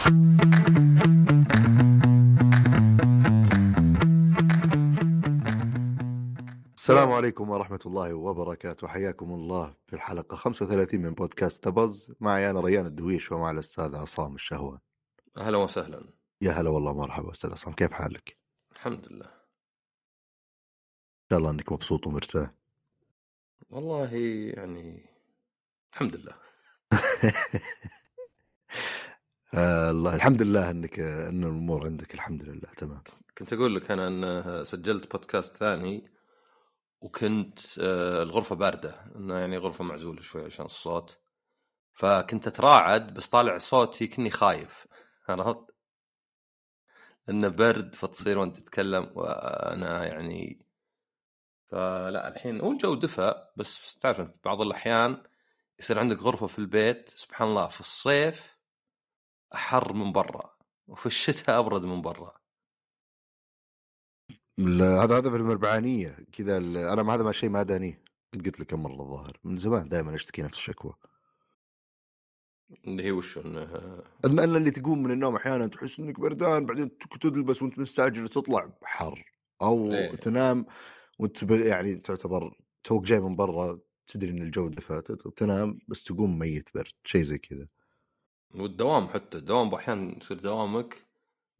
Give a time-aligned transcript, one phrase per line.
[0.00, 0.40] السلام
[7.12, 8.88] عليكم ورحمة الله وبركاته.
[8.88, 12.12] حياكم الله في الحلقة 35 من بودكاست تبز.
[12.20, 14.78] معي أنا ريان الدويش ومع الأستاذ عصام الشهوان.
[15.36, 16.12] أهلا وسهلا.
[16.40, 17.74] يا هلا والله مرحبا أستاذ عصام.
[17.74, 18.36] كيف حالك؟
[18.72, 19.26] الحمد لله.
[19.26, 19.30] إن
[21.30, 22.50] شاء الله أنك مبسوط ومرتاح.
[23.70, 24.14] والله
[24.56, 25.06] يعني
[25.92, 26.34] الحمد لله.
[29.54, 33.02] آه، الله الحمد لله أنك أن الأمور عندك الحمد لله تمام
[33.38, 36.10] كنت أقول لك أنا إن سجلت بودكاست ثاني
[37.00, 41.18] وكنت آه، الغرفة باردة إنه يعني غرفة معزولة شوي عشان الصوت
[41.94, 44.86] فكنت أتراعد بس طالع صوتي كني خايف
[45.28, 45.74] عرفت؟
[47.28, 50.66] إنه برد فتصير وأنت تتكلم وأنا يعني
[51.68, 55.22] فلا الحين هو الجو دفى بس تعرف بعض الأحيان
[55.78, 58.59] يصير عندك غرفة في البيت سبحان الله في الصيف
[59.54, 60.56] أحر من برا
[60.88, 62.40] وفي الشتاء أبرد من برا.
[64.58, 66.56] لا، هذا هذا في المربعانية كذا
[66.92, 68.02] أنا ما هذا ما شيء ما دانيه
[68.34, 70.94] قد قلت لك كم مرة الظاهر من زمان دائما أشتكي نفس الشكوى.
[72.84, 73.62] اللي هي وش إنه؟
[74.24, 79.32] إن اللي تقوم من النوم أحيانا تحس إنك بردان بعدين تلبس وأنت مستعجل تطلع حر
[79.62, 80.16] أو إيه.
[80.16, 80.66] تنام
[81.18, 85.02] وأنت يعني تعتبر توك جاي من برا تدري إن الجو دفى
[85.36, 87.68] تنام بس تقوم ميت برد شيء زي كذا.
[88.54, 91.06] والدوام حتى الدوام أحيانا يصير دوامك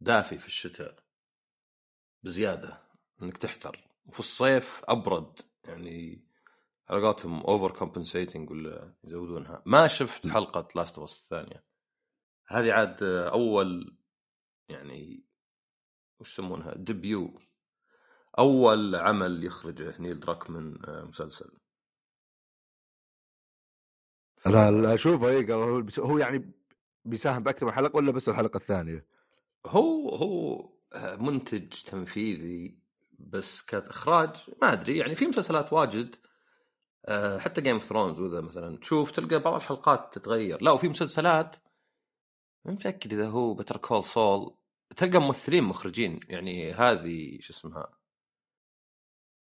[0.01, 1.03] دافي في الشتاء
[2.23, 2.81] بزيادة
[3.21, 3.87] إنك تحتر.
[4.05, 6.25] وفي الصيف أبرد يعني
[6.89, 9.63] على قولتهم over compensating ولا يزودونها.
[9.65, 11.63] ما شفت حلقة Last of الثانية.
[12.47, 13.97] هذه عاد أول
[14.69, 15.23] يعني
[16.19, 17.41] وش يسمونها؟ debut
[18.39, 21.57] أول عمل يخرجه نيل دراكمان مسلسل.
[24.45, 25.53] لا اشوفه اي
[25.99, 26.60] هو يعني
[27.05, 29.05] بيساهم باكثر من حلقة ولا بس الحلقة الثانية؟
[29.65, 30.69] هو هو
[31.17, 32.81] منتج تنفيذي
[33.19, 34.29] بس كإخراج
[34.61, 36.15] ما أدري يعني في مسلسلات واجد
[37.05, 38.77] آه، حتى Game of Thrones وذا مثلا.
[38.77, 40.63] تشوف تلقى بعض الحلقات تتغير.
[40.63, 41.55] لا وفي مسلسلات
[42.65, 44.55] ما متأكد إذا هو Better Call Saul
[44.97, 47.97] تلقى ممثلين مخرجين يعني هذه شو اسمها؟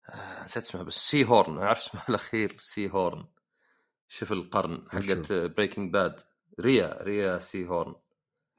[0.09, 3.25] آه، نسيت اسمها بس Seehorn أعرف اسمها الأخير Seehorn
[4.09, 6.21] شوف القرن حقت Breaking Bad
[6.61, 7.95] Rhea Rhea Seehorn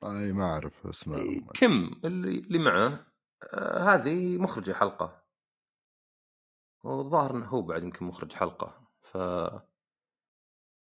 [0.03, 3.07] أي ما أعرف اسمه إيه، كيم اللي اللي معه
[3.43, 5.23] آه هذه مخرجة حلقة.
[6.83, 8.87] والظاهر إنه هو بعد يمكن مخرج حلقة.
[9.01, 9.17] ف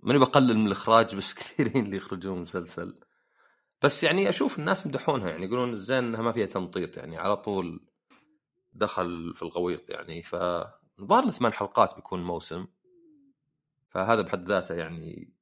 [0.00, 3.00] ماني بقلل من الإخراج بس كثيرين اللي يخرجون مسلسل.
[3.82, 7.86] بس يعني أشوف الناس يمدحونها يعني يقولون الزين إنها ما فيها تمطيط يعني على طول
[8.72, 10.22] دخل في الغويط يعني.
[10.22, 12.66] فالظاهر إنه ثمان حلقات بيكون الموسم
[13.90, 15.34] فهذا بحد ذاته يعني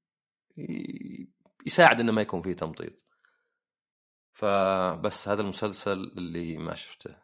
[1.67, 3.05] يساعد إنه ما يكون فيه تمطيط.
[4.33, 7.17] فبس هذا المسلسل اللي ما شفته.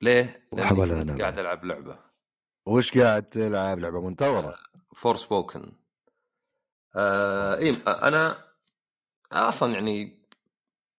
[0.00, 1.20] ليه؟ بعد.
[1.20, 1.98] قاعد ألعب لعبة.
[2.66, 4.58] وش قاعد تلعب؟ لعبة منتظرة؟
[4.96, 5.72] فور سبوكن
[6.96, 8.44] آه اي أنا
[9.32, 10.26] أصلا يعني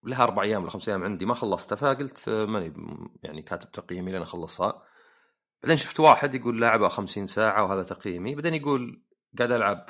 [0.04, 2.74] لها أربع أيام ولا خمس أيام عندي ما خلصتها فقلت آه، ماني
[3.22, 4.82] يعني كاتب تقييمي لين أخلصها.
[5.62, 9.02] بعدين شفت واحد يقول لعبة 50 ساعة وهذا تقييمي بعدين يقول
[9.38, 9.86] قاعد ألعب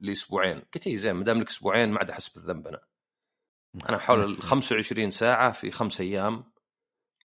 [0.00, 0.62] لأسبوعين.
[0.74, 2.80] قلت اي زين ما دام لك أسبوعين ما عاد أحس بالذنب أنا.
[3.88, 6.44] أنا حول ال 25 ساعة في خمس أيام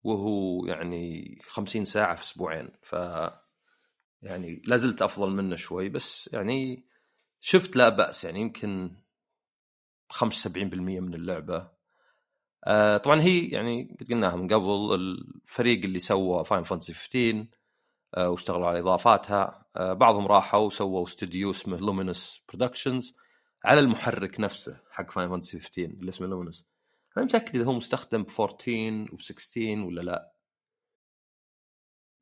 [0.04, 2.72] وهو يعني 50 ساعة في أسبوعين.
[2.84, 2.96] ف
[4.22, 6.88] يعني لا زلت أفضل منه شوي بس يعني
[7.40, 8.96] شفت لا بأس يعني يمكن
[10.14, 11.72] 75% من اللعبة.
[12.68, 17.59] آه طبعا هي يعني قد قلناها من قبل الفريق اللي سوى Final Fantasy 15 آه
[18.18, 19.66] واشتغلوا على إضافاتها.
[19.76, 23.16] آه بعضهم راحوا وسووا استوديو اسمه Luminous Productions
[23.66, 26.66] على المحرك نفسه حق Final Fantasy 15 اللي اسمه Luminous
[27.18, 30.34] أنا متأكد إذا هو مستخدم ب 14 و 16 ولا لا.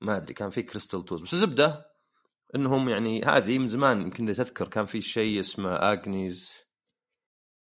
[0.01, 1.91] ما أدري كان في Crystal Tools بس الزبدة
[2.55, 6.67] إنهم يعني هذه من زمان يمكن إذا تذكر كان في شيء اسمه Agni's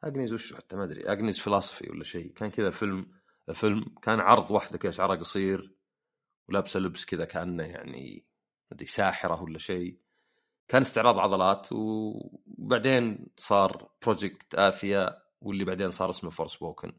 [0.05, 2.33] Agni's وش حتى ما أدري Agni's Philosophy ولا شيء.
[2.33, 3.13] كان كذا فيلم
[3.53, 5.78] فيلم كان عرض واحدة كذا شعرها قصير.
[6.49, 8.25] ولابسه لبس كذا كأنه يعني
[8.71, 9.99] ما أدري ساحرة ولا شيء.
[10.69, 16.93] كان استعراض عضلات وبعدين صار Project Athia واللي بعدين صار اسمه Forspoken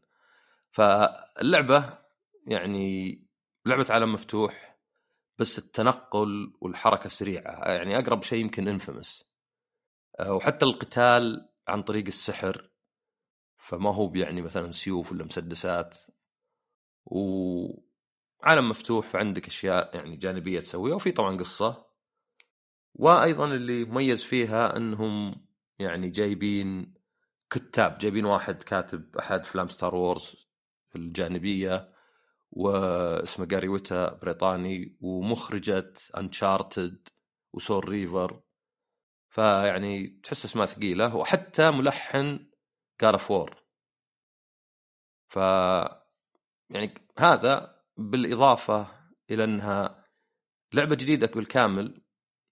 [0.70, 1.98] فاللعبة
[2.46, 3.18] يعني
[3.66, 4.78] لعبة عالم مفتوح
[5.38, 7.72] بس التنقل والحركة سريعة.
[7.72, 9.30] يعني أقرب شيء يمكن انفيمس
[10.28, 12.70] وحتى القتال عن طريق السحر
[13.58, 15.96] فما هو يعني مثلا سيوف ولا مسدسات.
[18.42, 21.86] وعالم مفتوح فعندك أشياء يعني جانبية تسويها وفي طبعا قصة.
[22.94, 25.46] وأيضا اللي مميز فيها إنهم
[25.78, 26.94] يعني جايبين
[27.50, 30.48] كتاب جايبين واحد كاتب أحد أفلام Star Wars
[30.96, 31.92] الجانبية
[32.50, 37.08] واسمه جاري ويتا بريطاني ومخرجة Uncharted
[37.52, 38.40] و Soul Reaver
[39.28, 42.50] فيعني تحس أسماء ثقيلة وحتى ملحن
[43.00, 43.62] God of War
[45.28, 45.36] ف
[46.70, 48.86] يعني هذا بالإضافة
[49.30, 50.08] إلى أنها
[50.74, 52.02] لعبة جديدة بالكامل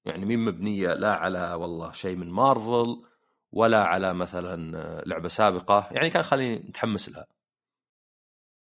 [0.04, 3.02] يعني مين مبنية لا على والله شيء من مارفل
[3.52, 7.26] ولا على مثلا لعبة سابقة يعني كان خليني متحمس لها.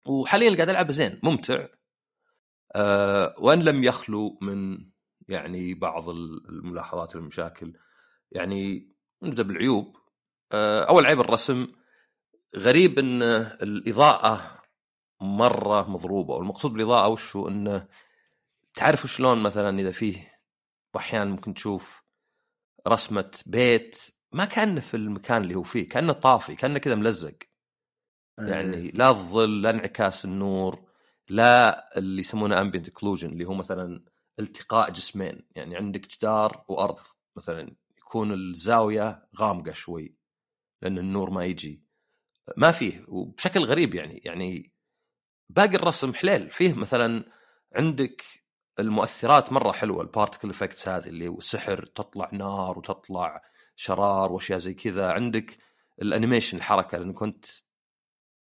[0.06, 1.66] وحاليا قاعد ألعب زين ممتع.
[2.76, 4.78] أه وإن لم يخلو من
[5.28, 7.72] يعني بعض الملاحظات والمشاكل.
[8.32, 9.96] يعني نبدأ بالعيوب.
[10.52, 11.66] أه أول عيب الرسم
[12.56, 13.22] غريب إن
[13.62, 14.62] الإضاءة
[15.24, 17.88] مرة مضروبة والمقصود بالإضاءة وش هو؟ إنه
[18.74, 20.34] تعرف شلون مثلا إذا فيه
[20.96, 22.02] أحيانا ممكن تشوف
[22.88, 23.98] رسمة بيت
[24.32, 27.34] ما كأنه في المكان اللي هو فيه كأنه طافي كأنه كذا ملزق.
[28.38, 30.84] يعني لا الظل لا انعكاس النور
[31.28, 34.04] لا اللي يسمونه ambient occlusion اللي هو مثلا
[34.38, 35.46] التقاء جسمين.
[35.56, 36.98] يعني عندك جدار وأرض
[37.36, 40.14] مثلا يكون الزاوية غامقة شوي
[40.82, 41.82] لأن النور ما يجي.
[42.56, 44.73] ما فيه وبشكل غريب يعني يعني
[45.50, 46.50] باقي الرسم حليل.
[46.50, 47.24] فيه مثلا
[47.74, 48.24] عندك
[48.78, 53.42] المؤثرات مرة حلوة ال particle effects هذه اللي سحر تطلع نار وتطلع
[53.76, 55.10] شرار وأشياء زي كذا.
[55.12, 55.58] عندك
[56.02, 57.46] ال animation الحركة لأن كنت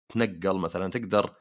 [0.09, 1.35] تنقل مثلا تقدر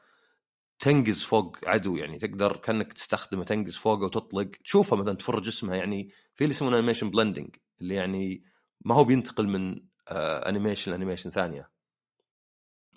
[0.78, 4.50] تنقز فوق عدو يعني تقدر كأنك تستخدمه تنقز فوقه وتطلق.
[4.64, 8.44] تشوفه مثلا تفر جسمه يعني في اللي يسمونه animation blending اللي يعني
[8.84, 11.77] ما هو بينتقل من آه animation ل animation ثانية.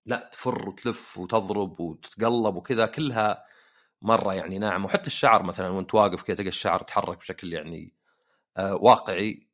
[0.06, 3.45] لا تفر وتلف وتضرب وتتقلب وكذا كلها
[4.01, 7.94] مرة يعني ناعم وحتى الشعر مثلا وأنت واقف كذا تلقى الشعر يتحرك بشكل يعني
[8.57, 9.48] آه واقعي.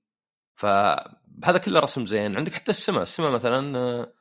[0.55, 2.37] فهذا كله رسم زين.
[2.37, 3.01] عندك حتى السماء.
[3.01, 4.13] السماء مثلا آه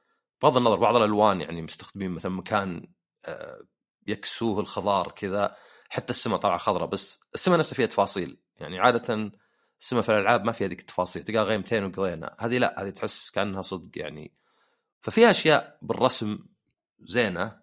[0.43, 2.88] بغض النظر بعض الألوان يعني مستخدمين مثلا مكان
[3.25, 3.61] آه
[4.06, 5.56] يكسوه الخضار كذا.
[5.88, 8.40] حتى السماء طالعة خضراء بس السماء نفسها فيها تفاصيل.
[8.56, 9.32] يعني عاده
[9.81, 11.23] السماء في الألعاب ما فيها ذيك التفاصيل.
[11.23, 12.37] تلقى غيمتين وقضينا.
[12.38, 14.34] هذه لا هذه تحس كأنها صدق يعني.
[15.06, 16.38] ففيها أشياء بالرسم
[17.00, 17.60] زينة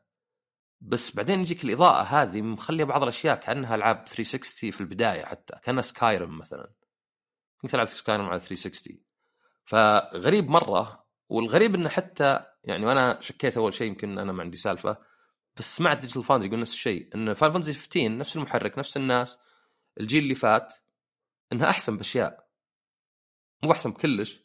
[0.81, 5.81] بس بعدين يجيك الإضاءة هذه مخلية بعض الأشياء كأنها ألعاب 360 في البداية حتى كأنها
[5.81, 6.73] Skyrim مثلا.
[7.61, 8.97] كنت تلعب Skyrim على 360
[9.65, 14.97] فغريب مرة والغريب إنه حتى يعني وأنا شكيت أول شيء يمكن أنا ما عندي سالفة
[15.55, 19.39] بس سمعت Digital Foundry يقول نفس الشيء إن Final Fantasy 15 نفس المحرك نفس الناس
[19.99, 20.73] الجيل اللي فات
[21.53, 22.47] إنها أحسن بأشياء.
[23.63, 24.39] مو أحسن بكلش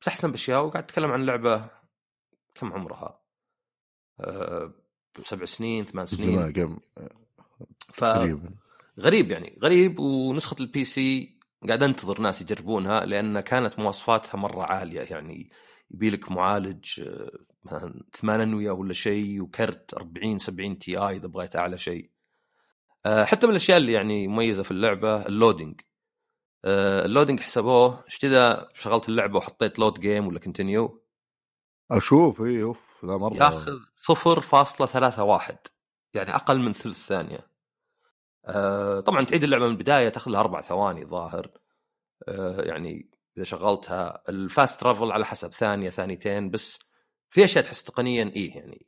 [0.00, 1.83] بس أحسن بأشياء وقاعد أتكلم عن لعبة
[2.54, 3.20] كم عمرها؟
[4.20, 4.74] أه
[5.22, 6.52] سبع سنين ثمان سنين.
[6.52, 6.78] كم
[7.92, 8.04] ف
[9.00, 9.98] غريب يعني غريب.
[9.98, 15.50] ونسخة ال PC قاعد أنتظر ناس يجربونها لأن كانت مواصفاتها مرة عالية يعني.
[15.90, 17.10] يبي لك معالج
[17.64, 22.10] مثلا 8 انويه ولا شيء وكرت 40 70 Ti إذا بغيت أعلى شيء.
[23.06, 25.80] حتى من الأشياء اللي يعني مميزة في اللعبة ال loading.
[26.64, 31.03] ال loading حسبوه إيش اذا شغلت اللعبة وحطيت load game ولا continue
[31.90, 33.34] أشوف اي أوف لا مرة.
[33.34, 35.56] ياخذ 0.31
[36.14, 37.48] يعني أقل من ثلث ثانية.
[38.44, 41.50] آه طبعا تعيد اللعبة من البداية تاخذ لها أربع ثواني ظاهر.
[42.28, 46.78] آه يعني إذا شغلتها ال fast travel على حسب ثانية ثانيتين بس
[47.30, 48.86] في أشياء تحس تقنيا إيه يعني.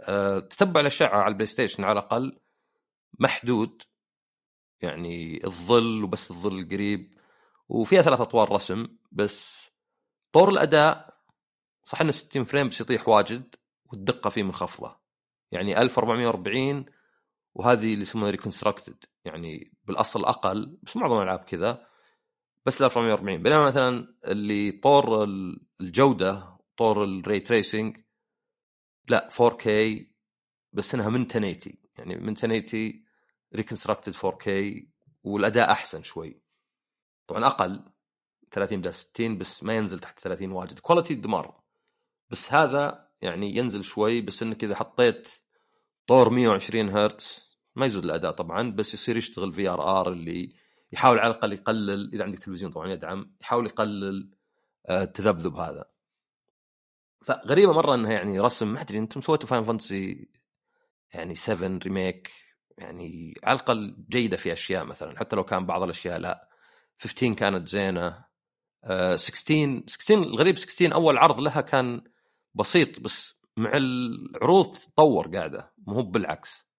[0.00, 2.40] آه تتبع الاشعه على البلاي ستيشن على الأقل
[3.18, 3.82] محدود.
[4.80, 7.14] يعني الظل وبس الظل القريب
[7.68, 9.70] وفيها ثلاث أطوار رسم بس
[10.32, 11.09] طور الأداء
[11.90, 13.54] صح إنه 60 frame بس يطيح واجد
[13.84, 15.00] والدقة فيه منخفضة.
[15.52, 16.84] يعني 1440
[17.54, 21.86] وهذه اللي يسمونها reconstructed يعني بالأصل أقل بس معظم الألعاب كذا
[22.66, 25.24] بس 1440 بينما مثلا اللي طور
[25.80, 27.96] الجودة طور ال ray tracing
[29.08, 29.68] لا 4K
[30.72, 31.56] بس إنها من 1080
[31.98, 33.04] يعني من 1080
[33.54, 34.48] reconstructed 4K
[35.24, 36.42] والأداء أحسن شوي.
[37.26, 37.84] طبعا أقل
[38.52, 40.78] 30 بدل 60 بس ما ينزل تحت 30 واجد.
[40.78, 41.59] quality دمار.
[42.30, 45.28] بس هذا يعني ينزل شوي بس انك اذا حطيت
[46.06, 50.54] طور 120 هرتز ما يزود الأداء طبعا بس يصير يشتغل VRR اللي
[50.92, 54.30] يحاول على الأقل يقلل إذا عندك تلفزيون طبعا يدعم يحاول يقلل
[54.90, 55.84] التذبذب هذا.
[57.22, 60.28] فغريبة مرة إنها يعني رسم ما أدري أنتم سويتوا Final Fantasy
[61.14, 62.30] يعني 7 remake
[62.78, 66.48] يعني على الأقل جيدة في أشياء مثلا حتى لو كان بعض الأشياء لا.
[66.98, 68.24] 15 كانت زينة
[69.14, 72.02] 16 16 الغريب 16 أول عرض لها كان
[72.54, 76.70] بسيط بس مع العروض تتطور قاعدة مو بالعكس.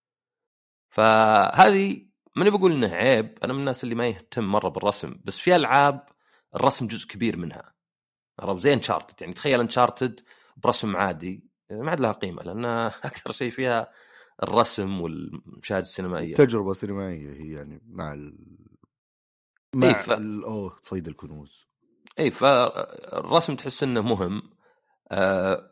[0.90, 5.56] فهذه ماني بقول انه عيب أنا من الناس اللي ما يهتم مرة بالرسم بس في
[5.56, 6.06] ألعاب
[6.56, 7.74] الرسم جزء كبير منها.
[8.40, 10.20] عرفت زي انشارتد يعني تخيل انشارتد
[10.58, 12.66] برسم عادي ما عاد لها قيمة لأن
[13.10, 13.92] أكثر شيء فيها
[14.44, 16.36] الرسم والمشاهد السينمائية.
[16.36, 18.38] تجربة سينمائية هي يعني مع ال...
[19.76, 20.10] مع إيه، ف-.
[20.46, 21.68] أوه صيد الكنوز.
[22.20, 24.42] اي فالرسم تحس إنه مهم.
[25.12, 25.72] آه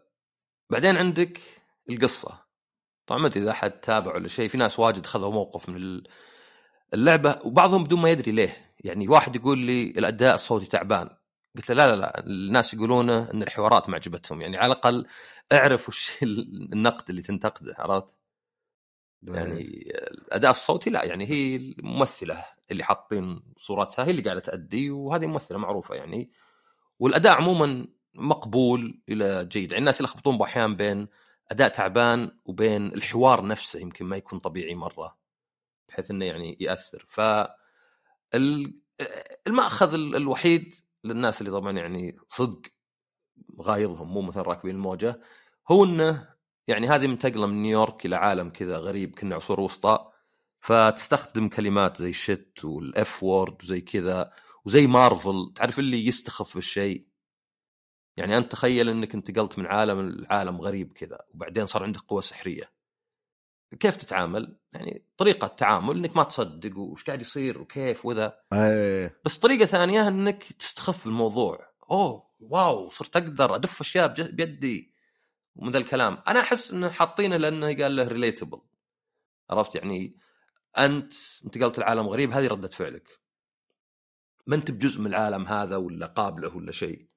[0.70, 1.40] بعدين عندك
[1.90, 2.40] القصة.
[3.08, 6.08] طبعا ما أدري إذا أحد تابع ولا شيء في ناس واجد خذوا موقف من ال-
[6.94, 8.76] اللعبة وبعضهم بدون ما يدري ليه.
[8.80, 11.10] يعني واحد يقول لي الأداء الصوتي تعبان.
[11.58, 14.42] قلت له لا لا لا الناس يقولونه إن الحوارات ما عجبتهم.
[14.42, 15.08] يعني على الأقل
[15.52, 18.18] اعرف وش ال- النقد اللي تنتقده عرفت؟
[19.24, 19.62] يعني
[20.12, 25.58] الأداء الصوتي لا يعني هي الممثلة اللي حاطين صورتها هي اللي قاعدة تأدي وهذه ممثلة
[25.58, 26.32] معروفة يعني.
[27.00, 29.72] والأداء عموما مقبول إلى جيد.
[29.72, 31.08] يعني الناس يلخبطون باحيان بين
[31.52, 35.18] أداء تعبان وبين الحوار نفسه يمكن ما يكون طبيعي مرة
[35.90, 37.06] بحيث إنه يعني يأثر.
[37.10, 37.20] ف
[38.36, 38.80] ال-
[39.48, 40.74] المأخذ ال- الوحيد
[41.04, 42.62] للناس اللي طبعا يعني صدق
[43.62, 45.22] غايضهم مو مثلا راكبين الموجة
[45.72, 46.30] هو إنه
[46.68, 50.12] يعني هذه منتقله من نيويورك إلى عالم كذا غريب كنا عصور وسطى.
[50.62, 54.32] فتستخدم كلمات زي shit وال F word وزي كذا
[54.66, 57.08] وزي مارفل تعرف اللي يستخف بالشيء؟
[58.18, 62.72] يعني أنت تخيل إنك انتقلت من عالم لعالم غريب كذا وبعدين صار عندك قوة سحرية.
[63.80, 68.40] كيف تتعامل؟ يعني طريقة تعامل إنك ما تصدق وش قاعد يصير وكيف وذا.
[68.54, 69.20] إيه.
[69.26, 71.70] بس طريقة ثانية إنك تستخف الموضوع.
[71.92, 74.94] أوه wow صرت أقدر أدف اشياء بيدي.
[75.56, 76.18] ومن ذا الكلام.
[76.28, 78.62] أنا أحس إنه حاطينه لأنه قال له relatable
[79.50, 80.18] عرفت؟ يعني
[80.78, 81.14] أنت
[81.46, 83.20] انتقلت لعالم غريب هذه ردة فعلك.
[84.48, 87.08] ما أنت بجزء من العالم هذا ولا قابله ولا شيء.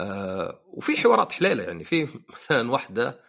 [0.00, 1.84] آه وفي حوارات حليلة يعني.
[1.84, 3.20] في مثلا واحدة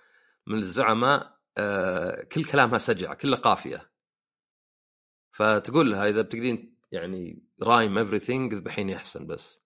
[0.48, 3.90] من الزعماء آه كل كلامها سجع كله قافية.
[5.32, 9.60] فتقول لها إذا بتقدرين يعني رايم everything اذبحيني احسن بس.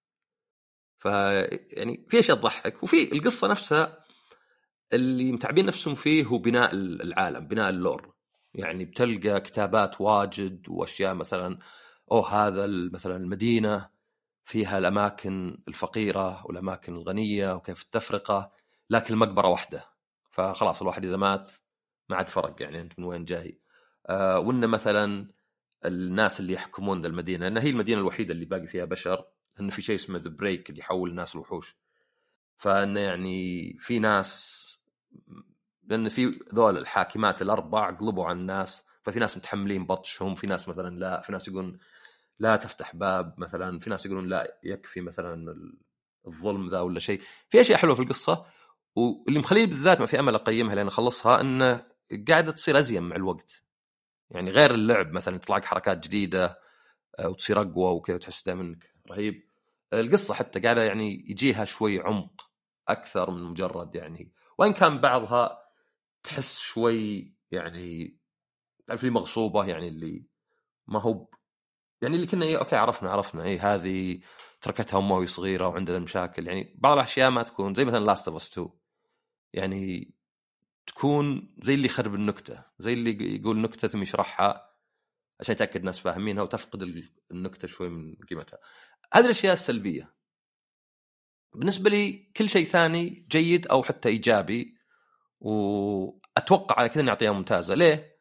[0.99, 2.83] ف يعني في أشياء تضحك.
[2.83, 4.05] وفي القصة نفسها
[4.93, 8.13] اللي متعبين نفسهم فيه هو بناء العالم بناء اللور.
[8.53, 11.59] يعني بتلقى كتابات واجد وأشياء مثلا
[12.11, 13.92] أوه هذا مثلا المدينة.
[14.45, 18.51] فيها الأماكن الفقيرة والأماكن الغنية وكيف التفرقه
[18.89, 19.85] لكن المقبرة واحدة
[20.31, 21.51] فخلاص الواحد إذا مات
[22.09, 23.59] ما عاد فرق يعني أنت من وين جاي؟
[24.07, 25.27] آه وإن مثلا
[25.85, 29.25] الناس اللي يحكمون ذا المدينة لأن هي المدينة الوحيدة اللي باقي فيها بشر
[29.57, 31.77] لأن في شيء اسمه the Break اللي يحول الناس لوحوش.
[32.57, 34.63] فإنه يعني في ناس
[35.83, 40.99] لأن في ذول الحاكمات الأربع قلبوا على الناس ففي ناس متحملين بطشهم في ناس مثلا
[40.99, 41.77] لا في ناس يقولون
[42.39, 45.77] لا تفتح باب مثلا في ناس يقولون لا يكفي مثلا ال-
[46.27, 47.21] الظلم ذا ولا شيء.
[47.49, 48.45] في أشياء حلوة في القصة
[48.95, 51.85] واللي مخليني بالذات ما في أمل أقيمها لين أخلصها انه
[52.27, 53.63] قاعدة تصير أزين مع الوقت.
[54.29, 56.59] يعني غير اللعب مثلا يطلع لك حركات جديدة
[57.19, 59.43] آه، وتصير أقوى وكذا تحس دائما إنك رهيب.
[59.93, 62.49] القصة حتى قاعدة يعني يجيها شوي عمق
[62.87, 65.59] أكثر من مجرد يعني وإن كان بعضها
[66.23, 68.17] تحس شوي يعني
[68.87, 70.25] تعرف مغصوبة يعني اللي
[70.87, 71.27] ما هو
[72.03, 74.19] يعني اللي كنا إيه okay عرفنا عرفنا اي هذه
[74.61, 76.47] تركتها امها وهي صغيرة وعندها مشاكل.
[76.47, 78.69] يعني بعض الأشياء ما تكون زي مثلا Last of Us 2
[79.53, 80.13] يعني
[80.87, 84.69] تكون زي اللي يخرب النكتة زي اللي يقول نكتة ثم يشرحها
[85.39, 88.59] عشان يتأكد الناس فاهمينها وتفقد ال- النكتة شوي من قيمتها.
[89.13, 90.13] هذه الأشياء السلبية.
[91.55, 94.77] بالنسبة لي كل شيء ثاني جيد أو حتى إيجابي
[95.39, 97.73] وأتوقع على كذا اني اعطيها ممتازة.
[97.75, 98.17] ليه؟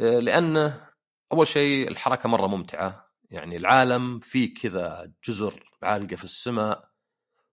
[0.00, 0.88] آه، لأنه
[1.32, 3.11] أول شيء الحركة مرة ممتعة.
[3.32, 6.90] يعني العالم فيه كذا جزر عالقة في السماء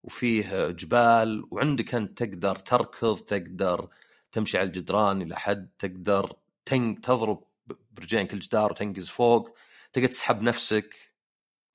[0.04, 3.90] وفيه جبال وعندك أنت تقدر تركض تقدر
[4.32, 6.34] تمشي على الجدران إلى حد تقدر
[6.66, 7.44] تنق تضرب
[7.92, 9.58] برجلين كل جدار وتنقز فوق
[9.94, 10.96] تقدر تسحب نفسك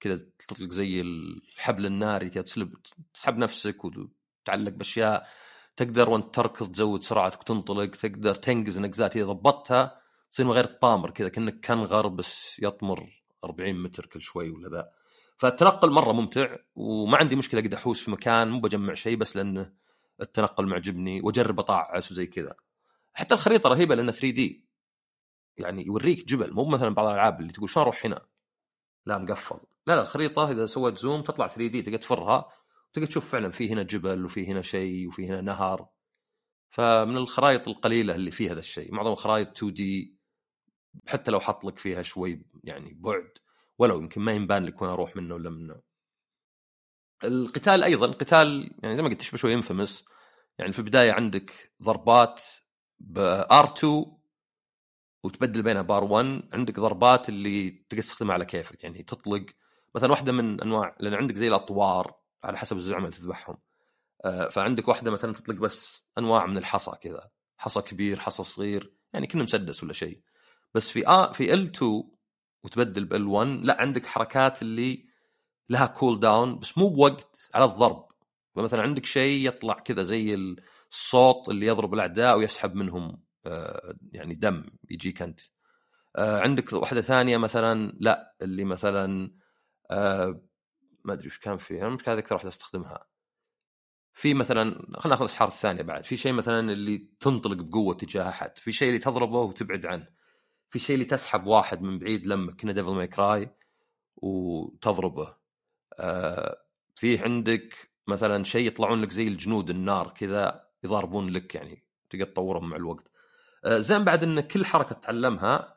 [0.00, 2.74] كذا تطلق زي الحبل الناري كذا تسلب
[3.14, 5.28] تسحب نفسك وتعلق بأشياء
[5.76, 10.00] تقدر وأنت تركض تزود سرعتك وتنطلق تقدر تنقز نقزات اذا ضبطتها
[10.32, 13.19] تصير من غير طامر كذا كأنك كنغر بس يطمر.
[13.44, 14.90] 40 متر كل شوي ولا ذا.
[15.36, 19.72] فالتنقل مرة ممتع وما عندي مشكلة أقدر أحوس في مكان مو بجمع شيء بس لأنه
[20.20, 22.54] التنقل معجبني وأجرب اطعس وزي كذا.
[23.12, 24.68] حتى الخريطة رهيبة لأنها 3D
[25.56, 28.26] يعني يوريك جبل مو مثلا بعض الألعاب اللي تقول شلون أروح هنا؟
[29.06, 29.60] لا مقفل.
[29.86, 32.48] لا لا الخريطة إذا سويت zoom تطلع 3D تقدر تفرها
[32.92, 35.88] تقدر تشوف فعلا في هنا جبل وفي هنا شيء وفي هنا نهر.
[36.70, 38.94] فمن الخرائط القليلة اللي فيها هذا الشيء.
[38.94, 40.19] معظم الخرائط 2 دي
[41.08, 43.30] حتى لو حط لك فيها شوي يعني بعد
[43.78, 45.80] ولو يمكن ما ينبان لك وين أروح منه ولا منه.
[47.24, 50.04] القتال أيضا قتال يعني زي ما قلت تشبه شوي انفمس
[50.58, 52.42] يعني في البداية عندك ضربات
[53.00, 53.84] ب R2
[55.24, 59.46] وتبدل بينها بار 1 عندك ضربات اللي تقدر تستخدمها على كيفك يعني تطلق
[59.94, 63.58] مثلا واحدة من أنواع لأن عندك زي الأطوار على حسب الزعماء اللي تذبحهم.
[64.24, 69.26] آه، فعندك واحدة مثلا تطلق بس أنواع من الحصى كذا حصى كبير حصى صغير يعني
[69.26, 70.20] كأنه مسدس ولا شيء.
[70.74, 71.82] بس في آ في ال2
[72.64, 75.06] وتبدل بال 1 لا عندك حركات اللي
[75.70, 78.08] لها كول داون بس مو بوقت على الضرب.
[78.56, 80.34] فمثلا عندك شيء يطلع كذا زي
[80.92, 85.40] الصوت اللي يضرب الأعداء ويسحب منهم آه، يعني دم يجيك أنت.
[86.16, 89.34] آه، عندك واحدة ثانية مثلا لا اللي مثلا
[89.90, 90.42] آه،
[91.04, 93.06] ما أدري وش كان فيه أنا مش كان أكثر واحدة أستخدمها.
[94.14, 96.04] في مثلا خلينا ناخذ الاسحار الثانية بعد.
[96.04, 98.58] في شيء مثلا اللي تنطلق بقوة تجاه أحد.
[98.58, 100.19] في شيء اللي تضربه وتبعد عنه.
[100.70, 103.50] في شيء اللي تسحب واحد من بعيد لما كنا Devil May Cry
[104.16, 105.36] وتضربه.
[105.94, 106.56] آه
[106.96, 112.70] فيه عندك مثلا شيء يطلعون لك زي الجنود النار كذا يضاربون لك يعني تقدر تطورهم
[112.70, 113.10] مع الوقت.
[113.64, 115.76] آه زين بعد إن كل حركة تتعلمها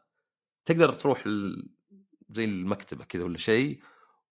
[0.66, 1.24] تقدر تروح
[2.30, 3.80] زي المكتبة كذا ولا شيء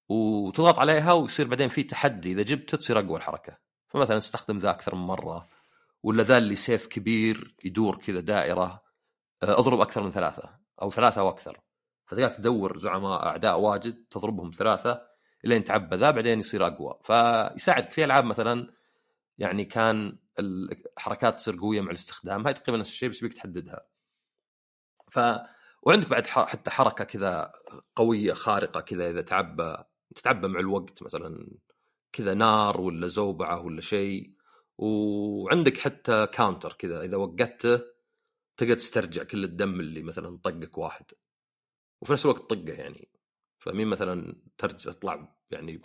[0.09, 2.33] وتضغط عليها ويصير بعدين في تحدي.
[2.33, 3.59] إذا جبته تصير أقوى الحركة.
[3.89, 5.49] فمثلا استخدم ذا أكثر من مرة
[6.03, 8.82] ولا ذا اللي سيف كبير يدور كذا دائرة.
[9.43, 10.51] اضرب أكثر من ثلاثة
[10.83, 11.61] أو ثلاثة أو أكثر.
[12.07, 15.03] فتلقاك تدور زعما اعداء واجد تضربهم ثلاثة
[15.45, 16.99] الين تعبى ذا بعدين يصير اقوى.
[17.05, 18.73] فيساعدك في العاب مثلا
[19.39, 23.87] يعني كان الحركات تصير قوية مع الاستخدام هاي تقريبا نفس الشيء بس بيك تحددها.
[25.11, 25.21] ف
[25.83, 27.53] وعندك بعد حتى حركة كذا
[27.97, 29.77] قوية خارقة كذا إذا تعبى
[30.15, 31.59] تتعبى مع الوقت مثلا
[32.13, 34.33] كذا نار ولا زوبعة ولا شيء.
[34.79, 37.92] وعندك حتى كاونتر كذا إذا وقته
[38.57, 41.05] تقدر تسترجع كل الدم اللي مثلا طقك واحد.
[42.01, 43.09] وفي نفس الوقت طقه يعني.
[43.59, 45.83] فمين مثلا ترجع تطلع يعني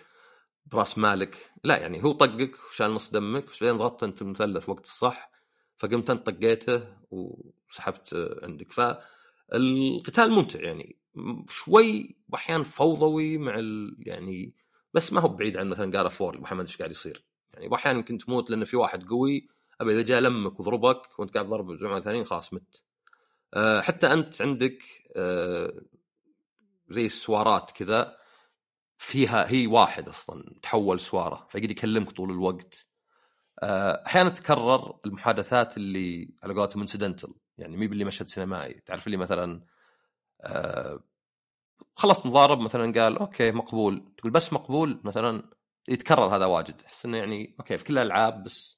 [0.65, 4.85] براس مالك؟ لا يعني هو طقك وشال نص دمك بس بعدين ضغطت أنت المثلث وقت
[4.85, 5.31] الصح
[5.77, 8.71] فقمت أنت طقيته وسحبت عندك.
[8.71, 10.97] فالقتال ممتع يعني.
[11.49, 14.55] شوي واحيانا فوضوي مع ال يعني
[14.93, 18.17] بس ما هو بعيد عن مثلا جار فور ما إيش قاعد يصير؟ يعني واحيانا يمكن
[18.17, 19.47] تموت لأن في واحد قوي
[19.81, 22.83] ابى إذا جاء لمك وضربك وأنت قاعد ضرب زعماء ثانيين خلاص مت.
[23.53, 24.83] أه حتى أنت عندك
[25.15, 25.81] أه
[26.89, 28.17] زي السوارات كذا
[28.97, 32.87] فيها هي واحد أصلا تحول سوارة فيقعد يكلمك طول الوقت.
[33.63, 38.73] أه أحيانا تكرر المحادثات اللي على قولتهم incidental يعني مي باللي مشهد سينمائي.
[38.73, 39.61] تعرف اللي مثلا
[41.95, 44.13] خلصت مضارب مثلا قال okay مقبول.
[44.17, 45.49] تقول بس مقبول؟ مثلا
[45.89, 46.81] يتكرر هذا واجد.
[46.85, 48.76] أحس إنه يعني okay في كل الألعاب بس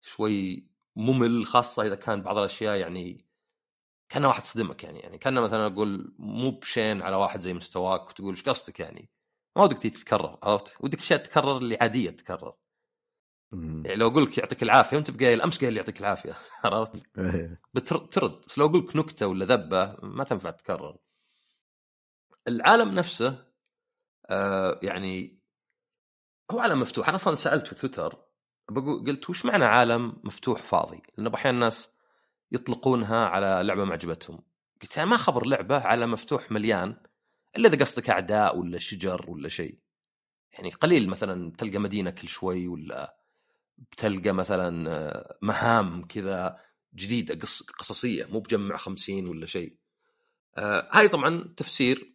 [0.00, 3.24] شوي ممل خاصة إذا كان بعض الأشياء يعني
[4.08, 5.00] كان واحد صدمك يعني.
[5.00, 9.10] يعني كان مثلا أقول مو بشين على واحد زي مستواك وتقول إيش قصدك يعني؟
[9.56, 12.54] ما ودك تتكرر عرفت؟ ودك أشياء تتكرر اللي عادية تتكرر.
[13.52, 17.60] يعني لو أقول لك يعطيك العافية وأنت بقايل أمس قايل يعطيك العافية عرفت؟ إيه.
[17.74, 18.40] بترد.
[18.46, 20.96] بس لو أقول لك نكتة ولا ذبة ما تنفع تتكرر.
[22.48, 23.46] العالم نفسه
[24.30, 25.38] آه يعني
[26.50, 27.08] هو عالم مفتوح.
[27.08, 28.27] أنا أصلا سألت في تويتر
[28.70, 31.88] بقول قلت وش معنى عالم مفتوح فاضي؟ لأنه أحيانا الناس
[32.52, 34.42] يطلقونها على لعبة ما عجبتهم.
[34.82, 36.96] قلت أنا ما خبر لعبة عالم مفتوح مليان
[37.56, 39.78] إلا إذا قصدك أعداء ولا شجر ولا شيء.
[40.52, 43.16] يعني قليل مثلا بتلقى مدينة كل شوي ولا
[43.78, 46.60] بتلقى مثلا آه، مهام كذا
[46.94, 49.76] جديدة قص قصصية مو بجمع خمسين ولا شيء.
[50.58, 52.14] آه هاي طبعا تفسير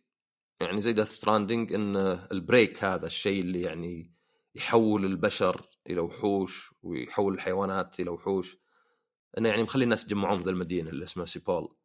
[0.61, 1.97] يعني زي Death Stranding إن
[2.31, 4.13] ال Break هذا الشيء اللي يعني
[4.55, 8.57] يحول البشر إلى وحوش ويحول الحيوانات إلى وحوش.
[9.37, 11.75] انه يعني مخلي الناس يتجمعون في المدينة اللي اسمها سيبول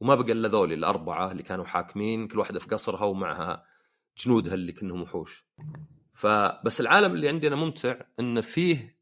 [0.00, 3.66] وما بقى إلا ذولي الأربعة اللي كانوا حاكمين كل واحدة في قصرها ومعها
[4.18, 5.46] جنودها اللي كانهم وحوش.
[6.14, 8.98] فبس العالم اللي عندنا ممتع إنه فيه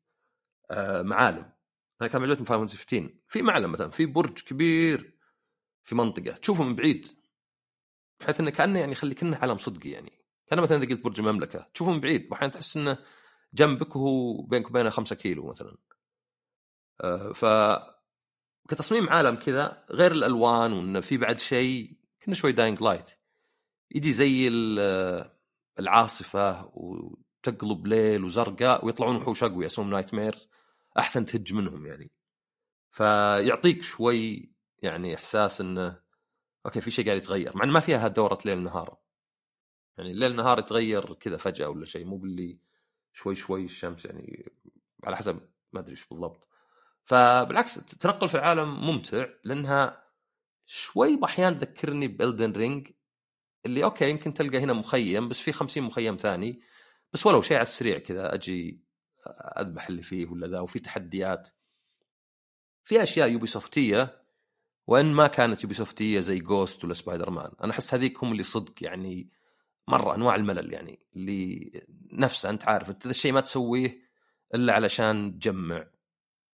[0.70, 1.52] آه معالم.
[2.00, 5.14] أنا كان عجبتني فاينل 15 في معلم مثلا في برج كبير
[5.84, 6.32] في منطقة.
[6.32, 7.06] تشوفه من بعيد.
[8.20, 10.12] بحيث إنه كأنه يعني يخلي كأنه علم صدقي يعني.
[10.46, 11.66] كان مثلا إذا قلت برج المملكة.
[11.74, 12.28] تشوفه من بعيد.
[12.30, 12.98] واحيانا تحس إنه
[13.54, 15.76] جنبك وهو بينك وبينه خمسة كيلو مثلا.
[17.00, 17.44] آه، ف
[18.68, 23.10] كتصميم عالم كذا غير الألوان وإنه في بعد شيء كنا شوي Dying Light
[23.94, 24.48] يجي زي
[25.78, 30.48] العاصفة وتقلب ليل وزرقاء ويطلعون وحوش اقوياء اسمهم Nightmares
[30.98, 32.10] أحسن تهج منهم يعني.
[32.90, 36.00] فيعطيك شوي يعني إحساس إنه
[36.66, 37.56] okay في شيء قاعد يتغير.
[37.56, 38.98] مع إنه ما فيها دوره ليل نهار.
[39.98, 42.58] يعني الليل نهار يتغير كذا فجأة ولا شيء مو باللي
[43.14, 44.52] شوي شوي الشمس يعني
[45.04, 45.40] على حسب
[45.72, 46.48] ما أدري إيش بالضبط.
[47.04, 50.04] فبالعكس التنقل في العالم ممتع لأنها
[50.66, 52.90] شوي أحيانا تذكرني ب Elden Ring
[53.66, 56.60] اللي okay يمكن تلقى هنا مخيم بس في خمسين مخيم ثاني
[57.12, 58.84] بس ولو شيء على السريع كذا أجي
[59.58, 61.48] أذبح اللي فيه ولا ذا وفي تحديات.
[62.84, 64.24] في أشياء Ubisoft يه
[64.86, 68.42] وإن ما كانت Ubisoft يه زي Ghost ولا سبايدر مان أنا أحس هذيك هم اللي
[68.42, 69.30] صدق يعني
[69.88, 71.70] مرة أنواع الملل يعني اللي
[72.12, 73.98] نفسه أنت عارف أنت الشيء ما تسويه
[74.54, 75.86] إلا علشان تجمع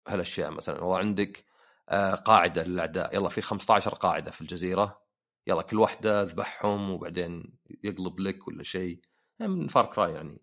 [0.07, 0.81] هالأشياء مثلا.
[0.81, 1.45] والله عندك
[1.89, 5.01] آه، قاعدة للأعداء يلا في 15 قاعدة في الجزيرة
[5.47, 8.99] يلا كل واحدة ذبحهم وبعدين يقلب لك ولا شيء.
[9.39, 10.41] يعني من فار كراي يعني.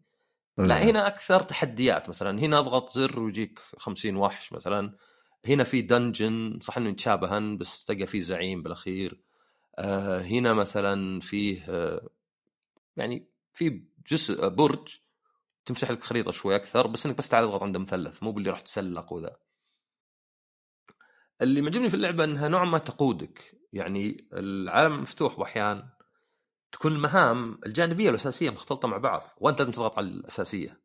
[0.59, 0.85] لا إيه.
[0.85, 2.41] هنا أكثر تحديات مثلا.
[2.41, 4.97] هنا أضغط زر ويجيك 50 وحش مثلا.
[5.47, 9.23] هنا في دنجن صح إنه يتشابهن بس تلقى فيه زعيم بالأخير.
[9.79, 12.09] آه هنا مثلا فيه آه
[12.97, 14.99] يعني في جزء برج
[15.65, 18.61] تمسح لك خريطة شوي أكثر بس إنك بس تعال اضغط عند مثلث مو باللي راح
[18.61, 19.37] تسلق وذا.
[21.43, 23.59] اللي معجبني في اللعبة إنها نوعا ما تقودك.
[23.73, 25.89] يعني العالم مفتوح واحيان
[26.73, 30.83] تكون المهام الجانبية والأساسية مختلطة مع بعض وأنت لازم تضغط على الأساسية.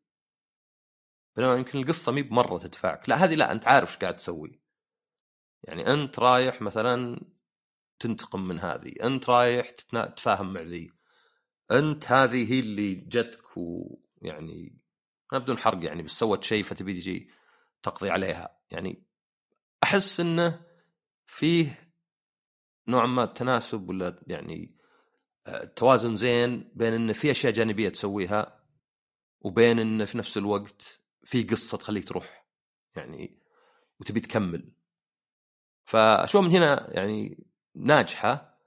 [1.36, 3.08] بينما يمكن القصة مي بمرة تدفعك.
[3.08, 4.60] لا هذه لا أنت عارف إيش قاعد تسوي.
[5.62, 7.20] يعني أنت رايح مثلا
[8.00, 10.06] تنتقم من هذه أنت رايح تتنا...
[10.06, 10.97] تفاهم مع ذي.
[11.70, 14.78] أنت هذه هي اللي جتك ويعني
[15.32, 17.30] ما بدون حرق يعني بس سوت شيء فتبي تجي
[17.82, 19.06] تقضي عليها يعني
[19.82, 20.60] أحس إنه
[21.26, 21.92] فيه
[22.88, 24.78] نوعا ما تناسب ولا يعني
[25.46, 28.64] آه، توازن زين بين انه في أشياء جانبية تسويها
[29.40, 32.46] وبين انه في نفس الوقت في قصة تخليك تروح
[32.96, 33.38] يعني
[34.00, 34.72] وتبي تكمل
[35.84, 38.57] فأشوف من هنا يعني ناجحة.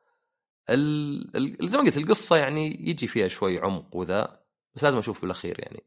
[1.67, 4.41] زي ما قلت القصة يعني يجي فيها شوي عمق وذا
[4.75, 5.83] بس لازم أشوف بالأخير يعني.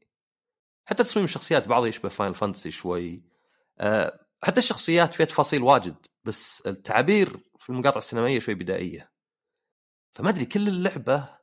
[0.88, 3.22] حتى تصميم الشخصيات بعضها يشبه Final Fantasy شوي.
[3.80, 9.12] أه حتى الشخصيات فيها تفاصيل واجد بس التعابير في المقاطع السينمائية شوي بدائية.
[10.14, 11.38] فما أدري كل اللعبة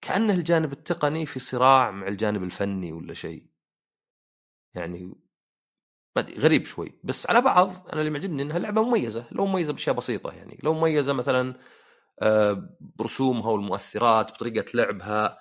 [0.00, 3.46] كأنه الجانب التقني في صراع مع الجانب الفني ولا شيء.
[4.74, 5.14] يعني
[6.18, 7.00] غريب شوي.
[7.04, 10.58] بس على بعض أنا اللي معجبني إنها لعبة مميزة لو مميزة بأشياء بسيطة يعني.
[10.62, 11.54] لو مميزة مثلا
[12.80, 15.38] برسومها والمؤثرات بطريقة لعبها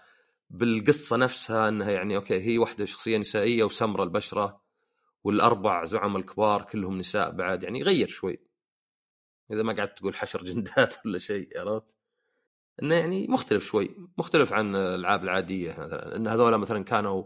[0.49, 4.61] بالقصة نفسها إنها يعني أوكي هي واحدة شخصية نسائية وسمره البشرة
[5.23, 8.39] والأربع زعم الكبار كلهم نساء بعد يعني غير شوي.
[9.51, 11.95] إذا ما قعدت تقول حشر جندات ولا شيء عرفت؟
[12.83, 16.15] إنه يعني مختلف شوي مختلف عن الألعاب العادية مثلا.
[16.15, 17.23] إن هذول مثلا كانوا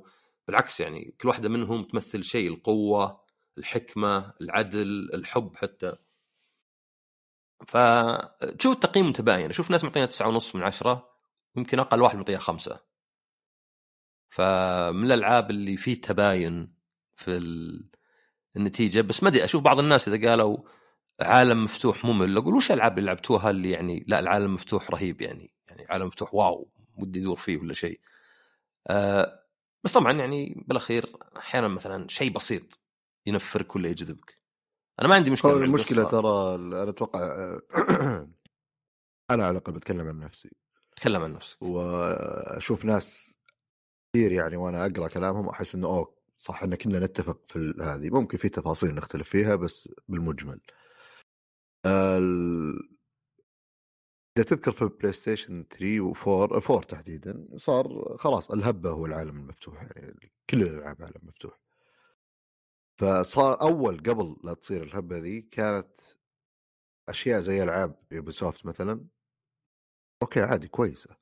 [0.47, 3.21] بالعكس يعني كل واحدة منهم تمثل شيء القوة
[3.57, 5.95] الحكمة العدل الحب حتى.
[7.67, 11.09] فتشوف التقييم متباين؟ أشوف ناس معطينا تسعة ونص من عشرة
[11.55, 12.79] يمكن أقل واحد معطيها خمسة.
[14.29, 16.75] فمن الألعاب اللي فيه تباين
[17.15, 17.37] في
[18.55, 20.57] النتيجة بس ما أدري أشوف بعض الناس إذا قالوا
[21.21, 25.53] عالم مفتوح ممل أقول وش الالعاب اللي لعبتوها اللي يعني لا العالم مفتوح رهيب يعني
[25.67, 27.99] يعني عالم مفتوح واو ودي أدور فيه ولا شيء.
[28.87, 29.43] أه
[29.83, 31.05] بس طبعا يعني بالأخير
[31.37, 32.79] أحيانا مثلا شيء بسيط
[33.25, 34.38] ينفرك ولا يجذبك.
[34.99, 37.19] أنا ما عندي مشكلة المشكلة ترى أنا أتوقع
[39.31, 40.49] أنا على الأقل بتكلم عن نفسي.
[40.95, 41.61] تكلم عن نفسك.
[41.61, 43.37] وأشوف ناس
[44.13, 48.09] كثير يعني وأنا أقرأ كلامهم أحس إنه أوه صح إن كنا نتفق في هذه.
[48.09, 50.61] ممكن في تفاصيل نختلف فيها بس بالمجمل.
[51.85, 52.99] ال...
[54.37, 60.31] إذا تذكر في PlayStation 3 و4 4 تحديدا صار خلاص الهبة هو العالم المفتوح يعني
[60.49, 61.59] كل الألعاب عالم مفتوح.
[62.99, 65.99] فصار أول قبل لا تصير الهبة ذي كانت
[67.09, 69.05] أشياء زي ألعاب Ubisoft مثلا.
[70.21, 71.17] أوكي عادي كويسة.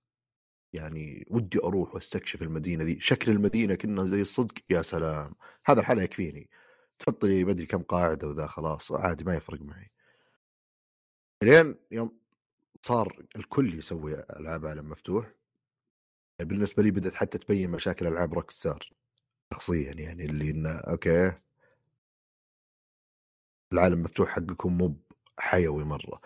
[0.74, 3.00] يعني ودي أروح وأستكشف المدينة ذي.
[3.00, 5.36] شكل المدينة كنا زي الصدق يا سلام.
[5.66, 6.50] هذا الحالة يكفيني.
[7.00, 8.92] تحط لي ما كم قاعدة وذا خلاص.
[8.92, 9.92] عادي ما يفرق معي.
[11.44, 12.20] لين يوم
[12.82, 15.34] صار الكل يسوي ألعاب عالم مفتوح.
[16.40, 18.94] بالنسبة لي بدأت حتى تبين مشاكل ألعاب روك ستار
[19.54, 21.47] شخصيا يعني اللي إنه أوكي.
[23.74, 24.96] العالم مفتوح حقكم مو
[25.40, 26.22] حيوي مرة.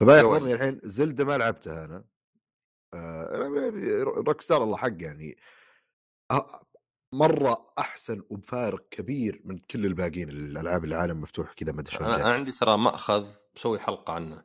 [0.00, 2.04] فما يحضرني الحين زلدة ما لعبتها أنا.
[4.02, 5.36] روك ستار الله حق يعني.
[7.12, 12.52] مرة أحسن وبفارق كبير من كل الباقيين الألعاب العالم مفتوح كذا ما أدري أنا عندي
[12.52, 14.44] ترى مأخذ بسوي حلقة عنه.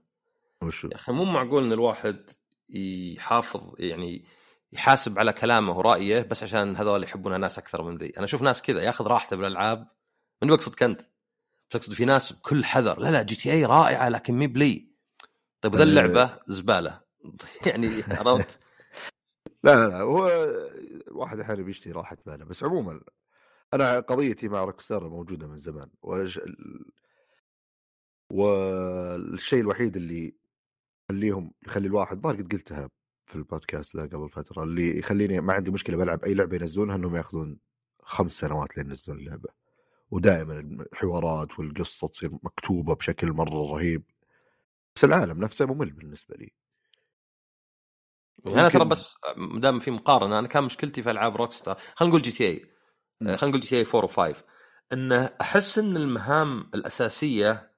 [0.63, 2.29] وشو؟ يا أخي مو معقول إن الواحد
[2.69, 4.25] يحافظ يعني
[4.71, 8.13] يحاسب على كلامه ورأيه بس عشان هذول يحبون ناس أكثر من ذي.
[8.17, 9.87] أنا أشوف ناس كذا ياخذ راحته بالألعاب.
[10.43, 11.01] من بقصدك انت
[11.69, 14.89] بس اقصد في ناس بكل حذر لا لا جي تي اي رائعة لكن مي بلي.
[15.61, 17.01] طيب ذا اللعبة زبالة.
[17.67, 18.59] يعني عرفت؟
[19.63, 20.27] لا لا هو
[21.07, 23.01] الواحد أحيانا بيشتري راحة باله بس عموما
[23.73, 26.39] أنا قضيتي مع روكستار موجودة من زمان وش...
[28.31, 30.35] والشيء الوحيد اللي
[31.09, 32.89] يخليهم يخلي الواحد ما قد قلتها
[33.25, 37.15] في البودكاست ذا قبل فترة اللي يخليني ما عندي مشكلة بلعب أي لعبة ينزلونها إنهم
[37.15, 37.59] يأخذون
[38.01, 39.49] خمس سنوات لين ينزلون اللعبة.
[40.11, 44.03] ودائما الحوارات والقصة تصير مكتوبة بشكل مرة رهيب.
[44.95, 46.51] بس العالم نفسه ممل بالنسبة لي.
[48.45, 49.17] يعني أنا ترى بس
[49.57, 52.65] دام في مقارنة أنا كان مشكلتي في ألعاب روك ستار خلينا نقول جي تي اي
[53.21, 54.35] خلينا نقول جي تي اي 4 و5
[54.93, 57.75] إنه أحس إن المهام الأساسية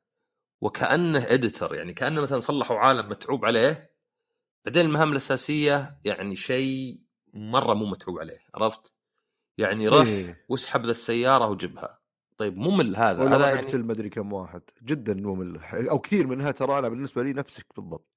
[0.62, 3.91] وكأنه editor يعني كأنه مثلا صلحوا عالم متعوب عليه
[4.65, 7.02] بعدين المهام الأساسية يعني شيء
[7.34, 8.94] مرة مو متعوب عليه عرفت؟
[9.58, 10.46] يعني إيه.
[10.50, 12.01] واسحب ذا السيارة وجبها
[12.38, 13.24] طيب ممل هذا.
[13.24, 17.34] ولا هذا يعني مدري كم واحد جدا ممل أو كثير منها ترى أنا بالنسبة لي
[17.34, 18.12] نفسك بالضبط.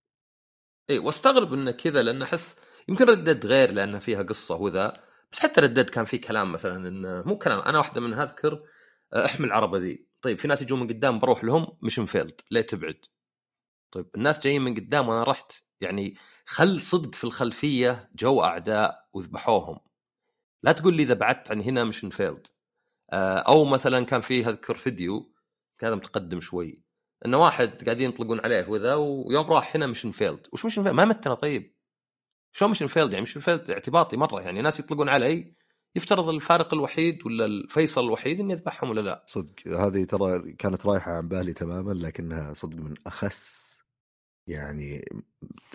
[0.90, 2.56] اي واستغرب إنه كذا لأن أحس
[2.88, 4.92] يمكن ردد غير لأن فيها قصة وذا
[5.32, 8.62] بس حتى ردد كان في كلام مثلا إنه مو كلام أنا واحدة من أذكر
[9.12, 10.06] آه، أحمل العربه ذي.
[10.22, 13.04] طيب في ناس يجون من قدام بروح لهم مشن فيلد ليه تبعد.
[13.92, 19.78] طيب الناس جايين من قدام وأنا رحت يعني خل صدق في الخلفية جو أعداء وذبحوهم.
[20.62, 22.46] لا تقول لي إذا بعدت عن هنا مشن فيلد.
[23.12, 25.34] أو مثلا كان في أذكر فيديو
[25.78, 26.82] كان متقدم شوي
[27.26, 31.04] إنه واحد قاعدين ينطلقون عليه وذا ويوم راح هنا mission failed وش mission failed ما
[31.04, 31.74] متنا طيب.
[32.52, 35.54] شو mission failed يعني mission failed اعتباطي مرة يعني ناس يطلقون علي
[35.96, 39.24] يفترض الفارق الوحيد ولا الفيصل الوحيد إني أذبحهم ولا لا.
[39.28, 39.68] صدق.
[39.68, 43.64] هذه ترى كانت رايحة عن بالي تماما لكنها صدق من أخس
[44.46, 45.04] يعني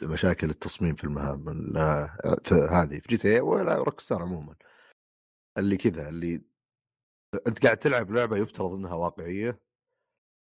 [0.03, 1.77] مشاكل التصميم في المهام
[2.71, 4.55] هذه في GTA ولا روك ستار عموما.
[5.57, 6.41] اللي كذا اللي
[7.47, 9.59] أنت قاعد تلعب لعبة يفترض إنها واقعية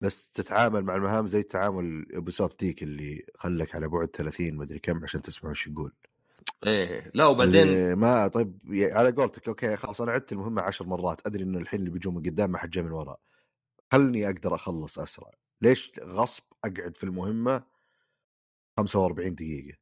[0.01, 5.03] بس تتعامل مع المهام زي تعامل Ubisoft ذيك اللي خلك على بعد 30 مدري كم
[5.03, 5.93] عشان تسمع وش يقول.
[6.67, 11.43] إيه لا وبعدين ما طيب على قولتك أوكي خلاص أنا عدت المهمة عشر مرات أدري
[11.43, 13.17] انه الحين اللي بيجون من قدام ما حد جاي من ورا.
[13.91, 15.31] خلني أقدر أخلص أسرع.
[15.61, 17.63] ليش غصب أقعد في المهمة
[18.77, 19.77] 45 دقيقة؟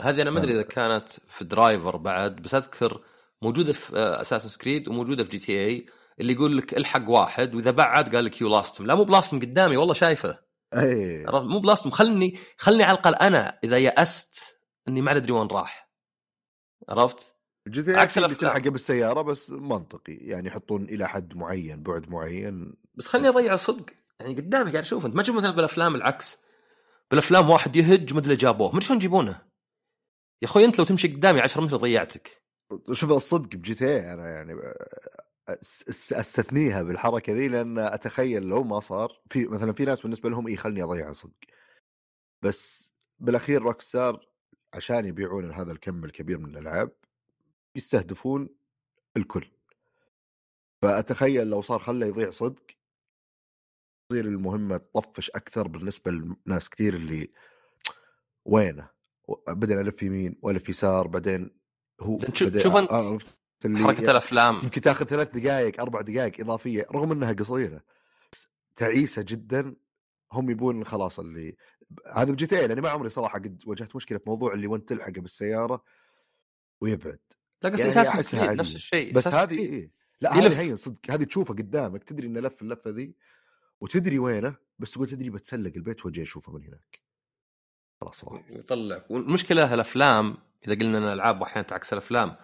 [0.00, 3.04] هذه أنا ما أدري إذا كانت في Driver بعد بس أذكر
[3.42, 5.86] موجودة في اساسن سكريد وموجودة في جي تي اي
[6.20, 9.76] اللي يقول لك الحق واحد وإذا بعد قال لك يو لاست لا مو بلاستم قدامي
[9.76, 10.38] والله شايفه.
[10.74, 15.90] اي؟ مو بلاستم خلني خلني على الأقل أنا إذا يأست إني ما أدري وين راح.
[16.88, 17.36] عرفت؟
[17.74, 18.34] تي عكس اللي.
[18.34, 22.74] تلحقه بالسيارة بس منطقي يعني يحطون إلى حد معين بعد معين.
[22.94, 23.86] بس خلني أضيع صدق.
[24.20, 25.16] يعني قدامي قاعد أشوف أنت.
[25.16, 26.38] ما تشوف مثلا بالأفلام العكس؟
[27.10, 28.68] بالأفلام واحد يهج مدري جابوه.
[28.68, 29.42] مدري شلون يجيبونه.
[30.42, 32.42] يا أخوي أنت لو تمشي قدامي 10 متر ضيعتك.
[32.92, 34.54] شوف الصدق ب GTA أنا يعني
[36.12, 40.56] أستثنيها بالحركة ذي لأن أتخيل لو ما صار في مثلا في ناس بالنسبة لهم إي
[40.56, 41.34] خلني اضيعها صدق.
[42.42, 44.26] بس بالأخير روك ستار
[44.74, 46.92] عشان يبيعون هذا الكم الكبير من الألعاب
[47.76, 48.48] يستهدفون
[49.16, 49.50] الكل.
[50.82, 52.62] فأتخيل لو صار خله يضيع صدق
[54.10, 56.10] تصير المهمة تطفش أكثر بالنسبة
[56.46, 57.30] لناس كثير اللي
[58.44, 58.88] وينه؟
[59.48, 61.50] بعدين ألف يمين وألف يسار بعدين
[62.00, 62.18] هو
[62.62, 63.18] شوف- بعدين-
[63.64, 67.82] اللي حركة الأفلام يمكن تاخذ ثلاث دقائق أربع دقائق إضافية رغم إنها قصيرة
[68.76, 69.74] تعيسة جدا
[70.32, 71.56] هم يبون خلاص اللي
[72.14, 75.20] هذا بجي تي لأني ما عمري صراحة قد واجهت مشكلة في موضوع اللي وانت تلحقه
[75.20, 75.84] بالسيارة
[76.80, 77.18] ويبعد
[77.62, 78.34] لا قصدي يعني أساس.
[78.34, 79.58] نفس الشيء بس هذه.
[79.58, 80.34] إيه؟ لا.
[80.34, 83.14] هذه هين صدق هذه تشوفها قدامك تدري انه لف اللفة ذي
[83.80, 87.00] وتدري وينه بس تقول تدري بتسلق البيت وأجي أشوفه من هناك
[88.00, 92.36] خلاص راح يطلع والمشكلة الافلام إذا قلنا إن الألعاب أحيانا تعكس الأفلام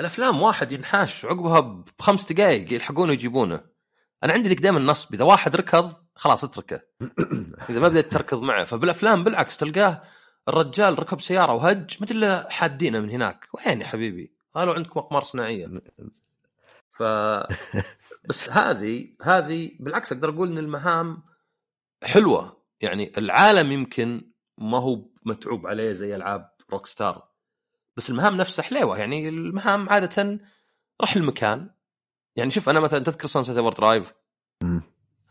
[0.00, 3.72] الأفلام واحد ينحاش عقبها بخمس دقائق يلحقونه ويجيبونه
[4.24, 6.80] أنا عندي ذيك دائما نصب إذا واحد ركض خلاص اتركه.
[7.70, 8.64] إذا ما بديت تركض معه.
[8.64, 10.02] فبالأفلام بالعكس تلقاه
[10.48, 13.48] الرجال ركب سيارة وهج إلا حادينه من هناك.
[13.52, 15.70] وين يا حبيبي؟ قالوا عندكم أقمار صناعية.
[16.92, 17.02] ف
[18.28, 21.22] بس هذه هذه بالعكس أقدر أقول إن المهام
[22.02, 22.62] حلوة.
[22.80, 27.28] يعني العالم يمكن ما هو متعوب عليه زي ألعاب روك ستار.
[27.96, 28.98] بس المهام نفسها حليوة.
[28.98, 30.40] يعني المهام عادة
[31.02, 31.70] رح المكان
[32.36, 34.12] يعني شوف أنا مثلا تذكر Sunset Overdrive.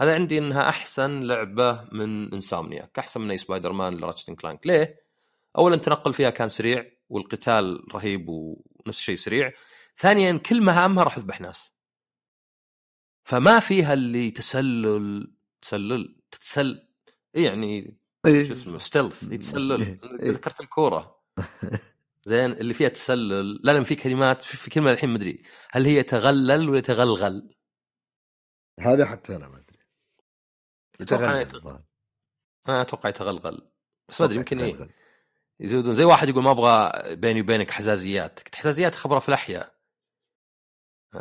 [0.01, 5.01] هذا عندي إنها أحسن لعبة من Insomniac أحسن من أي Spider-Man ل Ratchet Clank ليه؟
[5.57, 9.53] اولا التنقل فيها كان سريع والقتال رهيب ونفس الشيء سريع.
[9.97, 11.71] ثانيا كل مهامها راح تذبح ناس.
[13.23, 16.87] فما فيها اللي تسلل تسلل تتسل
[17.35, 18.43] إيه يعني إيه.
[18.43, 19.81] شو اسمه ستيلث يتسلل.
[19.81, 20.31] إيه.
[20.31, 21.21] ذكرت الكورة.
[22.25, 23.59] زين اللي فيها تسلل.
[23.63, 27.55] لا لأن في كلمات في كلمة الحين مدري هل هي تغلل ولا تغلغل؟
[28.79, 29.79] هذا حتى أنا ما أدري.
[31.01, 31.79] أتوقع.
[32.67, 33.71] أنا أتوقع يتغلغل.
[34.09, 34.73] بس ما أدري يمكن إيه.
[34.73, 34.89] تغلغل.
[35.59, 38.39] يزودون زي واحد يقول ما أبغى بيني وبينك حزازيات.
[38.39, 39.81] قلت حزازيات خبرة في الأحياء.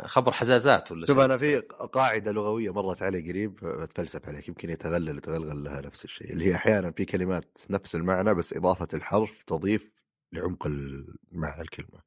[0.05, 1.59] خبر حزازات ولا شوف أنا في
[1.93, 6.33] قاعدة لغوية مرت علي قريب بتفلسف عليك يمكن يتغلل وتغلغل لها نفس الشيء.
[6.33, 10.00] اللي هي أحيانا في كلمات نفس المعنى بس إضافة الحرف تضيف
[10.33, 12.01] لعمق المعنى الكلمة.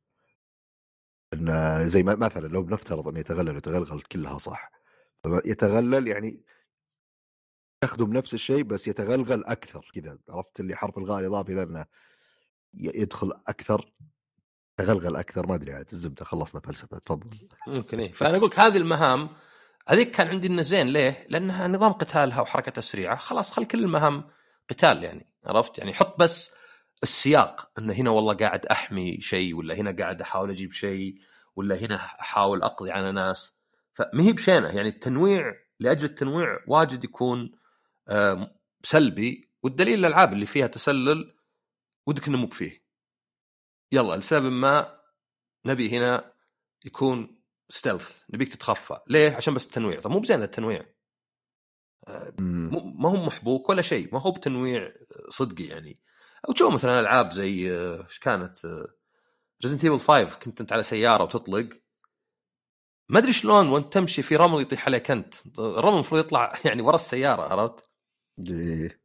[1.35, 4.71] إن زي ما مثلا لو بنفترض إن يتغلل وتغلغل كلها صح.
[5.45, 6.45] يتغلل يعني
[7.85, 10.19] يخدم نفس الشيء بس يتغلغل أكثر كذا.
[10.31, 11.87] عرفت اللي حرف الغاء الإضافي ذا إنه
[12.75, 13.93] يدخل أكثر
[14.81, 17.49] اغلغل أكثر ما أدري عاد الزبدة خلصنا فلسفة تفضل.
[17.67, 18.13] ممكن إيه.
[18.13, 19.29] فأنا أقول هذه المهام
[19.89, 23.17] هذيك كان عندي إنه زين ليه؟ لأنها نظام قتالها وحركتها سريعة.
[23.17, 24.31] خلاص خل كل المهام
[24.71, 25.95] قتال يعني عرفت؟ يعني.
[25.95, 26.51] حط بس
[27.05, 31.15] السياق انه هنا والله قاعد أحمي شيء ولا هنا قاعد أحاول أجيب شيء
[31.57, 33.53] ولا هنا أحاول أقضي على ناس.
[33.95, 37.53] فما هي بشينة يعني التنويع لأجل التنويع واجد يكون
[38.09, 41.35] آه، سلبي والدليل الألعاب اللي فيها تسلل
[42.07, 42.85] ودك إنه مو فيه
[43.93, 45.01] يلا لسبب ما
[45.67, 46.33] نبي هنا
[46.85, 48.99] يكون ستيلث نبيك تتخفى.
[49.09, 50.01] ليه؟ عشان بس التنويع.
[50.01, 50.87] طب مو بزين التنويع.
[52.39, 54.93] ما هو محبوك ولا شيء ما هو بتنويع
[55.29, 56.01] صدقي يعني.
[56.49, 57.71] أو تشوف مثلا ألعاب زي
[58.07, 58.57] إيش كانت
[59.65, 61.69] Resident Evil 5 كنت أنت على سيارة وتطلق.
[63.09, 65.35] ما أدري شلون وأنت تمشي في رمل يطيح عليك أنت.
[65.59, 67.91] الرمل المفروض يطلع يعني ورا السيارة عرفت؟
[68.49, 69.01] إيه.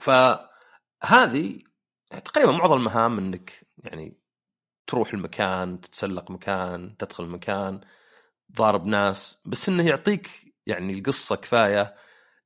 [0.00, 1.62] فهذه
[2.24, 4.18] تقريبا معظم المهام إنك يعني
[4.86, 7.80] تروح المكان تتسلق مكان تدخل المكان
[8.52, 9.38] ضارب ناس.
[9.44, 10.30] بس إنه يعطيك
[10.66, 11.96] يعني القصة كفاية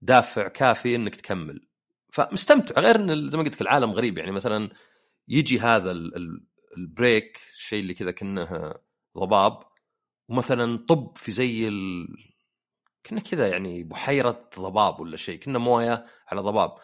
[0.03, 1.70] دافع كافي إنك تكمل.
[2.13, 2.81] فمستمتع.
[2.81, 4.19] غير إن زي ما قلت لك العالم غريب.
[4.19, 4.71] يعني مثلا
[5.29, 5.91] يجي هذا
[6.77, 8.75] ال Break الشيء اللي كذا كأنه
[9.19, 9.63] ضباب
[10.29, 12.09] ومثلا طب في زي ال...
[13.07, 16.75] كنا كذا يعني بحيرة ضباب ولا شيء كنا موية على ضباب.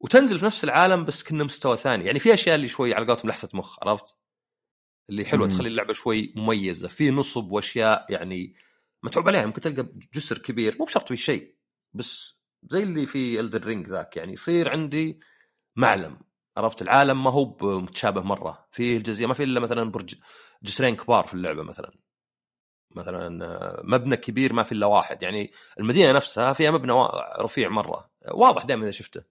[0.00, 2.04] وتنزل في نفس العالم بس كنا مستوى ثاني.
[2.04, 4.16] يعني في أشياء اللي شوي على قولتهم لحسة مخ عرفت؟
[5.10, 6.88] اللي حلوة تخلي اللعبة شوي مميزة.
[6.88, 8.54] في نصب وأشياء يعني
[9.02, 9.46] متعوب عليها.
[9.46, 10.76] ممكن تلقى جسر كبير.
[10.78, 11.54] مو بشرط في شيء
[11.92, 15.20] بس زي اللي في Elden Ring ذاك يعني يصير عندي
[15.76, 16.18] معلم
[16.56, 20.14] عرفت؟ العالم ما هو متشابه مرة في الجزيره ما في إلا مثلا برج
[20.62, 21.92] جسرين كبار في اللعبة مثلا.
[22.90, 26.92] مثلا آه، مبنى كبير ما في إلا واحد يعني المدينة نفسها فيها مبنى
[27.38, 29.22] رفيع مرة واضح دائما إذا شفته.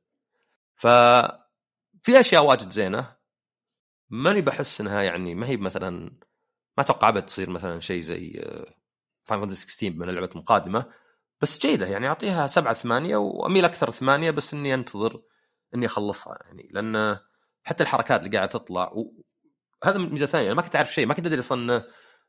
[0.75, 0.87] ف
[2.03, 3.15] في أشياء واجد زينة
[4.09, 5.91] ماني بحس إنها يعني ما هي مثلا
[6.77, 8.33] ما أتوقع أبد تصير مثلا شيء زي
[9.25, 10.85] Final Fantasy 16 من اللعبه مقادمة.
[11.41, 15.21] بس جيدة يعني أعطيها سبعة ثمانية وأميل أكثر ثمانية بس إني أنتظر
[15.75, 17.17] إني أخلصها يعني لأن
[17.63, 18.93] حتى الحركات اللي قاعدة تطلع
[19.83, 21.83] هذا ميزة ثانية ما كنت أعرف شيء ما كنت أدري أصلا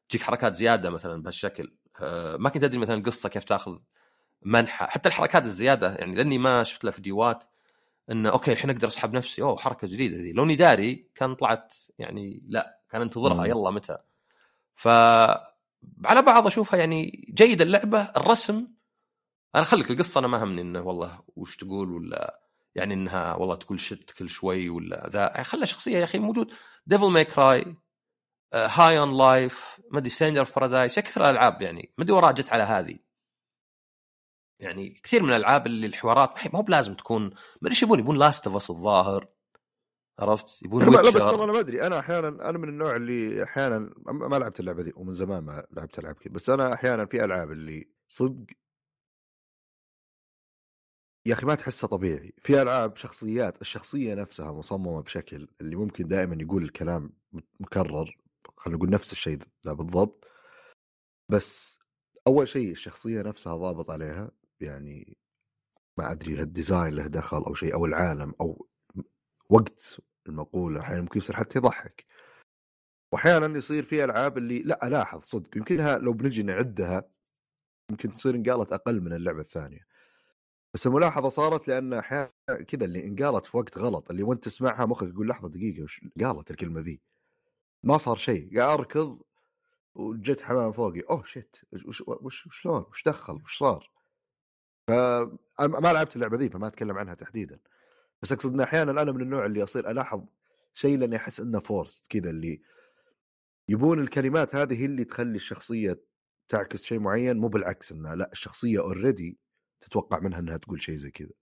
[0.08, 3.78] تجيك حركات زيادة مثلا بهالشكل آه، ما كنت أدري مثلا القصة كيف تأخذ
[4.42, 7.44] منحى حتى الحركات الزيادة يعني لأني ما شفت له فيديوهات
[8.10, 11.74] إنه أوكي الحين أقدر أسحب نفسي أوه حركة جديدة ذي لو اني داري كان طلعت
[11.98, 13.98] يعني لا كان أنتظرها يلا متى؟
[14.74, 14.88] ف
[16.04, 18.66] على بعض أشوفها يعني جيدة اللعبة الرسم
[19.54, 22.40] أنا خليك القصة أنا ما همني إنه والله وش تقول ولا
[22.74, 25.20] يعني إنها والله تقول shit كل شوي ولا ذا.
[25.20, 26.52] يعني خلى شخصية يا أخي موجود.
[26.86, 27.76] Devil May Cry
[28.54, 32.52] High on Life ما أدري Stranger of Paradise كثر الالعاب يعني ما أدري وراه جت
[32.52, 32.98] على هذه.
[34.60, 37.32] يعني كثير من الألعاب اللي الحوارات ما هو بلازم تكون ما
[37.62, 39.28] أدري إيش يبون يبون Last of Us الظاهر
[40.18, 41.86] عرفت؟ يبون لا, لا بس أنا ما أدري.
[41.86, 45.98] أنا أحيانا أنا من النوع اللي أحيانا ما لعبت اللعبة دي ومن زمان ما لعبت
[45.98, 48.46] ألعاب كذا بس أنا أحيانا في ألعاب اللي صدق
[51.26, 52.32] يا أخي ما تحسها طبيعي.
[52.38, 57.12] في ألعاب شخصيات الشخصية نفسها مصممة بشكل اللي ممكن دائما يقول الكلام
[57.60, 58.18] مكرر
[58.56, 60.28] خلينا نقول نفس الشيء ذا بالضبط.
[61.28, 61.78] بس
[62.26, 64.30] أول شيء الشخصية نفسها ضابط عليها
[64.60, 65.16] يعني
[65.98, 68.68] ما أدري ال design له دخل أو شيء أو العالم أو
[69.50, 72.06] وقت المقولة أحيانا ممكن يصير حتى يضحك.
[73.12, 77.10] واحيانا يصير في ألعاب اللي لا ألاحظ صدق يمكنها لو بنجي نعدها
[77.90, 79.89] يمكن تصير انقالت أقل من اللعبة الثانية.
[80.74, 82.30] بس الملاحظة صارت لأن أحيانا
[82.68, 86.50] كذا اللي انقالت في وقت غلط اللي وأنت تسمعها مخك يقول لحظة دقيقة وش قالت
[86.50, 87.00] الكلمة ذي؟
[87.82, 88.58] ما صار شيء.
[88.58, 89.22] قاعد أركض
[89.94, 91.00] وجت حمام فوقي.
[91.00, 93.90] أوه shit وش وش شلون؟ وش دخل؟ وش صار؟
[94.88, 97.58] فما لعبت اللعبة ذي فما أتكلم عنها تحديدا.
[98.22, 100.24] بس أقصد إن أحيانا أنا من النوع اللي أصير ألاحظ
[100.74, 102.62] شيء لأني أحس إنه forced كذا اللي
[103.68, 106.04] يبون الكلمات هذه هي اللي تخلي الشخصية
[106.48, 107.36] تعكس شيء معين.
[107.38, 109.38] مو بالعكس إنها لأ الشخصية اوريدي
[109.80, 111.32] تتوقع منها إنها تقول شيء زي كذا؟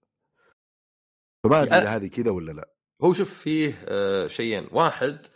[1.43, 2.69] فما أدري إذا هذه كذا ولا لأ.
[3.03, 4.67] هو شوف فيه آه، شيئين.
[4.71, 5.27] واحد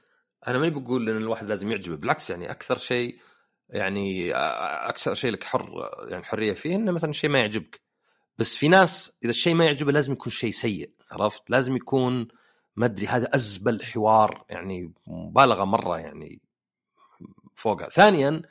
[0.47, 3.19] أنا ماني بقول إن الواحد لازم يعجبه بالعكس يعني أكثر شيء
[3.69, 7.81] يعني آه، أكثر شيء لك حر يعني حرية فيه إنه مثلا شيء ما يعجبك.
[8.37, 12.27] بس في ناس إذا الشيء ما يعجبه لازم يكون شيء سيء عرفت؟ لازم يكون
[12.75, 16.41] ما أدري هذا أزبل حوار يعني مبالغة مرة يعني
[17.55, 17.89] فوقها.
[17.89, 18.41] ثانيا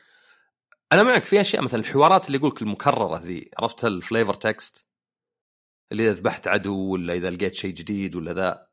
[0.93, 4.87] أنا معك في أشياء مثلا الحوارات اللي يقولك المكررة ذي عرفت ال flavor text
[5.93, 8.67] اللي إذا ذبحت عدو ولا إذا لقيت شيء جديد ولا ذا.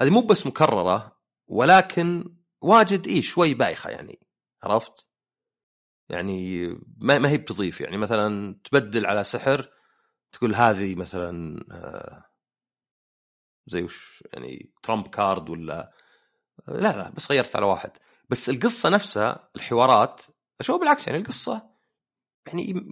[0.00, 4.20] هذه مو بس مكررة ولكن واجد اي شوي بايخة يعني
[4.62, 5.08] عرفت؟
[6.08, 9.70] يعني ما, ما هي بتضيف يعني مثلا تبدل على سحر
[10.32, 12.24] تقول هذه مثلا آه،
[13.66, 15.92] زي وش يعني ترامب كارد ولا
[16.68, 17.90] لا لا بس غيرت على واحد.
[18.28, 20.22] بس القصة نفسها الحوارات
[20.62, 21.70] أشوف بالعكس يعني القصة
[22.46, 22.86] يعني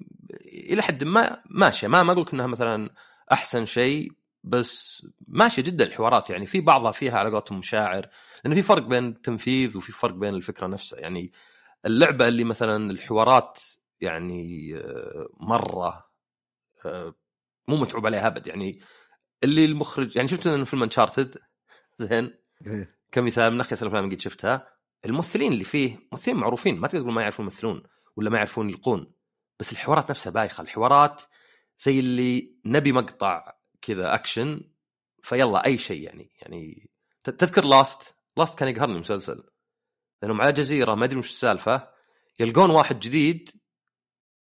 [0.44, 1.88] إلى حد ما ماشية.
[1.88, 2.90] ما ما أقول إنها مثلا
[3.32, 4.12] أحسن شيء
[4.44, 6.30] بس ماشية جدا الحوارات.
[6.30, 8.06] يعني في بعضها فيها على قولتهم مشاعر
[8.44, 11.00] لأن في فرق بين التنفيذ وفي فرق بين الفكرة نفسها.
[11.00, 11.32] يعني
[11.86, 13.58] اللعبة اللي مثلا الحوارات
[14.00, 16.10] يعني آه، مرة
[16.86, 17.14] آه،
[17.68, 18.46] مو متعوب عليها أبد.
[18.46, 18.80] يعني
[19.44, 21.36] اللي المخرج يعني شفت فيلم Uncharted
[22.00, 22.34] زين.
[22.66, 23.00] إيه.
[23.12, 24.79] كمثال من اخيس الأفلام اللي قد شفتها.
[25.04, 27.82] الممثلين اللي فيه ممثلين معروفين ما تقدر تقول ما يعرفون يمثلون
[28.16, 29.12] ولا ما يعرفون يلقون
[29.60, 30.62] بس الحوارات نفسها بايخة.
[30.62, 31.22] الحوارات
[31.78, 34.70] زي اللي نبي مقطع كذا اكشن
[35.22, 36.90] فيلا أي شيء يعني يعني
[37.24, 39.42] تذكر Lost Lost كان يقهرني المسلسل
[40.22, 41.88] لأنهم على جزيرة ما أدري وش السالفة
[42.40, 43.50] يلقون واحد جديد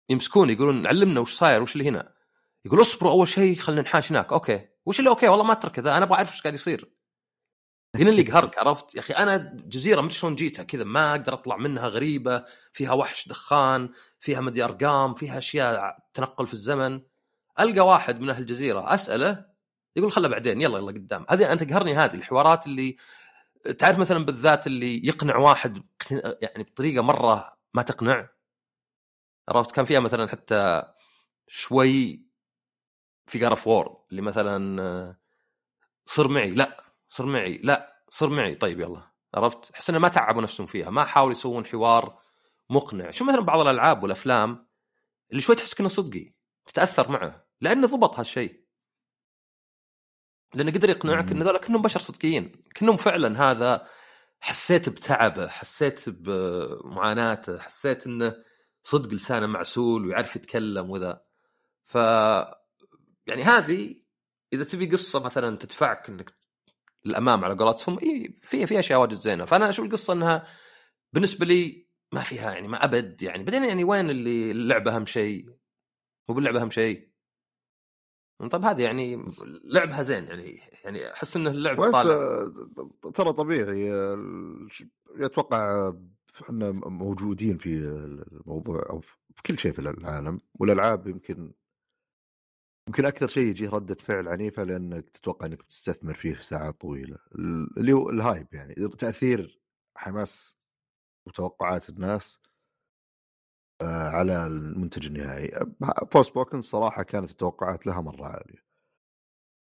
[0.09, 2.13] يمسكون يقولون علمنا وش صاير وش اللي هنا.
[2.65, 4.33] يقول اصبروا أول شيء خلينا نحاش هناك.
[4.33, 4.67] okay.
[4.85, 6.94] وش اللي okay؟ والله ما أترك ذا أنا أبغى أعرف وش قاعد يصير.
[7.95, 11.57] هنا اللي يقهرك عرفت؟ يا أخي أنا جزيرة ما شلون جيتها كذا ما أقدر أطلع
[11.57, 13.89] منها غريبة فيها وحش دخان
[14.19, 17.01] فيها مدري أرقام فيها أشياء تنقل في الزمن.
[17.59, 19.45] ألقى واحد من أهل الجزيرة أسأله
[19.95, 21.25] يقول خله بعدين يلا يلا قدام.
[21.29, 22.97] هذه أنت تقهرني هذه الحوارات اللي
[23.79, 28.29] تعرف مثلا بالذات اللي يقنع واحد يعني بطريقة مرة ما تقنع؟
[29.49, 30.83] عرفت؟ كان فيها مثلا حتى
[31.47, 32.25] شوي
[33.27, 35.15] في جارف وور اللي مثلا
[36.05, 36.51] صر معي.
[36.51, 36.84] لا
[37.15, 37.57] صر معي.
[37.63, 38.55] لا صر معي.
[38.55, 39.11] طيب يلا.
[39.35, 42.19] عرفت؟ أحس إنه ما تعبوا نفسهم فيها ما حاولوا يسوون حوار
[42.69, 43.11] مقنع.
[43.11, 44.67] شو مثلا بعض الألعاب والأفلام
[45.31, 46.33] اللي شوي تحس كأنه صدقي
[46.65, 48.65] تتأثر معه لأنه ضبط هالشيء.
[50.53, 52.63] لأنه قدر يقنعك إن ذولا كلهم بشر صدقيين.
[52.77, 53.87] كلهم فعلا هذا
[54.39, 58.35] حسيت بتعبه حسيت بمعاناته حسيت إنه
[58.83, 61.21] صدق لسانه معسول ويعرف يتكلم وذا.
[61.85, 61.95] ف
[63.27, 63.95] يعني هذه
[64.53, 66.44] إذا تبي قصة مثلا تدفعك إنك
[67.05, 69.45] الأمام على قولتهم إي في في أشياء واجد زينة.
[69.45, 70.47] فأنا أشوف القصة إنها
[71.13, 75.45] بالنسبة لي ما فيها يعني ما أبد يعني بعدين يعني وين اللي اللعبة أهم شيء؟
[76.29, 77.15] مو باللعبة أهم شيء.
[78.51, 79.25] طيب هذه يعني
[79.63, 82.51] لعبها زين يعني يعني أحس إن اللعب طالع.
[83.13, 83.91] ترى طبيعي
[85.19, 85.93] أتوقع
[86.41, 91.53] إحنا موجودين في الموضوع أو في كل شيء في العالم والألعاب يمكن
[92.87, 97.17] يمكن أكثر شيء يجيه ردة فعل عنيفة لأنك تتوقع أنك بتستثمر فيه ساعات طويلة.
[97.77, 98.73] اللي هو الهايب يعني.
[98.87, 99.61] تأثير
[99.97, 100.57] حماس
[101.27, 102.41] وتوقعات الناس
[103.81, 105.51] آه، على المنتج النهائي.
[106.13, 108.65] Forspoken صراحة كانت التوقعات لها مرة عالية.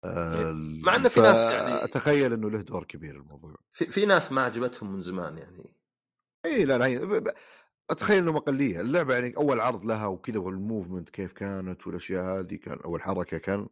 [0.05, 0.51] إيه،
[0.83, 3.55] مع انه في ناس يعني اتخيل إنه له دور كبير الموضوع.
[3.73, 5.75] في, في ناس ما عجبتهم من زمان يعني.
[6.45, 7.35] اي لا لا
[7.89, 12.55] أتخيل إنه اقليه اللعبة يعني أول عرض لها وكذا وال movement كيف كانت والأشياء هذه
[12.55, 13.67] كان اول حركه كان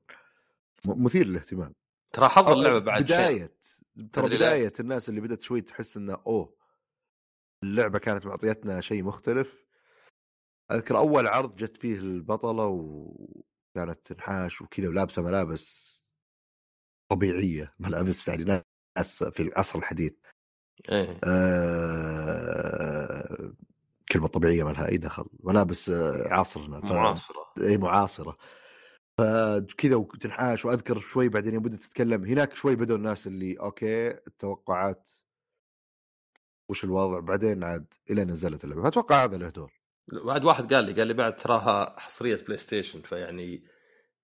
[0.86, 1.74] مثير للاهتمام.
[2.14, 3.58] ترى حظ اللعبة بعد بداية
[4.14, 6.56] ترى بداية الناس اللي بدأت شوي تحس إنه أوه
[7.64, 9.66] اللعبة كانت معطيتنا شيء مختلف.
[10.72, 15.92] أذكر أول عرض جت فيه البطلة وكانت تنحاش وكذا ولابسة ملابس
[17.12, 18.64] طبيعية ملابس يعني
[18.98, 20.14] ناس في العصر الحديث.
[20.90, 21.20] إيه.
[21.24, 22.81] آه...
[24.12, 25.26] كلمه طبيعيه ما لها أي دخل.
[25.44, 25.90] ملابس
[26.26, 26.92] عصرنا ف...
[26.92, 27.54] معاصرة.
[27.64, 28.38] إي معاصرة.
[29.18, 32.26] فكذا وتنحاش وأذكر شوي بعدين يوم بدات تتكلم.
[32.26, 35.12] هناك شوي بدأوا الناس اللي أوكي التوقعات
[36.70, 38.84] وش الوضع؟ بعدين عاد إلى نزلت اللعبة.
[38.84, 39.72] فأتوقع هذا له دور.
[40.26, 43.64] بعد واحد قال لي قال لي بعد تراها حصرية بلاي ستيشن فيعني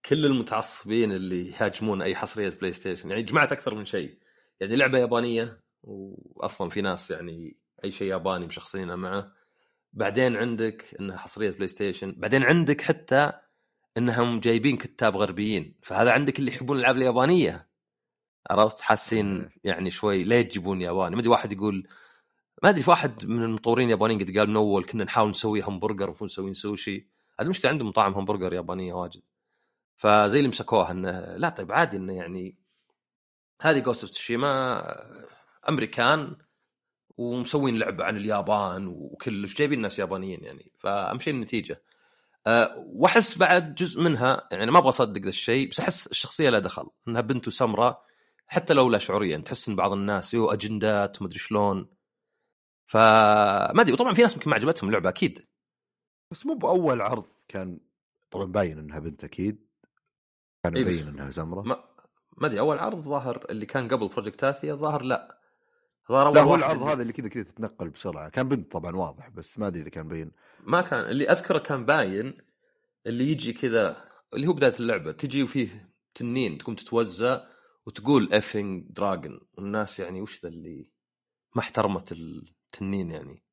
[0.05, 4.17] كل المتعصبين اللي يهاجمون أي حصرية بلاي ستيشن يعني جمعت أكثر من شيء.
[4.59, 9.36] يعني لعبة يابانية واصلا في ناس يعني أي شيء ياباني مشخصينه معه.
[9.93, 13.31] بعدين عندك إنها حصرية بلاي ستيشن بعدين عندك حتى
[13.97, 17.69] إنهم جايبين كتاب غربيين فهذا عندك اللي يحبون الألعاب اليابانية.
[18.49, 21.15] عرفت؟ حاسين يعني شوي ليه تجيبون ياباني.
[21.15, 21.87] ما أدري واحد يقول
[22.63, 26.15] ما أدري في واحد من المطورين اليابانيين قد قال من اول كنا نحاول نسوي همبرجر
[26.21, 27.09] ونسوي سوشي.
[27.39, 29.21] هذه المشكلة عندهم مطاعم همبرجر يابانية واجد.
[29.97, 32.57] فزي اللي مسكوها إنه لا طيب عادي إنه يعني
[33.61, 34.83] هذه Ghost of Tsushima
[35.69, 36.35] أمريكان
[37.17, 41.81] ومسوين لعبة عن اليابان وكلش جايبين ناس يابانيين يعني فاهم شيء النتيجة.
[42.47, 46.59] أه وأحس بعد جزء منها يعني ما أبغى أصدق ذا الشيء بس أحس الشخصية لا
[46.59, 48.05] دخل إنها بنت سمراء
[48.47, 51.89] حتى لو لا شعوريا تحس إن بعض الناس يو أجندات مدري شلون.
[52.85, 55.47] فما أدري وطبعا في ناس يمكن ما عجبتهم اللعبة أكيد.
[56.31, 57.79] بس مو بأول عرض كان
[58.31, 59.67] طبعا باين إنها بنت أكيد.
[60.63, 61.63] كان يبين إنها سمراء
[62.37, 65.36] ما أدري أول عرض ظاهر اللي كان قبل Project Athia ظاهر لا.
[66.11, 68.29] ظهر لا هو العرض هذا اللي كذا كذا تتنقل بسرعة.
[68.29, 70.31] كان بنت طبعا واضح بس ما أدري إذا كان باين
[70.63, 72.37] ما كان اللي أذكره كان باين
[73.07, 77.41] اللي يجي كذا اللي هو بداية اللعبة تجي وفيه تنين تقوم تتوزع
[77.85, 80.91] وتقول avenge dragon والناس يعني وش ذا اللي
[81.55, 82.15] ما احترمت
[82.71, 83.43] تنين يعني.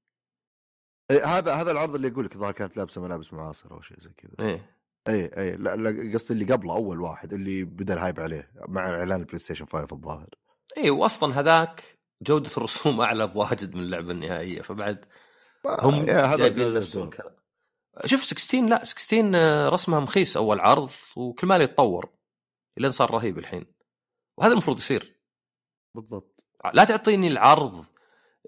[1.10, 4.10] إيه هذا هذا العرض اللي يقول لك الظاهر كانت لابسة ملابس معاصرة أو شيء زي
[4.10, 4.32] كذا.
[4.40, 4.76] إيه.
[5.08, 8.88] اي اي لا لا قصدي اللي قبله أول واحد اللي بدأ ال hype عليه مع
[8.88, 10.28] إعلان البلاي ستيشن 5 الظاهر.
[10.76, 15.04] إيه واصلا هذاك جودة الرسوم أعلى بواجد من اللعبة النهائية فبعد
[15.66, 16.46] هم هذا.
[18.04, 22.10] شوف 16 لا 16 آه، رسمها مخيس أول عرض وكل ما يتطور
[22.76, 23.66] لين صار رهيب الحين.
[24.36, 25.20] وهذا المفروض يصير.
[25.94, 26.44] بالضبط.
[26.74, 27.84] لا تعطيني العرض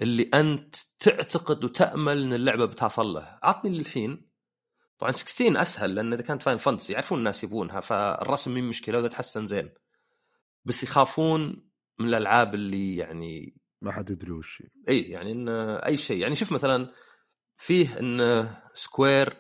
[0.03, 3.39] اللي أنت تعتقد وتأمل إن اللعبة بتوصل له.
[3.43, 4.31] عطني الحين.
[4.99, 9.09] طبعا 16 أسهل لأن إذا كانت Final Fantasy يعرفون الناس يبونها فالرسم من مشكلة وإذا
[9.09, 9.75] تحسن زين.
[10.65, 14.63] بس يخافون من الألعاب اللي يعني ما حد يدري وش.
[14.89, 16.93] اي يعني إن أي شيء يعني شوف مثلا
[17.57, 19.37] فيه إن سكوير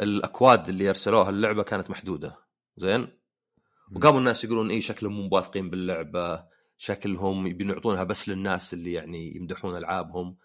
[0.00, 2.36] الأكواد اللي ارسلوها اللعبة كانت محدودة
[2.76, 3.08] زين
[3.96, 6.44] وقاموا الناس يقولون اي شكلهم مو واثقين باللعبة
[6.76, 10.36] شكلهم يبين يعطونها بس للناس اللي يعني يمدحون ألعابهم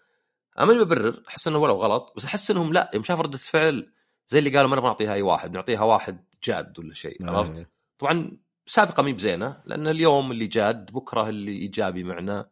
[0.58, 3.92] أنا ماني ببرر أحس إنه ولو غلط بس أحس إنهم لا يوم شاف ردة فعل
[4.28, 7.70] زي اللي قالوا ما نبغى نعطيها أي واحد نعطيها واحد جاد ولا شيء عرفت؟ إيه.
[7.98, 12.48] طبعا سابقة مي بزينة لأن اليوم اللي جاد بكرة اللي إيجابي معنا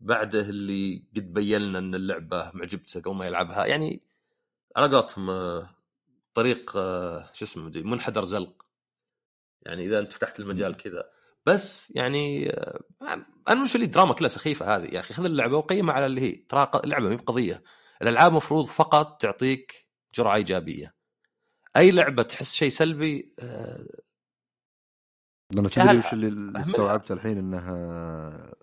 [0.00, 3.66] بعده اللي قد بين لنا إن اللعبة معجبته قبل ما يلعبها.
[3.66, 4.02] يعني
[4.76, 5.70] على قولتهم آه،
[6.34, 8.64] طريق آه، شو اسمه منحدر زلق.
[9.62, 11.10] يعني إذا أنت فتحت المجال كذا.
[11.46, 13.24] بس يعني آه، أنا
[13.54, 14.94] بالنسبة لي دراما كلها سخيفة هذه.
[14.94, 16.32] يا أخي خذ اللعبة وقيمها على اللي هي.
[16.32, 17.62] ترى اللعبة مي بقضيه
[18.02, 20.94] الألعاب مفروض فقط تعطيك جرعة إيجابية.
[21.76, 23.34] أي لعبة تحس شيء سلبي
[25.54, 26.60] لأن شهر- تدري وش اللي أهملها.
[26.62, 28.54] استوعبته الحين إنها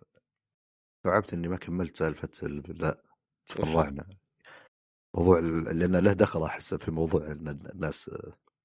[0.97, 3.01] استوعبت إني ما كملت سالفة ال- لا
[3.47, 4.07] تفرعنا
[5.15, 8.11] موضوع لأن له دخل أحس في موضوع إن الناس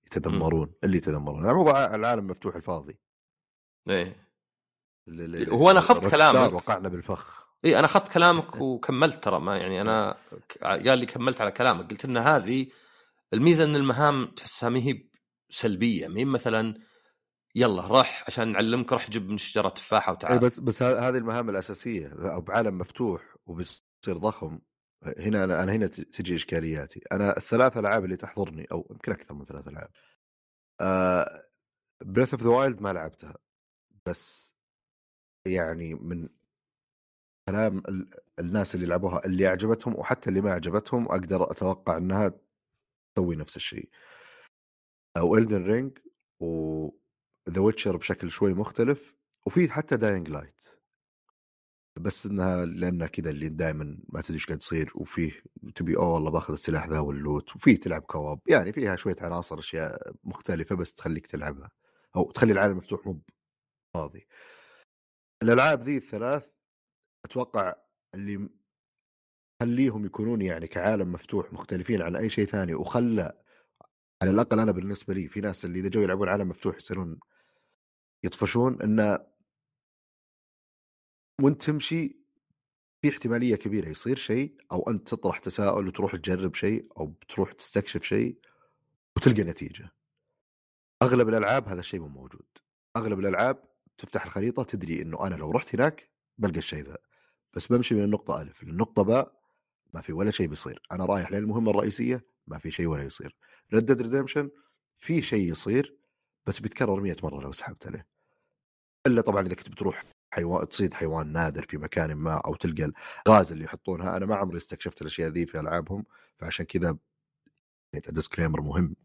[0.07, 1.45] يتذمرون اللي يتذمرون.
[1.45, 2.99] يعني موضوع العالم مفتوح الفاضي.
[3.89, 4.31] إيه.
[5.49, 6.53] هو أخذت روكستار كلامك.
[6.53, 7.47] وقعنا بالفخ.
[7.65, 10.17] اي أنا اخذت كلامك وكملت ترى ما يعني أنا
[10.49, 11.91] ك- قال لي كملت على كلامك.
[11.91, 12.67] قلت إن هذه
[13.33, 15.09] الميزة إن المهام تحسها ما هي
[15.51, 16.09] سلبية.
[16.09, 16.75] ما مثلا
[17.55, 20.39] يلا روح عشان نعلمك روح جيب من شجره تفاحه وتعال.
[20.39, 24.59] بس بس هذه المهام الأساسية أو بعالم مفتوح وبيصير ضخم.
[25.19, 27.01] هنا أنا أنا هنا تجي إشكالياتي.
[27.13, 29.91] أنا الثلاث ألعاب اللي تحضرني أو يمكن أكثر من ثلاث ألعاب.
[32.05, 33.39] Breath of the Wild ما لعبتها.
[34.07, 34.55] بس
[35.47, 36.29] يعني من
[37.49, 42.33] كلام ال- الناس اللي لعبوها اللي عجبتهم وحتى اللي ما عجبتهم أقدر أتوقع إنها
[43.17, 43.91] تسوي نفس الشيء.
[45.17, 45.99] أو Elden Ring
[46.41, 47.01] و
[47.49, 49.15] The Witcher بشكل شوي مختلف
[49.47, 50.65] وفي حتى Dying Light
[51.99, 55.43] بس إنها لأنها كذا اللي دائما ما تدري إيش قاعد يصير وفيه
[55.75, 59.59] تبي أوه والله باخذ السلاح ذا وال loot وفي تلعب كواب يعني فيها شوية عناصر
[59.59, 61.71] أشياء مختلفة بس تخليك تلعبها
[62.17, 63.21] أو تخلي العالم مفتوح مو
[63.95, 64.27] فاضي.
[65.43, 66.47] الألعاب ذي الثلاث
[67.25, 67.75] أتوقع
[68.15, 68.49] اللي
[69.63, 73.43] خليهم يكونون يعني كعالم مفتوح مختلفين عن أي شيء ثاني وخلى
[74.23, 77.21] على الأقل أنا بالنسبة لي في ناس اللي إذا جو يلعبون عالم مفتوح يصيرون
[78.25, 79.19] يطفشون انه
[81.43, 82.21] وأنت تمشي
[83.03, 88.03] في احتمالية كبيرة يصير شيء أو أنت تطرح تساؤل وتروح تجرب شيء أو بتروح تستكشف
[88.03, 88.39] شيء
[89.17, 89.91] وتلقى نتيجة.
[91.03, 92.47] أغلب الألعاب هذا الشيء مو موجود.
[92.97, 93.65] أغلب الألعاب
[93.99, 96.99] تفتح الخريطة تدري إنه أنا لو رحت هناك بلقى الشيء ذا.
[97.55, 99.41] بس بمشي من النقطة الف للنقطة باء
[99.95, 103.37] ما في ولا شيء بيصير، أنا رايح للمهمة الرئيسية ما في شيء ولا يصير.
[103.75, 104.51] Red Dead Redemption
[104.99, 105.97] في شيء يصير
[106.47, 108.07] بس بيتكرر 100 مرة لو سحبت عليه.
[109.07, 110.05] إلا طبعا إذا كنت بتروح
[110.35, 112.93] حيوان تصيد حيوان نادر في مكان ما أو تلقى
[113.27, 116.05] الغاز اللي يحطونها أنا ما عمري استكشفت الأشياء ذي في ألعابهم
[116.39, 116.99] فعشان كذا
[117.93, 118.97] يعني disclaimer مهم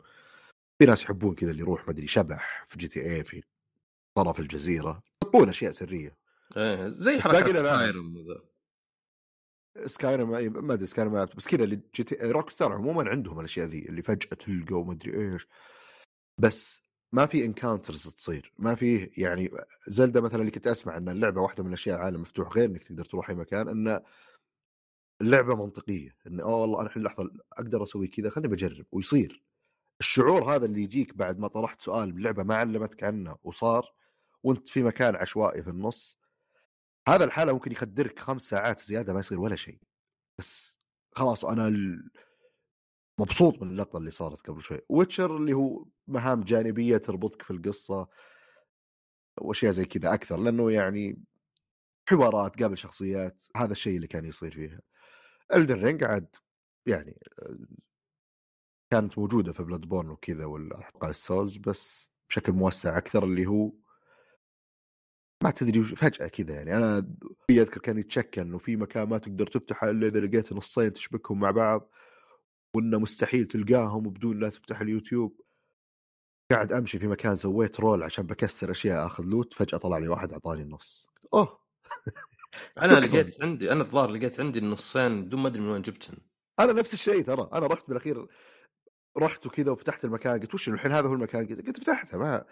[0.80, 3.44] في ناس يحبون كذا اللي يروح مدري شبح في GTA في
[4.18, 6.18] طرف الجزيرة يحطون أشياء سرية
[6.58, 7.38] إيه زي حركه.
[7.78, 8.14] Skyrim.
[9.86, 10.30] Skyrim
[10.66, 14.76] ما أدري Skyrim بس كذا اللي GT Rockstar عموما عندهم الأشياء ذي اللي فجأة تلقى
[14.76, 15.48] ومدري إيش.
[16.38, 16.82] بس
[17.14, 18.54] ما في encounters تصير.
[18.60, 19.52] ما في يعني
[19.88, 23.06] Zelda مثلا اللي كنت أسمع إن اللعبة واحدة من الأشياء عالم مفتوح غير إنك تقدر
[23.06, 24.02] تروح أي مكان إن
[25.22, 26.16] اللعبة منطقية.
[26.28, 28.86] إن أوه والله أنا الحين لحظة أقدر أسوي كذا خليني بجرب.
[28.92, 29.44] ويصير.
[30.00, 33.94] الشعور هذا اللي يجيك بعد ما طرحت سؤال اللعبه ما علمتك عنه وصار
[34.44, 36.18] وأنت في مكان عشوائي في النص
[37.08, 39.80] هذا الحالة ممكن يخدرك خمس ساعات زيادة ما يصير ولا شيء.
[40.40, 40.80] بس
[41.16, 41.72] خلاص أنا
[43.20, 44.82] مبسوط من اللقطة اللي صارت قبل شوي.
[44.90, 48.08] ويتشر اللي هو مهام جانبية تربطك في القصة
[49.42, 51.24] وأشياء زي كذا أكثر لأنه يعني
[52.10, 54.82] حوارات قابل شخصيات هذا الشيء اللي كان يصير فيها.
[55.54, 56.36] Elden Ring عاد
[56.86, 57.20] يعني
[58.92, 63.72] كانت موجودة في Bloodborne وكذا والاحقاء ال Souls بس بشكل موسع أكثر اللي هو
[65.46, 66.78] ما تدري فجأة كذا يعني.
[66.78, 67.08] أنا
[67.50, 71.52] أذكر كان يتشكى إنه في مكان ما تقدر تفتحه إلا إذا لقيت نصين تشبكهم مع
[71.52, 71.90] بعض
[72.76, 75.42] وإنه مستحيل تلقاهم بدون لا تفتح اليوتيوب.
[76.52, 80.32] قاعد أمشي في مكان سويت roll عشان بكسر أشياء آخذ loot فجأة طلع لي واحد
[80.32, 81.10] أعطاني النص.
[81.34, 81.60] أوه!
[82.82, 86.18] أنا لقيت عندي أنا الظاهر لقيت عندي النصين بدون ما أدري من وين جبتهم.
[86.60, 87.50] أنا نفس الشيء ترى.
[87.54, 88.28] أنا رحت بالأخير
[89.18, 92.46] رحت وكذا وفتحت المكان قلت وش الحين هذا هو المكان؟ قلت فتحته ما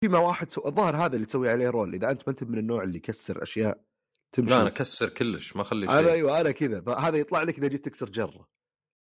[0.00, 0.68] فيما واحد سو...
[0.68, 3.84] الظاهر هذا اللي تسوي عليه roll إذا أنت ما أنت من النوع اللي يكسر أشياء
[4.32, 4.50] تمشي.
[4.50, 5.98] لا أنا أكسر كلش ما أخلي شيء.
[5.98, 8.48] أنا أيوه أنا كذا فهذا يطلع لك إذا جيت تكسر جرة.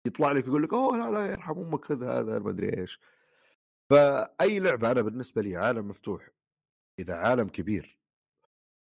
[0.06, 3.00] يطلع لك يقول لك أوه لا لا يرحم أمك خذ هذا ما أدري إيش.
[3.90, 6.28] فأي لعبة أنا بالنسبة لي عالم مفتوح
[6.98, 7.98] إذا عالم كبير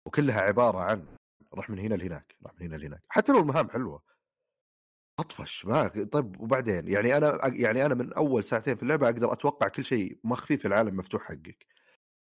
[0.06, 1.06] وكلها عبارة عن
[1.54, 3.02] راح من هنا لهناك راح من هنا لهناك.
[3.08, 4.02] حتى لو المهام حلوة.
[5.18, 9.68] أطفش ما طيب وبعدين؟ يعني أنا يعني أنا من أول ساعتين في اللعبة أقدر أتوقع
[9.68, 11.66] كل شيء مخفي في العالم مفتوح حقك.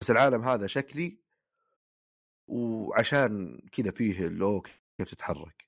[0.01, 1.19] بس العالم هذا شكلي
[2.47, 4.61] وعشان كذا فيه اللو
[4.97, 5.67] كيف تتحرك.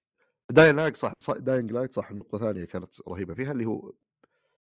[0.51, 3.93] Dying Light صح Dying Light صح نقطة ثانية كانت رهيبة فيها اللي هو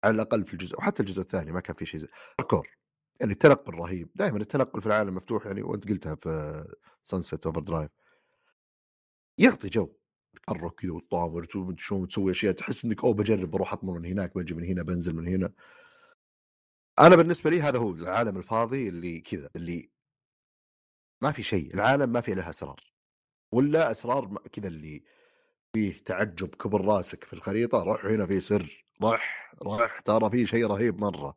[0.05, 2.09] على الأقل في الجزء وحتى الجزء الثاني ما كان في شيء زي
[2.40, 2.68] الكور
[3.20, 4.11] يعني التنقل رهيب.
[4.14, 6.64] دائما التنقل في العالم مفتوح يعني وأنت قلتها في
[7.02, 7.90] Sunset Overdrive
[9.38, 9.92] يعطي جو
[10.34, 11.46] تتحرك كذا وتطاور
[11.78, 15.14] شلون تسوي أشياء تحس إنك أوه بجرب بروح اطمر من هناك بجي من هنا بنزل
[15.16, 15.53] من هنا.
[17.01, 19.90] أنا بالنسبة لي هذا هو العالم الفاضي اللي كذا اللي
[21.22, 22.92] ما في شيء العالم ما في لها أسرار
[23.53, 25.05] ولا أسرار كذا اللي
[25.74, 30.66] فيه تعجب كبر راسك في الخريطة روح هنا في سر راح راح ترى في شيء
[30.66, 31.36] رهيب مرة.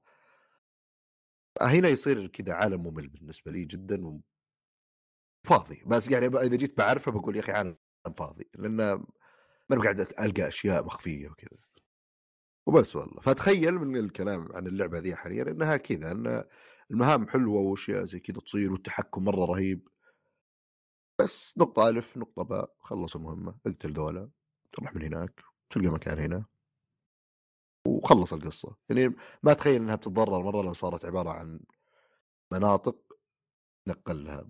[1.61, 4.21] هنا يصير كذا عالم ممل بالنسبة لي جدا
[5.47, 7.77] فاضي بس يعني إذا جيت بعرفه بقول يا أخي عالم
[8.17, 8.75] فاضي لأن
[9.69, 11.57] ما قاعد ألقى أشياء مخفية وكذا.
[12.65, 13.21] وبس والله.
[13.21, 16.43] فتخيل من الكلام عن اللعبة ذي حاليا إنها كذا إن
[16.91, 19.87] المهام حلوة واشياء زي كذا تصير والتحكم مرة رهيب.
[21.19, 24.29] بس نقطة ألف نقطة باء خلص المهمة اقتل ذولا
[24.73, 26.45] تروح من هناك تلقى مكان هنا.
[27.87, 28.75] وخلص القصة.
[28.89, 31.59] يعني ما أتخيل أنها بتتضرر مرة لو صارت عبارة عن
[32.51, 32.97] مناطق
[33.87, 34.49] نقلها.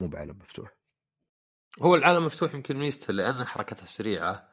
[0.00, 0.76] مو بعالم مفتوح.
[1.82, 4.48] هو العالم مفتوح يمكن ميزته لأن حركتها سريعة.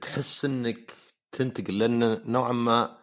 [0.00, 0.92] تحس أنك
[1.32, 2.98] تنتقل لأن نوعا ما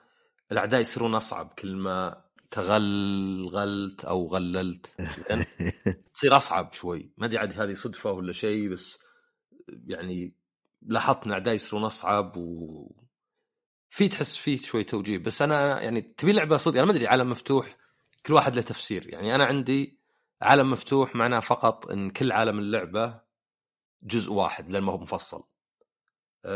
[0.52, 4.96] الأعداء يصيرون أصعب كل ما تغلغلت أو غللت.
[6.14, 7.12] تصير أصعب شوي.
[7.18, 9.00] ما أدري عاد هذه صدفة ولا شيء بس
[9.88, 10.36] يعني
[10.82, 12.92] لاحظت ان اعدائي يصيرون أصعب و
[13.90, 15.18] في تحس فيه شوي توجيه.
[15.18, 17.78] بس أنا يعني تبي لعبة صدق أنا ما أدري عالم مفتوح
[18.26, 19.14] كل واحد له تفسير.
[19.14, 20.00] يعني أنا عندي
[20.42, 23.22] عالم مفتوح معناه فقط إن كل عالم اللعبة
[24.04, 25.44] جزء واحد لأن ما هو مفصل.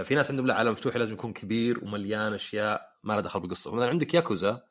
[0.04, 3.72] في ناس عندهم لا عالم مفتوح لازم يكون كبير ومليان أشياء ما له دخل بالقصة.
[3.72, 4.64] مثلا عندك ياكوزا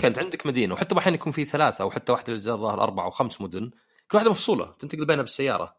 [0.00, 3.10] كانت عندك مدينة وحتى أحيانا يكون في ثلاثة أو حتى واحدة الاجزاء الظاهر أربع أو
[3.10, 3.70] خمس مدن
[4.10, 5.76] كل واحدة مفصولة تنتقل بينها بالسيارة.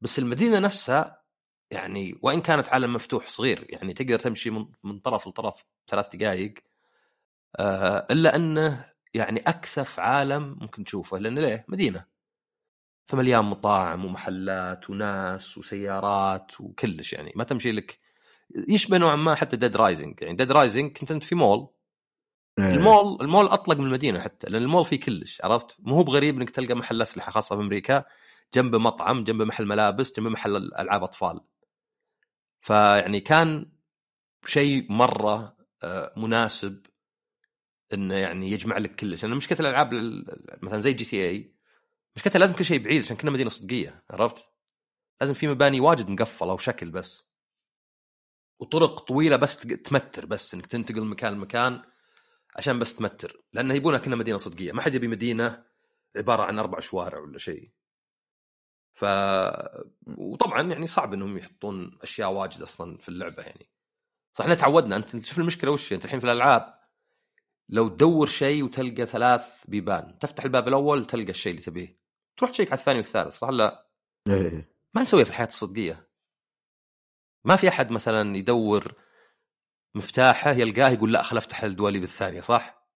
[0.00, 1.22] بس المدينة نفسها
[1.70, 6.54] يعني وإن كانت عالم مفتوح صغير يعني تقدر تمشي من, من طرف لطرف ثلاث دقائق
[7.56, 8.84] آه إلا أنه
[9.14, 11.18] يعني أكثف عالم ممكن تشوفه.
[11.18, 12.17] لأنه ليه؟ مدينة.
[13.08, 17.32] فمليان مطاعم ومحلات وناس وسيارات وكلش يعني.
[17.36, 17.98] ما تمشي لك.
[18.68, 21.68] يشبه نوعا ما حتى Dead Rising يعني Dead Rising كنت أنت في مول.
[22.58, 22.74] إيه.
[22.74, 26.50] المول المول أطلق من المدينة حتى لأن المول فيه كلش عرفت؟ مو هو بغريب إنك
[26.50, 28.04] تلقى محل أسلحة خاصة في أمريكا
[28.54, 31.40] جنب مطعم جنب محل ملابس جنب محل ألعاب أطفال.
[32.60, 33.70] فيعني كان
[34.46, 36.86] شيء مرة آه، مناسب
[37.92, 39.24] إنه يعني يجمع لك كلش.
[39.24, 39.94] لأن مشكلة الألعاب
[40.62, 41.57] مثلا زي GTA
[42.18, 44.48] مشكلتها لازم كل شيء بعيد عشان كنها مدينة صدقية عرفت؟
[45.20, 47.24] لازم في مباني واجد مقفلة وشكل بس.
[48.60, 51.82] وطرق طويلة بس تمتر بس إنك تنتقل من مكان لمكان
[52.56, 53.42] عشان بس تمتر.
[53.52, 54.72] لأنه يبونها كنها مدينة صدقية.
[54.72, 55.64] ما حد يبي مدينة
[56.16, 57.70] عبارة عن أربع شوارع ولا شيء.
[58.94, 59.04] ف
[60.06, 63.70] وطبعا يعني صعب إنهم يحطون أشياء واجد أصلا في اللعبة يعني.
[64.34, 64.96] صح إحنا تعودنا.
[64.96, 66.78] أنت شوف المشكلة وش أنت الحين في الألعاب
[67.68, 70.18] لو تدور شيء وتلقى ثلاث بيبان.
[70.18, 71.97] تفتح الباب الأول تلقى الشيء اللي تبيه.
[72.38, 73.88] تروح تشيك على الثاني والثالث صح لا؟
[74.28, 76.08] إيه ما نسويها في الحياة الصدقية.
[77.44, 78.92] ما في أحد مثلا يدور
[79.94, 82.88] مفتاحه يلقاه يقول لا خل افتح الدولي بالثانيه صح؟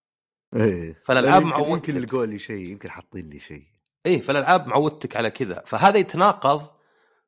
[0.56, 1.88] إيه فالألعاب معودتك.
[1.88, 3.66] يمكن لقوا لي شيء يمكن حاطين لي شيء.
[4.06, 5.62] إيه فالألعاب معودتك على كذا.
[5.66, 6.70] فهذا يتناقض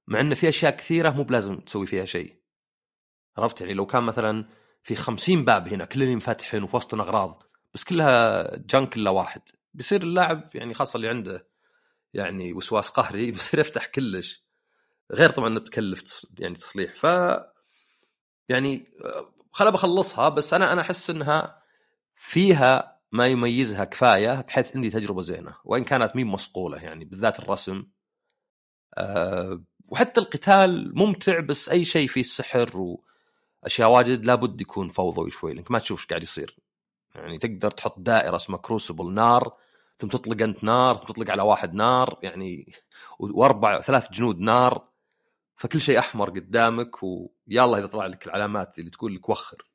[0.07, 2.37] مع انه في أشياء كثيرة مو بلازم تسوي فيها شيء.
[3.39, 4.49] عرفت؟ يعني لو كان مثلا
[4.83, 7.43] في خمسين باب هنا كلهم ينفتحون وفي وسطهم أغراض
[7.75, 9.43] بس كلها جنك إلا واحد.
[9.75, 11.54] بيصير اللاعب يعني خاصة اللي عنده
[12.15, 14.45] يعني وسواس قهري بيصير يفتح كلش.
[15.13, 16.97] غير طبعا إنه بتكلف يعني تصليح.
[16.97, 17.07] ف
[18.49, 18.87] يعني
[19.53, 21.63] خل بخلصها بس أنا أنا أحس إنها
[22.17, 25.57] فيها ما يميزها كفاية بحيث عندي تجربة زينة.
[25.65, 27.87] وإن كانت مين مصقوله يعني بالذات الرسم.
[28.99, 32.71] أه وحتى القتال ممتع بس أي شيء فيه سحر
[33.65, 36.57] وأشياء واجد لابد يكون فوضوي شوي لأنك ما تشوف إيش قاعد يصير.
[37.15, 39.57] يعني تقدر تحط دائرة اسمها كروسبل نار
[39.99, 42.73] ثم تطلق أنت نار ثم تطلق على واحد نار يعني
[43.19, 44.89] وأربع ثلاث جنود نار
[45.57, 49.69] فكل شيء أحمر قدامك ويلا إذا طلع لك العلامات اللي تقول لك وخر.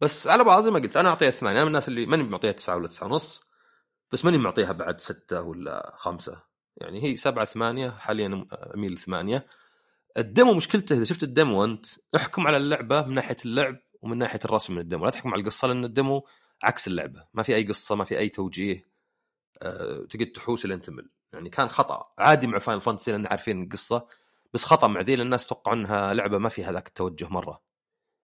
[0.00, 2.52] بس على بعض زي ما قلت أنا أعطيها ثمانية أنا من الناس اللي ماني معطيها
[2.52, 3.40] تسعة ولا تسعة ونص
[4.12, 6.42] بس ماني معطيها بعد ستة ولا خمسة.
[6.76, 9.46] يعني هي سبعة ثمانية حاليا أميل ثمانيه
[10.18, 14.18] ال demo مشكلته إذا شفت ال demo أنت احكم على اللعبة من ناحية اللعب ومن
[14.18, 16.26] ناحية الرسم من ال demo لا تحكم على القصة لأن ال demo
[16.62, 17.26] عكس اللعبة.
[17.34, 18.88] ما في أي قصة ما في أي توجيه.
[19.62, 21.10] أه تقعد تحوس لين تمل.
[21.32, 22.12] يعني كان خطأ.
[22.18, 24.06] عادي مع Final Fantasy لأن عارفين القصة
[24.52, 27.62] بس خطأ مع ذي الناس توقعوا إنها لعبة ما فيها ذاك التوجه مرة.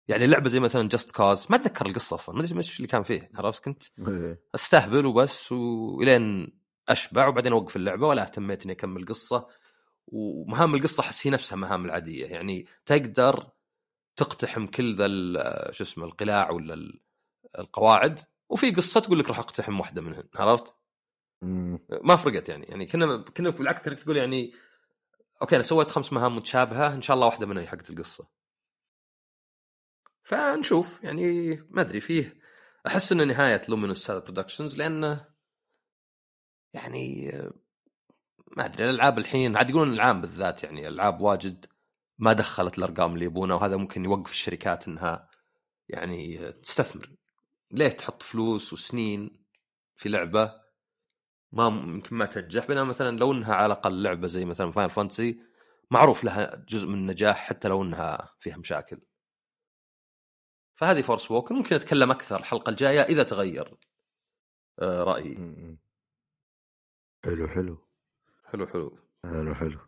[0.09, 2.35] يعني لعبة زي مثلا Just Cause ما أتذكر القصة أصلا.
[2.35, 4.43] ما أدري إيش اللي كان فيه عرفت كنت؟ إيه.
[4.55, 6.59] أستهبل وبس ولين
[6.89, 9.47] أشبع وبعدين أوقف اللعبة ولا اهتميت إني أكمل قصة.
[10.07, 12.27] ومهام القصة احس هي نفسها مهام العادية.
[12.27, 13.51] يعني تقدر
[14.16, 15.07] تقتحم كل ذا
[15.73, 17.01] شو اسمه القلاع ولا
[17.59, 20.74] القواعد وفي قصة تقول لك راح أقتحم واحدة منهن عرفت؟
[22.03, 24.53] ما فرقت يعني يعني كنا كنا بالعكس تقول يعني
[25.43, 28.28] okay أنا سويت خمس مهام متشابهة إن شاء الله واحدة منها هي حقت القصة.
[30.22, 32.40] فنشوف يعني ما أدري فيه
[32.86, 35.26] أحس إنه نهاية Luminous هذا Productions لأنه
[36.74, 37.32] يعني
[38.57, 41.66] ما أدري الألعاب الحين عاد يقولون العام بالذات يعني ألعاب واجد
[42.18, 45.28] ما دخلت الأرقام اللي يبونها وهذا ممكن يوقف الشركات إنها
[45.88, 47.20] يعني تستثمر.
[47.71, 49.45] ليه تحط فلوس وسنين
[49.97, 50.61] في لعبة
[51.53, 55.43] ما يمكن ما تنجح؟ بينما مثلا لو إنها على الأقل لعبة زي مثلا Final Fantasy
[55.91, 59.01] معروف لها جزء من النجاح حتى لو إنها فيها مشاكل.
[60.77, 63.77] فهذه Forspoken ممكن أتكلم أكثر الحلقة الجاية إذا تغير
[64.79, 65.37] آه، رأيي.
[67.25, 67.89] حلو حلو.
[68.45, 68.99] حلو حلو.
[69.25, 69.79] حلو حلو.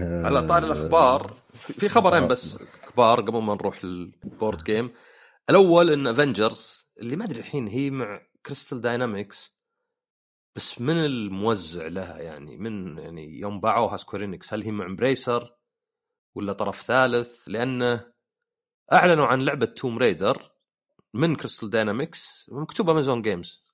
[0.00, 4.94] على طاري الأخبار في خبرين بس كبار قبل ما نروح لل board game
[5.50, 9.60] الأول إن Avengers اللي ما أدري الحين هي مع Crystal Dynamics
[10.56, 15.56] بس من الموزع لها يعني؟ من يعني يوم باعوها Square Enix هل هي مع Embracer
[16.34, 18.12] ولا طرف ثالث؟ لأنه
[18.92, 20.52] أعلنوا عن لعبة Tomb Raider
[21.14, 23.64] من Crystal Dynamics مكتوب Amazon Games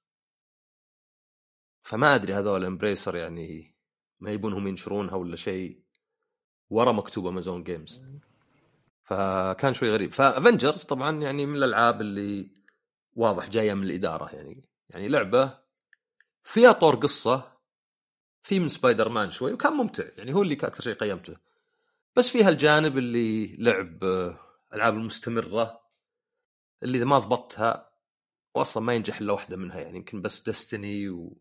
[1.83, 3.77] فما أدري هذول Embracer يعني
[4.21, 5.83] ما يبونهم ينشرونها ولا شيء
[6.71, 8.03] ورا مكتوب Amazon Games
[9.07, 10.13] فكان شوي غريب.
[10.13, 12.51] ف Avengers طبعا يعني من الألعاب اللي
[13.13, 14.69] واضح جاية من الإدارة يعني.
[14.89, 15.59] يعني لعبة
[16.43, 17.53] فيها طور قصة
[18.43, 21.37] في من سبايدر مان شوي وكان ممتع يعني هو اللي أكثر شيء قيمته.
[22.17, 24.05] بس فيها الجانب اللي لعب
[24.75, 25.81] ألعاب المستمرة
[26.83, 27.91] اللي ما ضبطتها
[28.55, 31.39] واصلا ما ينجح إلا واحدة منها يعني يمكن بس Destiny و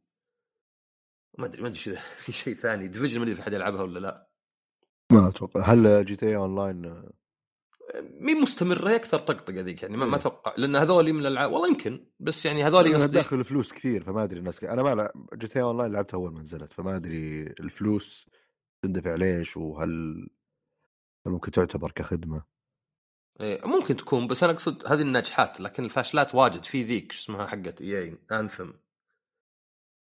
[1.38, 4.00] ما أدري ما أدري اذا في شيء ثاني Division ما أدري في احد يلعبها ولا
[4.00, 4.30] لا.
[5.12, 5.62] ما أتوقع.
[5.62, 7.04] هل GTA Online
[8.20, 10.54] مين مستمرة هي أكثر طقطقة ذيك يعني ما, ما أتوقع.
[10.58, 14.40] لأن هذول من الألعاب والله يمكن بس يعني هذول قصدي داخل فلوس كثير فما أدري
[14.40, 18.30] الناس أنا ما لعب GTA Online لعبتها أول ما نزلت فما أدري الفلوس
[18.84, 19.90] تندفع ليش وهل
[21.28, 22.44] هل ممكن تعتبر كخدمة.
[23.42, 26.64] إيه ممكن تكون بس أنا أقصد هذه الناجحات لكن الفاشلات واجد.
[26.64, 28.72] في ذيك اسمها حقت إي Anthem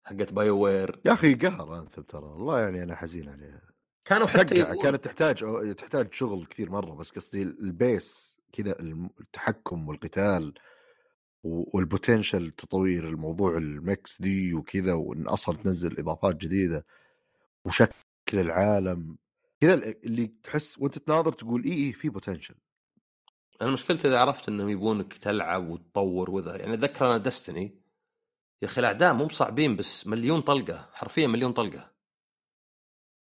[0.03, 3.72] حقت BioWare يا أخي قهر Anthem ترى والله يعني أنا حزين عليها.
[4.05, 5.43] كانوا حتى كانت تحتاج
[5.75, 8.79] تحتاج شغل كثير مرة بس قصدي ال base كذا
[9.19, 10.53] التحكم والقتال
[11.43, 16.85] وال potential تطوير الموضوع ال mechs ذي وكذا وإن أصلا تنزل إضافات جديدة
[17.65, 17.93] وشكل
[18.33, 19.17] العالم
[19.61, 19.73] كذا
[20.03, 22.55] اللي تحس وأنت تناظر تقول اي اي في potential
[23.61, 27.81] أنا مشكلتي إذا عرفت إنهم يبونك تلعب وتطور وذا يعني أتذكر أنا Destiny
[28.61, 31.92] يا أخي الأعداء مو بصعبين بس مليون طلقة حرفيا مليون طلقة.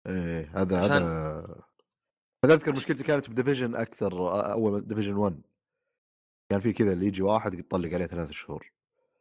[0.07, 1.02] إيه هذا عشان...
[1.02, 1.66] هذا
[2.44, 4.12] هذا اذكر مشكلتي كانت ب Division أكثر
[4.52, 5.40] أول Division 1
[6.50, 8.72] كان في كذا اللي يجي واحد يطلق عليه ثلاث شهور.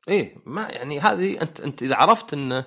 [0.08, 2.66] إيه ما يعني هذه أنت أنت إذا عرفت انه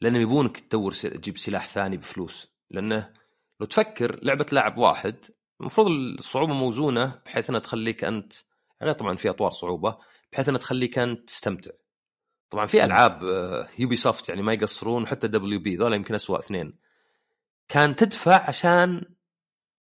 [0.00, 2.52] لأنه يبونك تدور تجيب سلاح ثاني بفلوس.
[2.70, 3.12] لأنه
[3.60, 5.16] لو تفكر لعبة لاعب واحد
[5.60, 8.32] المفروض الصعوبة موزونة بحيث إنها تخليك أنت
[8.82, 9.98] غير طبعا في أطوار صعوبة
[10.32, 11.70] بحيث إنها تخليك أنت تستمتع.
[12.50, 13.22] طبعا في ألعاب
[13.78, 16.78] Ubisoft يعني ما يقصرون حتى WB ذولا يمكن اسوء اثنين.
[17.70, 19.14] كان تدفع عشان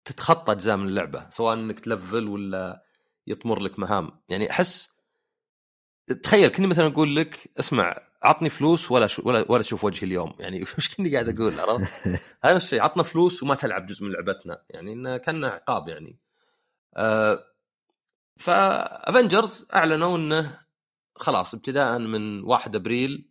[0.06, 2.84] تتخطى أجزاء من اللعبة سواء إنك تلفل ولا
[3.28, 4.90] يطمر لك مهام يعني أحس
[6.24, 10.36] تخيل كني مثلا أقول لك اسمع عطني فلوس ولا شو ولا ولا تشوف وجهي اليوم
[10.40, 12.08] يعني وش كني قاعد أقول عرفت؟
[12.46, 16.20] هذا الشيء عطنا فلوس وما تلعب جزء من لعبتنا يعني إنه كان عقاب يعني.
[16.96, 17.44] آه
[18.40, 20.60] فافنجرز أعلنوا إنه
[21.16, 23.30] خلاص ابتداء من 1 أبريل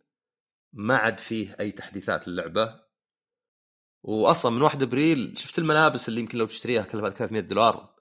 [0.73, 2.86] ما عاد فيه أي تحديثات للعبة
[4.07, 7.95] واصلا من 1 أبريل شفت الملابس اللي يمكن لو تشتريها كلها 300 دولار.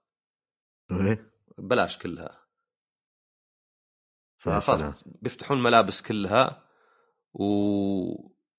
[0.91, 1.31] إيه.
[1.57, 2.45] بلاش كلها.
[4.37, 4.79] فخلاص.
[4.79, 4.93] سلام.
[5.21, 6.63] بيفتحون ملابس كلها
[7.33, 7.45] و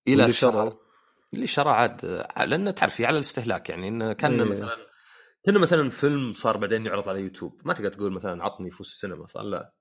[0.08, 0.72] إلى شروا؟
[1.34, 4.50] اللي شرى عاد لأنه تعرفي على الاستهلاك يعني إنه كان إيه.
[4.50, 4.86] مثلا
[5.44, 7.60] كأنه مثلا فيلم صار بعدين يعرض على يوتيوب.
[7.64, 9.72] ما تقدر تقول مثلا عطني فلوس السينما صار لا.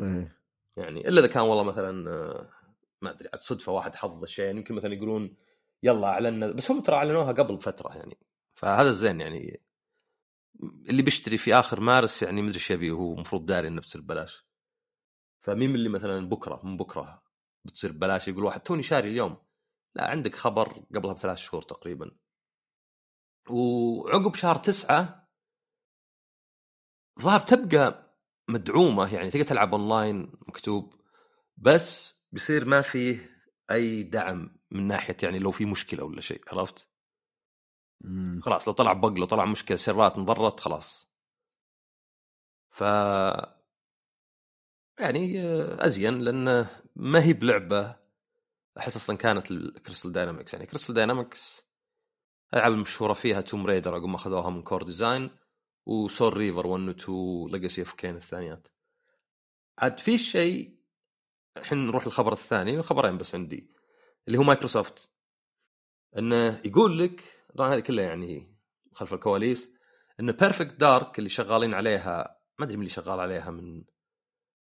[0.00, 0.38] إيه.
[0.76, 2.50] يعني إلا إذا كان والله مثلا آه،
[3.02, 4.50] ما أدري عاد صدفة واحد حظ شيء.
[4.50, 5.36] يمكن مثلا يقولون
[5.82, 8.18] يلا اعلنا بس هم ترى أعلنوها قبل فتره يعني.
[8.54, 9.62] فهذا الزين يعني.
[10.62, 14.46] اللي بيشتري في آخر مارس يعني مدري إيش يبي وهو المفروض داري إنه بتصير ببلاش.
[15.40, 17.22] فمين اللي مثلا بكرة من بكرة
[17.64, 19.36] بتصير ببلاش يقول واحد توني شاري اليوم.
[19.94, 22.10] لا عندك خبر قبلها بثلاث شهور تقريبا.
[23.50, 25.28] وعقب شهر تسعة
[27.20, 28.16] ظهر تبقى
[28.48, 30.94] مدعومة يعني تقدر تلعب أونلاين مكتوب
[31.56, 33.30] بس بيصير ما فيه
[33.70, 34.56] أي دعم.
[34.72, 36.88] من ناحية يعني لو في مشكلة ولا شيء عرفت؟
[38.00, 38.40] مم.
[38.44, 41.08] خلاص لو طلع bug لو طلع مشكلة سيرفرات انضرت خلاص
[42.70, 42.80] ف
[45.00, 46.66] يعني آه، أزين لأن
[46.96, 47.96] ما هي بلعبة
[48.78, 51.66] أحس أصلا كانت ال Crystal Dynamics يعني Crystal Dynamics
[52.52, 55.30] الالعاب المشهوره فيها Tomb Raider عقب ما أخذوها من Core Design
[55.86, 58.68] و Soul Reaver 1 و 2 Legacy of Kain الثانيات
[59.78, 60.78] عاد في شيء
[61.56, 63.70] الحين نروح للخبر الثاني خبرين بس عندي
[64.28, 65.10] اللي هو مايكروسوفت.
[66.18, 67.22] انه يقول لك
[67.56, 68.56] طبعا هذه كلها يعني
[68.94, 69.72] خلف الكواليس
[70.20, 73.84] إن Perfect Dark اللي شغالين عليها ما أدري من اللي شغال عليها من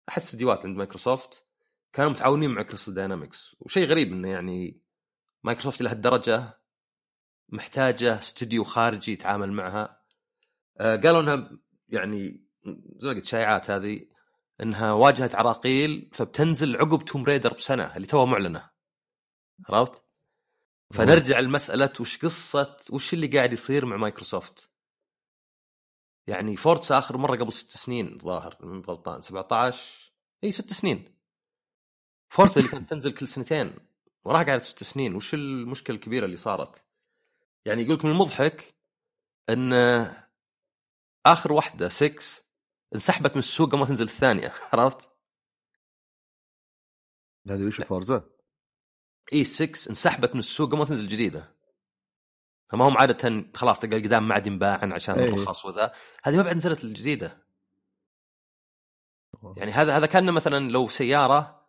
[0.09, 1.45] أحد استديوهات عند مايكروسوفت
[1.93, 4.81] كانوا متعاونين مع Crystal Dynamics وشيء غريب إنه يعني
[5.43, 6.59] مايكروسوفت لهالدرجه
[7.49, 10.01] محتاجة استوديو خارجي يتعامل معها.
[10.77, 12.47] آه، قالوا إنها يعني
[12.97, 14.05] زي ما قلت شائعات هذه
[14.61, 18.69] إنها واجهت عراقيل فبتنزل عقب Tomb Raider بسنة اللي توها معلنة.
[19.65, 20.03] عرفت؟
[20.93, 24.69] فنرجع لمسألة وش قصة وش اللي قاعد يصير مع مايكروسوفت
[26.27, 30.11] يعني Forza آخر مرة قبل ست سنين ظاهر من غلطان 17
[30.43, 31.17] إي ست سنين
[32.29, 33.75] Forza اللي كانت تنزل كل سنتين
[34.25, 36.83] وراها قاعدة ست سنين وش المشكلة الكبيرة اللي صارت
[37.65, 38.75] يعني يقول لك من المضحك
[39.49, 39.73] إن
[41.25, 42.15] آخر واحدة 6
[42.95, 45.11] انسحبت من السوق قبل ما تنزل الثانية عرفت؟
[47.49, 48.36] هذه وش فورزا؟
[49.33, 51.57] إي 6 انسحبت من السوق قبل ما تنزل الجديده
[52.69, 55.29] فما هم عادة خلاص تلقى القدام ما عاد ينباعن عشان إيه.
[55.29, 55.91] الرخص وذا.
[56.23, 57.47] هذه ما بعد نزلت الجديده
[59.57, 61.67] يعني هذا هذا كان مثلا لو سيارة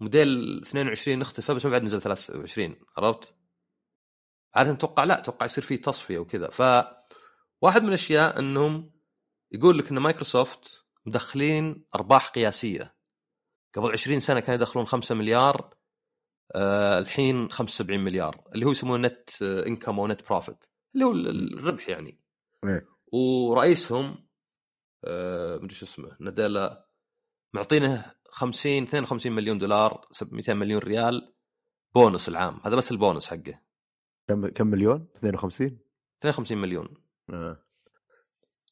[0.00, 3.34] موديل 22 اختفى بس ما بعد نزل 23 عرفت؟
[4.54, 6.50] عادة أتوقع لا أتوقع يصير فيه تصفية وكذا.
[6.50, 6.62] ف
[7.62, 8.90] واحد من الأشياء إنهم
[9.52, 12.94] يقول لك إن مايكروسوفت مدخلين أرباح قياسية.
[13.74, 15.74] قبل 20 سنة كانوا يدخلون 5 مليار
[16.54, 20.64] آه الحين 75 مليار اللي هو يسمونه net income أو net profit
[20.94, 22.20] اللي هو ال- الربح يعني.
[22.64, 22.86] إيه.
[23.12, 24.28] ورئيسهم
[25.04, 26.88] آه مدري شو اسمه ناديلا
[27.54, 31.34] معطينه 50 52 مليون دولار 200 مليون ريال
[31.94, 32.60] بونص العام.
[32.64, 33.60] هذا بس البونص حقه.
[34.28, 35.78] كم كم مليون؟ 52
[36.20, 36.94] 52 مليون.
[37.30, 37.64] آه.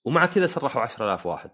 [0.05, 1.51] ومع كذا سرحوا 10000 واحد.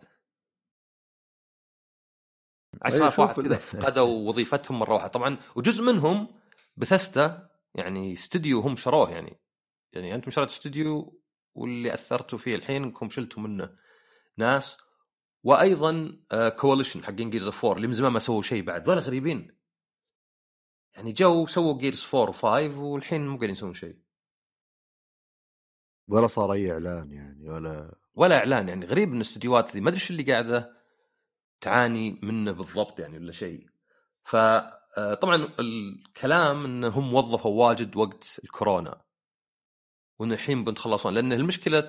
[2.82, 6.28] 10000 شوف واحد ال- كذا فقدوا وظيفتهم مرة واحدة طبعا وجزء منهم
[6.76, 9.40] بثستا يعني استوديو هم شروه يعني.
[9.92, 11.20] يعني أنتم شريتوا استوديو
[11.54, 13.76] واللي أثرتوا فيه الحين انكم شلتوا منه
[14.36, 14.76] ناس.
[15.44, 16.18] وأيضا
[16.58, 19.58] Coalition حقين Gears of 4 اللي من زمان ما سووا شيء بعد ولا غريبين.
[20.96, 22.44] يعني جو سووا Gears 4 و5
[22.78, 23.98] والحين مو قاعدين يسوون شيء.
[26.08, 30.00] ولا صار أي إعلان يعني ولا ولا إعلان يعني غريب إن الاستديوهات ذي ما أدري
[30.00, 30.77] شو اللي قاعدة.
[31.60, 33.66] تعاني منه بالضبط يعني ولا شيء.
[34.24, 39.02] ف آه، الكلام انهم وظفوا واجد وقت الكورونا.
[40.18, 41.14] وإن الحين بنتخلصون.
[41.14, 41.88] لأن المشكلة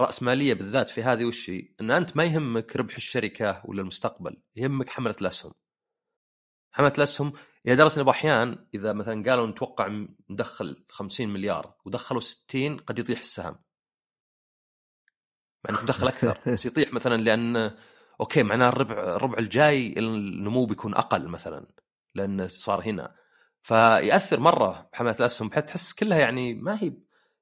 [0.00, 1.50] الراسماليه بالذات في هذه وش؟
[1.80, 5.52] إن أنت ما يهمك ربح الشركة ولا المستقبل يهمك حملة الأسهم.
[6.72, 7.32] حملة الأسهم
[7.66, 13.18] إلى درجه انه باحيان إذا مثلا قالوا نتوقع ندخل 50 مليار ودخلوا 60 قد يطيح
[13.18, 13.58] السهم.
[15.64, 17.76] مع انك مدخل أكثر بس يطيح مثلا لأن
[18.22, 21.66] أوكي معناه الربع الربع الجاي النمو بيكون أقل مثلا
[22.14, 23.14] لأن صار هنا.
[23.62, 26.92] فيأثر مرة بحمله الأسهم بحيث تحس كلها يعني ما هي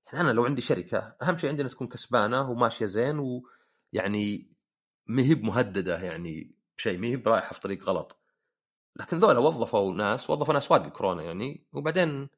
[0.06, 4.52] يعني أنا لو عندي شركة أهم شيء عندنا تكون كسبانة وماشية زين ويعني
[5.06, 8.20] ما هي بمهددة يعني بشيء ما هي برايحه في طريق غلط.
[8.96, 12.28] لكن ذولا وظفوا ناس وظفوا ناس واجد الكورونا يعني وبعدين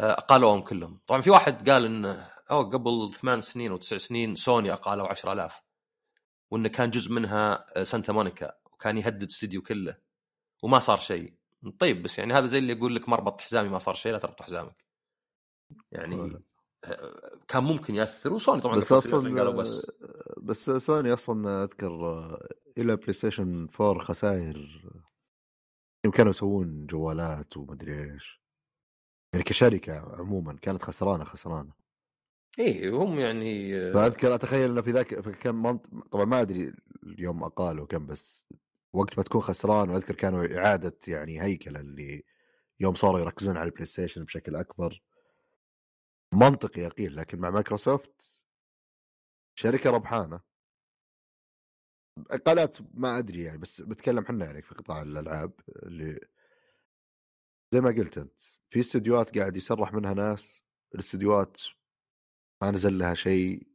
[0.00, 1.00] آه، أقالوهم كلهم.
[1.06, 5.69] طبعا في واحد قال إنه أو قبل ثمان سنين أو تسع سنين سوني أقالوا 10000
[6.50, 9.96] وإنه كان جزء منها آه، سانتا مونيكا وكان يهدد استوديو كله
[10.62, 11.34] وما صار شيء.
[11.78, 14.42] طيب بس يعني هذا زي اللي يقول لك مربط حزامي ما صار شيء لا تربط
[14.42, 14.84] حزامك.
[15.92, 16.42] يعني
[17.48, 19.86] كان ممكن يأثر وسوني طبعا بس أصلا قالوا بس.
[20.42, 21.90] بس سوني أصلا أذكر
[22.78, 24.90] إلى بلاي ستيشن 4 خسائر
[26.14, 28.40] كانوا يسوون جوالات ومدري إيش.
[29.32, 31.79] يعني كشركة عموما كانت خسرانة خسرانة.
[32.58, 35.86] إيه هم يعني فأذكر أتخيل إنه في ذاك كم منط...
[36.12, 36.72] طبعا ما أدري
[37.02, 38.48] اليوم اقالوا كم بس
[38.92, 42.24] وقت ما تكون خسران وأذكر كانوا إعادة يعني هيكلة اللي
[42.80, 45.02] يوم صاروا يركزون على البلاي ستيشن بشكل أكبر.
[46.34, 48.44] منطقي اقيل لكن مع مايكروسوفت
[49.54, 50.40] شركة ربحانة.
[52.30, 56.20] اقالات ما أدري يعني بس بتكلم حنا يعني في قطاع الألعاب اللي
[57.72, 58.40] زي ما قلت أنت
[58.70, 61.60] في استديوهات قاعد يسرح منها ناس الاستديوهات
[62.62, 63.66] ما نزل لها شيء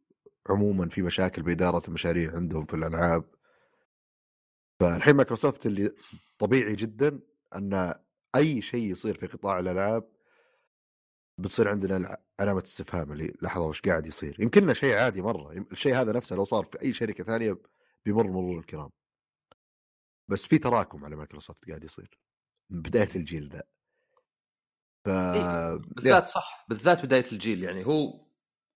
[0.50, 3.36] عموما في مشاكل بإدارة المشاريع عندهم في الألعاب.
[4.80, 5.96] فالحين مايكروسوفت اللي
[6.40, 7.20] طبيعي جدا
[7.56, 7.94] أن
[8.36, 10.10] أي شيء يصير في قطاع الألعاب
[11.38, 14.42] بتصير عندنا علامة استفهام اللي لحظة وش قاعد يصير.
[14.42, 15.52] يمكننا شيء عادي مرة.
[15.72, 17.58] الشيء هذا نفسه لو صار في أي شركة ثانية
[18.06, 18.90] بيمر مرور الكرام.
[20.28, 22.20] بس في تراكم على مايكروسوفت قاعد يصير
[22.70, 23.64] من بداية الجيل ذا.
[25.06, 26.66] ف إيه بالذات صح.
[26.70, 28.26] بالذات بداية الجيل يعني هو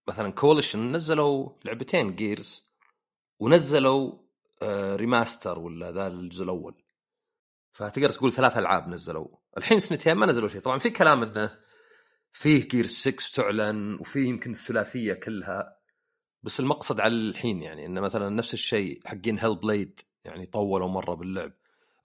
[0.10, 2.70] مثلا Coalition نزلوا لعبتين Gears
[3.40, 4.14] ونزلوا
[4.62, 6.84] آه remaster ولا ذا الجزء الأول.
[7.74, 9.28] فتقدر تقول ثلاث ألعاب نزلوا.
[9.58, 10.62] الحين سنتين ما نزلوا شيء.
[10.62, 11.60] طبعا في كلام إنه
[12.32, 15.78] فيه جير 6 تعلن وفيه يمكن الثلاثية كلها.
[16.44, 21.52] بس المقصد على الحين يعني إنه مثلا نفس الشيء حقين Hellblade يعني طولوا مرة باللعب.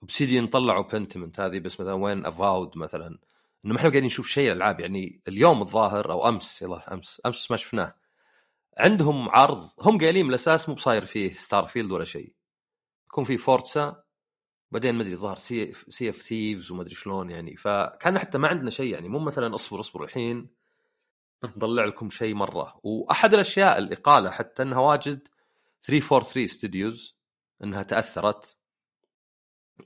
[0.01, 3.19] Obsidian طلعوا Pentiment هذه بس مثلا وين Avowed مثلا.
[3.65, 7.51] إنه ما إحنا قاعدين نشوف شيء العاب يعني اليوم الظاهر أو أمس يلا أمس أمس
[7.51, 7.95] ما شفناه.
[8.77, 12.33] عندهم عرض هم قايلين من الاساس مو بصاير فيه Starfield ولا شيء.
[13.07, 14.03] يكون في Forza
[14.71, 17.57] بعدين ما أدري ظهر Sea Sea of Thieves وما أدري شلون يعني.
[17.57, 20.49] فكان حتى ما عندنا شيء يعني مو مثلا اصبر اصبر الحين
[21.43, 22.79] نطلع لكم شيء مرة.
[22.83, 25.27] وأحد الأشياء اللي قالها حتى إنها واجد
[25.81, 27.17] 343 Studios
[27.63, 28.57] إنها تأثرت.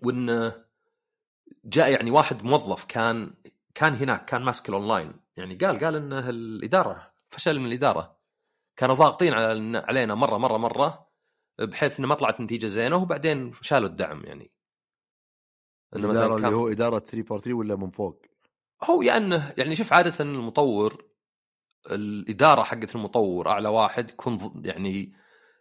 [0.03, 0.51] وان
[1.65, 3.34] جاء يعني واحد موظف كان
[3.80, 5.13] كان هناك كان ماسك الأونلاين.
[5.38, 8.19] يعني قال قال إن الإدارة فشل من الإدارة.
[8.75, 9.34] كانوا ضاغطين
[9.75, 11.09] علينا مرة مرة مرة
[11.59, 14.51] بحيث إنه ما طلعت نتيجة زينة وبعدين شالوا الدعم يعني.
[15.95, 16.45] إنه مثلا كان...
[16.45, 18.21] اللي هو إدارة 343 ولا من فوق؟
[18.84, 21.05] هو يعني يعني شوف عادة المطور
[21.91, 25.13] الإدارة حقت المطور أعلى واحد يكون يعني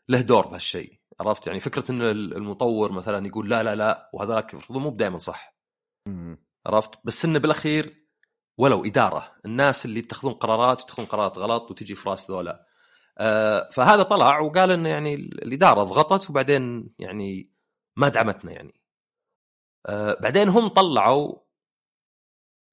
[0.08, 1.00] له دور بهالشيء.
[1.20, 5.58] عرفت؟ يعني فكرة إن المطور مثلا يقول لا لا لا وهذاك مو بدائما صح.
[6.66, 8.07] عرفت؟ بس إنه بالأخير
[8.58, 9.36] ولو إدارة.
[9.44, 12.66] الناس اللي يتخذون قرارات يتخذون قرارات غلط وتجي في راس ذولا.
[13.18, 17.52] آه فهذا طلع وقال إنه يعني الإدارة ضغطت وبعدين يعني
[17.96, 18.80] ما دعمتنا يعني.
[19.86, 21.36] آه بعدين هم طلعوا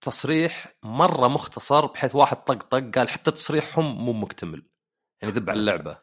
[0.01, 4.67] تصريح مرة مختصر بحيث واحد طق طق قال حتى تصريحهم مو مكتمل.
[5.21, 5.97] يعني ذب على اللعبة.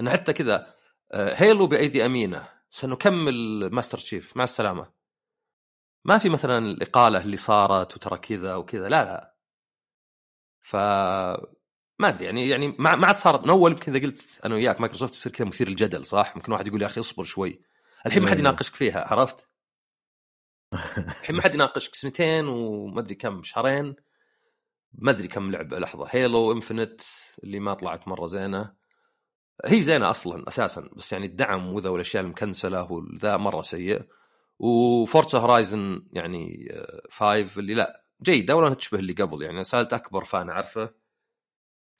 [0.00, 0.74] إنه حتى كذا
[1.14, 2.48] Halo بأيدي أمينة.
[2.70, 4.99] سنكمل Master Chief مع السلامة.
[6.04, 9.34] ما في مثلا الإقالة اللي صارت وترى كذا وكذا لا لا.
[10.62, 10.76] ف
[12.00, 13.44] ما أدري يعني يعني ما عاد صارت.
[13.44, 16.66] من أول يمكن إذا قلت أنا وياك مايكروسوفت تصير كذا مثير الجدل صح؟ ممكن واحد
[16.66, 17.60] يقول يا أخي اصبر شوي.
[18.06, 19.48] الحين ما حد يناقشك فيها عرفت؟
[21.20, 23.96] الحين ما حد يناقشك سنتين وما أدري كم شهرين.
[24.92, 26.06] ما أدري كم لعبة لحظة.
[26.10, 27.00] Halo Infinite
[27.44, 28.74] اللي ما طلعت مرة زينة.
[29.64, 30.88] هي زينة أصلا أساسا.
[30.96, 34.02] بس يعني الدعم وذا والأشياء ال cancel ة وذا مرة سيء.
[34.60, 36.68] و Forza Horizon يعني
[37.10, 40.94] 5 آه، اللي لا جديدة ولا تشبه اللي قبل يعني سألت أكبر fan أعرفه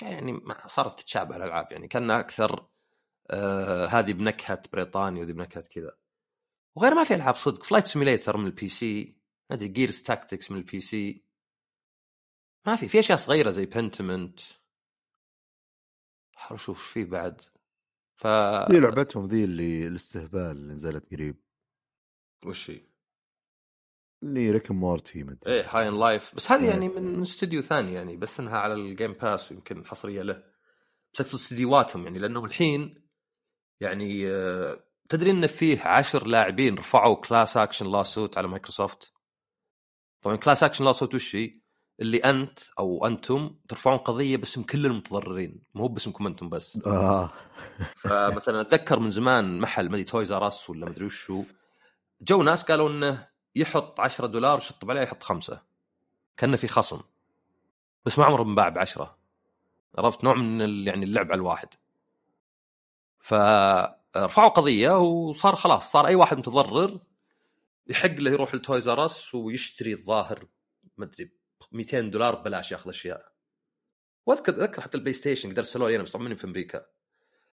[0.03, 2.69] يعني صارت تتشابه الألعاب يعني كان أكثر
[3.31, 5.97] آه هذه بنكهة بريطانيا وذي بنكهة كذا.
[6.77, 9.17] وغير ما في ألعاب صدق Flight Simulator من ال PC
[9.51, 11.25] ما أدري Gears Tactics من ال PC
[12.67, 14.41] ما في في أشياء صغيرة زي Pentiment
[16.37, 17.41] حاول أشوف في بعد.
[18.17, 21.50] ف في لعبتهم ذي اللي الاستهبال اللي نزلت قريب.
[22.47, 22.81] وش هي؟
[24.23, 28.17] اللي Rick Morty مدري إيه High on Life بس هذه يعني من استوديو ثاني يعني
[28.17, 30.43] بس إنها على ال Game Pass ويمكن حصرية له.
[31.15, 33.03] بس أقصد استديوهاتهم يعني لأنهم الحين
[33.81, 39.13] يعني آه، تدري إن فيه عشر لاعبين رفعوا class action lawsuit على مايكروسوفت
[40.23, 41.61] طبعا class action lawsuit وش هي؟
[42.01, 45.63] اللي أنت أو أنتم ترفعون قضية باسم كل المتضررين.
[45.75, 46.79] مو باسمكم أنتم بس.
[46.87, 47.31] آه.
[47.97, 51.45] فمثلا أتذكر من زمان محل مدري Toys R Us ولا مدري وشو
[52.21, 55.63] جوا ناس قالوا إنه يحط 10 دولار وشطب عليه يحط خمسة.
[56.37, 57.01] كأنه في خصم.
[58.05, 59.19] بس ما عمره انباع ب 10
[59.99, 61.69] عرفت؟ نوع من يعني اللعب على الواحد.
[63.19, 63.35] ف
[64.17, 65.93] رفعوا قضية وصار خلاص.
[65.93, 67.01] صار أي واحد متضرر
[67.87, 70.47] يحق له يروح ل Toys R Us ويشتري الظاهر
[70.97, 71.31] ما أدري
[71.73, 73.33] 200 دولار ببلاش ياخذ أشياء.
[74.27, 76.87] واذكر أذكر حتى ال PlayStation قد ارسلوه لي بس طبعا في أمريكا.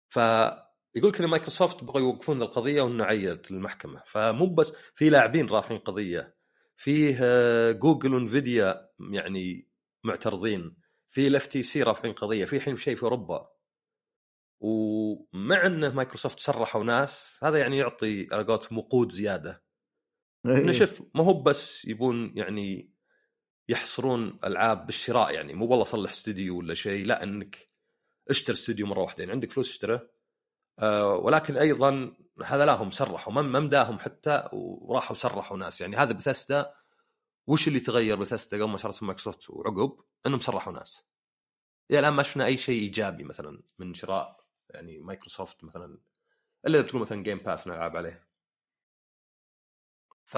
[0.10, 4.04] فيقول لك إن مايكروسوفت بغوا يوقفون القضية وإنه عيت للمحكمة.
[4.08, 6.36] فمو بس في لاعبين رافعين قضية
[6.78, 9.70] فيه آه، جوجل و Nvidia يعني
[10.04, 10.76] معترضين
[11.10, 13.50] في ال FTC رافعين قضية في الحين شيء في أوروبا.
[14.60, 19.64] ومع إنه مايكروسوفت سرحوا ناس هذا يعني يعطي على قولتهم وقود زيادة.
[20.46, 22.94] إنه شوف ما هو بس يبون يعني
[23.70, 27.70] يحصرون ألعاب بالشراء يعني مو والله صلح استوديو ولا شيء لا إنك
[28.30, 29.20] اشتر استوديو مرة واحدة.
[29.20, 30.13] يعني عندك فلوس اشتره
[31.22, 32.14] ولكن أيضا
[32.46, 35.82] هذا لا هم سرحوا ما مداهم حتى وراحوا سرحوا ناس.
[35.82, 36.74] يعني هذا بثستا
[37.48, 41.08] وش اللي تغير بثستا قبل ما شرت مايكروسوفت وعقب؟ إنهم سرحوا ناس.
[41.92, 44.38] إلى الآن ما شفنا أي شيء إيجابي مثلا من شراء
[44.70, 45.98] يعني مايكروسوفت مثلا
[46.68, 48.28] إلا إذا بتقول مثلا Game Pass نلعب عليه.
[50.26, 50.38] ف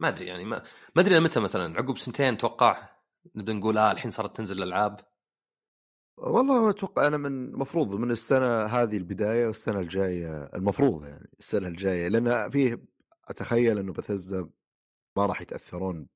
[0.00, 0.62] ما أدري يعني ما
[0.96, 1.76] ما أدري متى مثلا.
[1.78, 2.88] عقب سنتين أتوقع
[3.34, 5.09] نبدأ نقول آه الحين صارت تنزل الألعاب.
[6.16, 12.08] والله أتوقع أنا من مفروض من السنة هذه البداية والسنة الجاية المفروض يعني السنة الجاية
[12.08, 12.82] لأن فيه
[13.28, 14.50] أتخيل أنه بثزة
[15.16, 16.08] ما راح يتأثرون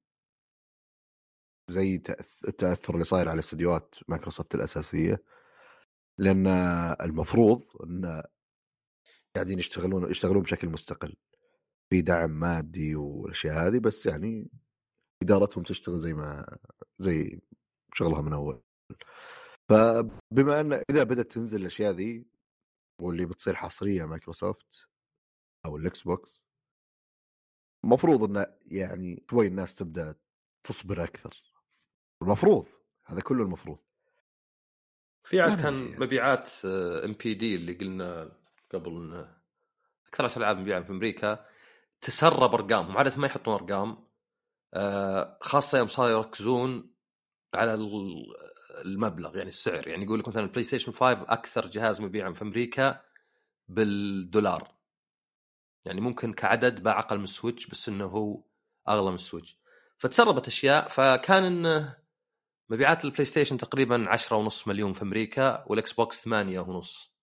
[1.70, 2.02] زي
[2.48, 5.22] التأثر اللي صاير على استديوهات مايكروسوفت الأساسية
[6.18, 6.46] لأن
[7.02, 8.22] المفروض أن
[9.34, 11.14] قاعدين يشتغلون يشتغلون بشكل مستقل
[11.90, 14.50] في دعم مادي والأشياء هذه بس يعني
[15.22, 16.58] إدارتهم تشتغل زي ما
[16.98, 17.40] زي
[17.94, 18.62] شغلها من أول.
[19.68, 22.26] فبما أن إذا بدأت تنزل الأشياء ذي
[23.00, 24.88] واللي بتصير حصرية مايكروسوفت
[25.66, 26.42] أو ال Xbox
[27.84, 30.14] المفروض انه يعني شوي الناس تبدأ
[30.64, 31.42] تصبر أكثر.
[32.22, 32.68] المفروض
[33.06, 33.78] هذا كله المفروض.
[35.24, 38.32] في عاد كان مبيعات NPD اللي قلنا
[38.72, 39.36] قبل انه
[40.08, 41.46] أكثر العاب مبيعا في أمريكا
[42.00, 44.04] تسرب ارقامهم عادة ما يحطون أرقام.
[44.74, 46.94] آه، خاصة يوم صاروا يركزون
[47.54, 47.74] على
[48.84, 49.88] المبلغ يعني السعر.
[49.88, 53.00] يعني يقول لك مثلا ال PlayStation 5 أكثر جهاز مبيعا في أمريكا
[53.68, 54.74] بالدولار.
[55.84, 58.42] يعني ممكن كعدد باع أقل من ال Switch بس إنه هو
[58.88, 59.58] أغلى من ال Switch.
[59.98, 61.96] فتسربت أشياء فكان انه
[62.70, 67.14] مبيعات ال PlayStation تقريبا عشرة ونص مليون في أمريكا وال Xbox ثمانية ونص.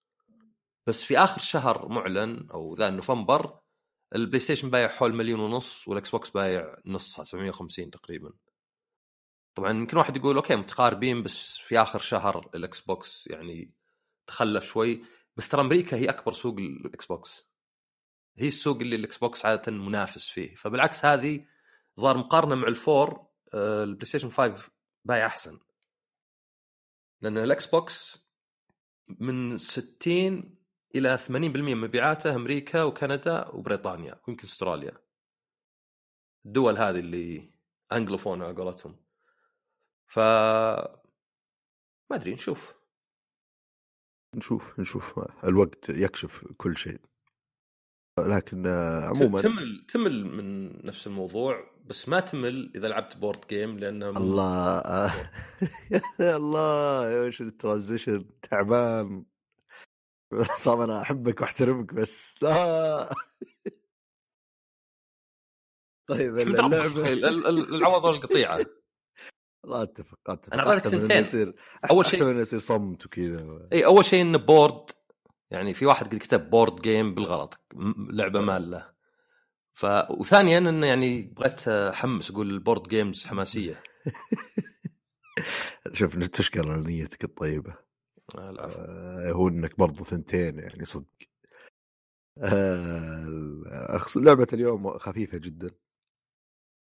[0.87, 3.59] بس في آخر شهر معلن أو ذا نوفمبر
[4.15, 8.31] ال PlayStation بايع حول مليون ونص وال Xbox بايع نصها 750 تقريبا.
[9.55, 13.71] طبعا يمكن واحد يقول okay متقاربين بس في آخر شهر ال Xbox يعني
[14.27, 15.03] تخلف شوي.
[15.37, 17.51] بس ترى أمريكا هي أكبر سوق ال Xbox.
[18.37, 20.55] هي السوق اللي ال Xbox عادة منافس فيه.
[20.55, 21.45] فبالعكس هذه
[21.99, 24.71] ظهر مقارنة مع الفور آه، ال PlayStation 5
[25.05, 25.59] بايع أحسن.
[27.21, 28.17] لأن ال Xbox
[29.07, 30.57] من 60
[30.95, 34.97] إلى 80% من مبيعاته أمريكا وكندا وبريطانيا ويمكن أستراليا.
[36.45, 37.51] الدول هذه اللي
[37.91, 39.10] Anglophone على قولتهم.
[40.11, 40.19] ف
[42.09, 42.75] ما أدري نشوف.
[44.35, 46.99] نشوف نشوف الوقت يكشف كل شيء.
[48.19, 48.67] لكن
[49.03, 54.81] عموما تمل تمل من نفس الموضوع بس ما تمل إذا لعبت board game لأنه الله
[56.19, 59.25] يا الله يا وش ال transition؟ تعبان.
[60.65, 63.09] صار أنا أحبك وأحترمك بس لا.
[66.09, 67.13] طيب اللعبة
[67.59, 68.65] العوض والقطيعه
[69.71, 70.53] لا أتفق أتفق.
[70.53, 71.55] أنا اعطيك ثنتين يصير
[71.91, 73.67] أول شيء احسن إنه يصير صمت وكذا.
[73.73, 74.89] إي أول شيء إنه بورد
[75.51, 77.59] يعني في واحد قد كتب بورد جيم بالغلط
[78.09, 78.41] لعبة.
[78.41, 78.91] مالة.
[79.73, 83.83] ف وثانيا إنه يعني بغيت أحمس أقول البورد جيمز حماسية.
[85.93, 87.75] شوف تشكر نيتك الطيبة.
[88.35, 88.79] العفو.
[88.79, 91.05] آه هو إنك برضو ثنتين يعني صدق.
[92.37, 93.27] آه
[94.15, 95.71] لعبة اليوم خفيفة جدا.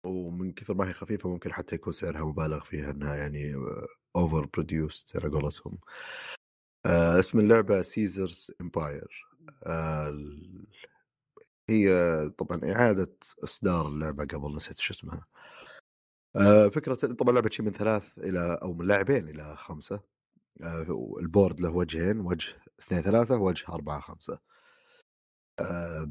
[0.05, 3.55] ومن كثر ما هي خفيفة ممكن حتى يكون سعرها مبالغ فيها إنها يعني
[4.17, 5.79] over-produced على قولتهم.
[6.87, 9.27] آه اسم اللعبة Caesar's Empire
[9.67, 10.19] آه
[11.71, 11.91] هي
[12.39, 15.27] طبعا إعادة إصدار اللعبة قبل نسيت شو اسمها.
[16.37, 20.01] آه فكرة طبعا لعبة شيء من ثلاث إلى أو من لاعبين إلى خمسة.
[20.63, 24.39] آه البورد له وجهين وجه اثنين ثلاثة وجه أربعة خمسة.
[25.61, 26.11] آه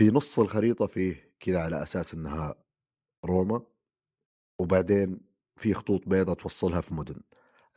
[0.00, 2.54] في نص الخريطة فيه كذا على أساس إنها
[3.24, 3.62] روما
[4.60, 5.20] وبعدين
[5.56, 7.20] في خطوط بيضاء توصلها في مدن.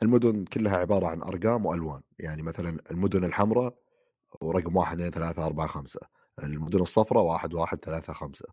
[0.02, 3.78] المدن كلها عبارة عن أرقام وألوان يعني مثلا المدن الحمراء
[4.40, 6.00] ورقم واحد اثنين ثلاثة أربعة خمسة.
[6.42, 8.46] المدن الصفراء واحد واحد ثلاثة خمسة.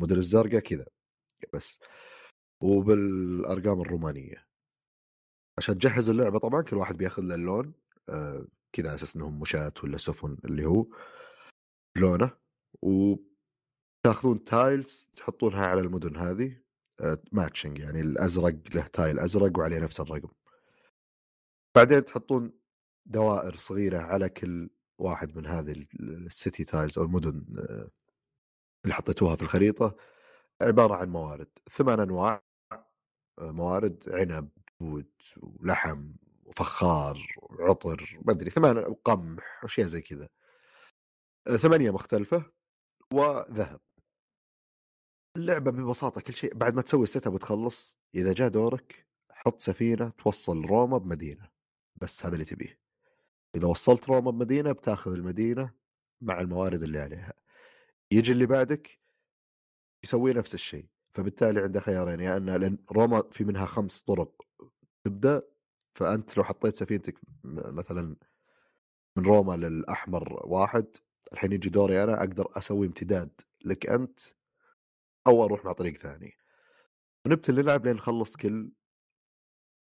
[0.00, 0.86] المدن الزرقاء كذا
[1.52, 1.78] بس
[2.60, 4.46] وبالأرقام الرومانية.
[5.58, 7.74] عشان تجهز اللعبة طبعا كل واحد بياخذ له اللون
[8.08, 10.86] آه كذا أساس أنهم مشاة ولا سفن اللي هو
[11.96, 12.45] لونه.
[12.82, 13.16] و
[14.02, 16.56] تاخذون tiles تحطونها على المدن هذه
[17.32, 20.28] matching يعني الأزرق له tile أزرق وعليه نفس الرقم.
[21.76, 22.52] بعدين تحطون
[23.06, 27.90] دوائر صغيرة على كل واحد من هذه ال city tiles أو المدن آه،
[28.84, 29.96] اللي حطيتوها في الخريطة.
[30.62, 32.42] عبارة عن موارد ثمان أنواع
[33.38, 34.48] آه، موارد عنب
[34.80, 36.12] بود ولحم
[36.44, 40.28] وفخار وعطر ما أدري ثمان وقمح واشياء زي كذا.
[41.46, 42.55] آه، ثمانية مختلفة.
[43.12, 43.80] وذهب.
[45.36, 49.60] اللعبة ببساطة كل شيء بعد ما تسوي ال set up وتخلص إذا جاء دورك حط
[49.60, 51.48] سفينة توصل روما بمدينة.
[51.96, 52.78] بس هذا اللي تبيه.
[53.54, 55.74] إذا وصلت روما بمدينة بتاخذ المدينة
[56.20, 57.32] مع الموارد اللي عليها.
[58.10, 59.00] يجي اللي بعدك
[60.04, 60.86] يسوي نفس الشيء.
[61.14, 64.46] فبالتالي عنده خيارين يا ان لأن روما في منها خمس طرق
[65.04, 65.42] تبدأ
[65.94, 68.16] فأنت لو حطيت سفينتك مثلا
[69.16, 70.96] من روما للأحمر واحد
[71.32, 74.20] الحين يجي دوري أنا أقدر أسوي امتداد لك أنت
[75.26, 76.38] أو أروح مع طريق ثاني.
[77.26, 78.72] ونبتل نلعب لين نخلص كل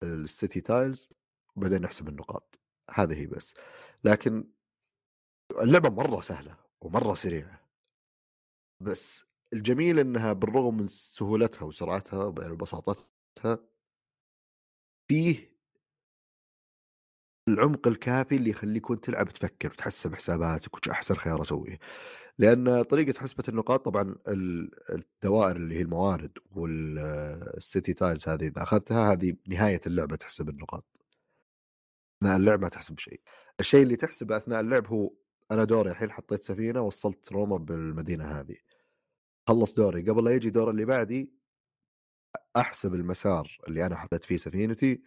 [0.04, 1.10] ال city tiles
[1.56, 2.60] وبعدين نحسب النقاط.
[2.90, 3.54] هذه هي بس.
[4.04, 4.52] لكن
[5.62, 7.70] اللعبة مرة سهلة ومرة سريعة.
[8.82, 13.60] بس الجميل إنها بالرغم من سهولتها وسرعتها وبساطتها
[15.08, 15.49] فيه
[17.54, 21.80] العمق الكافي اللي يخليك وانت تلعب تفكر وتحسب حساباتك وش أحسن خيار أسويه.
[22.38, 24.16] لأن طريقة حسبة النقاط طبعا
[24.90, 30.86] الدوائر اللي هي الموارد والسيتي تايلز هذه إذا أخذتها هذه نهاية اللعبة تحسب النقاط.
[32.22, 33.22] أثناء اللعب ما تحسب شيء.
[33.60, 35.14] الشيء اللي تحسبه أثناء اللعب هو
[35.52, 38.56] أنا دوري الحين حطيت سفينة وصلت روما بالمدينة هذه.
[39.48, 40.02] خلص دوري.
[40.10, 41.32] قبل لا يجي دور اللي بعدي
[42.58, 45.02] احسب المسار اللي أنا حطيت فيه سفينتي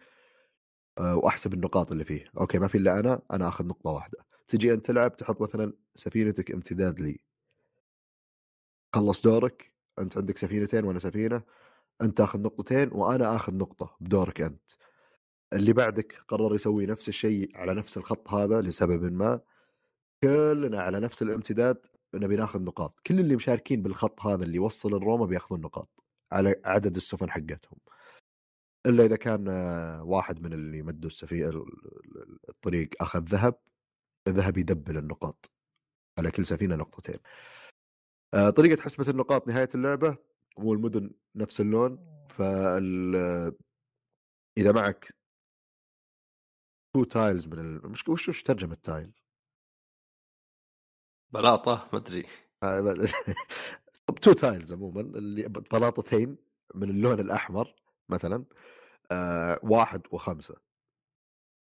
[0.99, 2.25] وأحسب النقاط اللي فيه.
[2.39, 4.17] أوكي ما في إلا أنا أنا آخذ نقطة واحدة.
[4.47, 7.19] تجي أنت تلعب تحط مثلا سفينتك امتداد لي.
[8.95, 11.41] خلص دورك أنت عندك سفينتين وأنا سفينة
[12.01, 14.71] أنت تاخذ نقطتين وأنا آخذ نقطة بدورك أنت.
[15.53, 19.39] اللي بعدك قرر يسوي نفس الشيء على نفس الخط هذا لسبب ما.
[20.23, 21.77] كلنا على نفس الامتداد
[22.15, 22.99] نبي ناخذ نقاط.
[23.07, 25.89] كل اللي مشاركين بالخط هذا اللي يوصل الروما بياخذون نقاط
[26.31, 27.79] على عدد السفن حقتهم.
[28.85, 29.47] إلا إذا كان
[30.01, 31.65] واحد من اللي مدوا السفينه
[32.49, 33.55] الطريق أخذ ذهب
[34.27, 35.51] الذهب يدبل النقاط
[36.19, 37.17] على كل سفينة نقطتين.
[38.33, 40.17] آه، طريقة حسبة النقاط نهاية اللعبة
[40.57, 41.99] والمدن نفس اللون
[42.29, 43.15] فال
[44.57, 45.13] إذا معك
[46.93, 47.91] two tiles من ال...
[47.91, 49.11] مش وش وش ترجمة tile؟
[51.33, 52.25] بلاطة ما أدري.
[54.21, 56.37] two tiles عموما اللي بلاطتين
[56.75, 57.75] من اللون الأحمر
[58.09, 58.45] مثلا.
[59.13, 60.55] آه واحد وخمسة.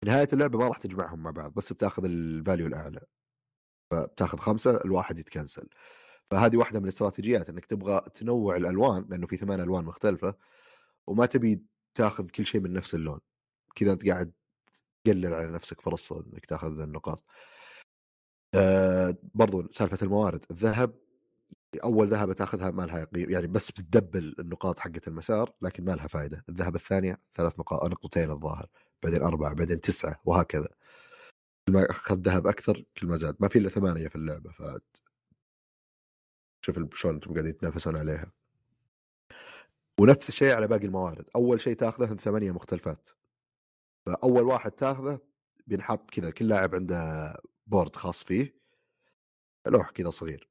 [0.04, 3.00] نهاية اللعبة ما راح تجمعهم مع بعض بس بتاخذ ال value الأعلى.
[3.90, 5.68] فبتاخذ خمسة الواحد يتكنسل.
[6.30, 10.34] فهذه واحدة من الاستراتيجيات إنك تبغى تنوع الألوان لأنه في ثمان ألوان مختلفة
[11.08, 11.62] وما تبي
[11.94, 13.20] تاخذ كل شيء من نفس اللون.
[13.76, 14.32] كذا أنت قاعد
[15.04, 17.24] تقلل على نفسك فرص إنك تاخذ النقاط.
[18.54, 20.44] آه برضو سالفة الموارد.
[20.50, 20.94] الذهب
[21.84, 26.44] أول ذهبه تأخذها ما لها يعني بس بتدبل النقاط حقت المسار لكن ما لها فائده
[26.48, 28.66] الذهبه الثانية ثلاث نقاط نقطتين الظاهر
[29.02, 30.68] بعدين أربعة بعدين تسعة وهكذا.
[31.68, 33.36] كل ما أخذ ذهب أكثر كل ما زاد.
[33.40, 34.62] ما في إلا ثمانية في اللعبة ف
[36.64, 38.32] شوف شلون أنتم قاعدين تتنافسون عليها.
[40.00, 41.24] ونفس الشيء على باقي الموارد.
[41.36, 43.08] أول شيء تأخذه ثمانية مختلفات.
[44.06, 45.20] فأول واحد تأخذه
[45.66, 47.34] بينحط كذا كل لاعب عنده
[47.66, 48.56] بورد خاص فيه
[49.66, 50.48] لوح كذا صغير.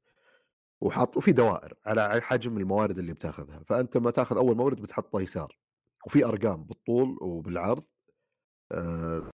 [0.81, 3.63] وحاط وفي دوائر على حجم الموارد اللي بتاخذها.
[3.67, 5.57] فأنت لما تاخذ أول مورد بتحطه يسار
[6.05, 7.83] وفي أرقام بالطول وبالعرض
[8.71, 9.29] آه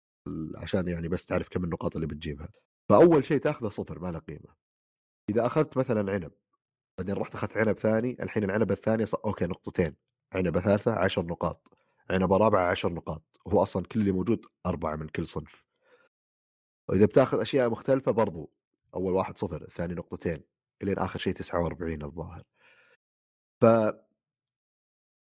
[0.57, 2.49] عشان يعني بس تعرف كم النقاط اللي بتجيبها.
[2.89, 4.55] فأول شيء تاخذه صفر ما له قيمة.
[5.31, 6.33] إذا أخذت مثلا عنب
[6.99, 9.15] بعدين رحت أخذت عنب ثاني الحين العنبه الثانية ص...
[9.15, 9.97] أوكي نقطتين.
[10.33, 11.69] عنبه ثالثة عشر نقاط.
[12.11, 13.23] عنبه رابعه عشر نقاط.
[13.49, 15.65] هو أصلا كل اللي موجود أربعة من كل صنف.
[16.89, 18.51] واذا بتاخذ أشياء مختلفة برضو
[18.95, 20.39] أول واحد صفر الثاني نقطتين.
[20.83, 22.43] الين آخر شيء 49 الظاهر.
[23.61, 23.65] ف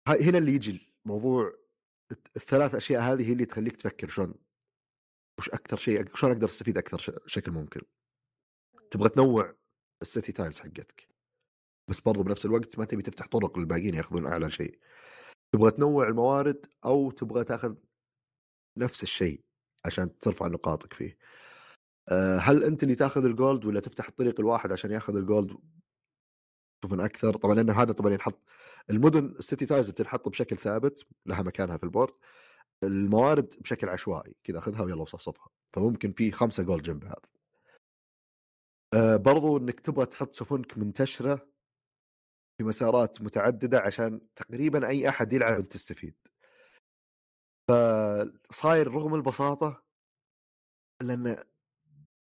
[0.09, 1.53] هنا اللي يجي الموضوع
[2.37, 4.35] الثلاث أشياء هذه هي اللي تخليك تفكر شلون
[5.39, 7.81] وش أكثر شيء شلون أقدر أستفيد أكثر شكل ممكن.
[8.91, 9.55] تبغى تنوع
[10.03, 11.09] ال city tiles حقتك.
[11.91, 14.79] بس برضو بنفس الوقت ما تبي تفتح طرق للباقيين يأخذون أعلى شيء.
[15.53, 17.77] تبغى تنوع الموارد أو تبغى تأخذ
[18.79, 19.45] نفس الشيء
[19.85, 21.19] عشان ترفع نقاطك فيه.
[22.41, 25.57] هل أنت اللي تاخذ ال gold ولا تفتح الطريق الواحد عشان ياخذ ال gold
[26.85, 28.41] سفن أكثر طبعا لأنه هذا طبعا ينحط
[28.91, 32.15] المدن ال city tiles بتنحط بشكل ثابت لها مكانها في ال board
[32.83, 37.27] الموارد بشكل عشوائي كذا خذها ويلا وصفصفها فممكن في خمسة gold جنب بعض
[38.95, 41.49] أه برضو إنك تبغى تحط سفنك منتشرة
[42.59, 46.15] في مسارات متعددة عشان تقريبا أي أحد يلعب تستفيد
[47.69, 49.83] فصاير رغم البساطة
[51.03, 51.45] لأن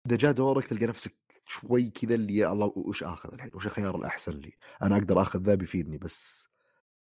[0.07, 1.15] إذا جاء دورك تلقى نفسك
[1.47, 5.43] شوي كذا اللي يا الله وش آخذ الحين؟ وش الخيار الأحسن لي؟ أنا أقدر آخذ
[5.43, 6.49] ذا بيفيدني بس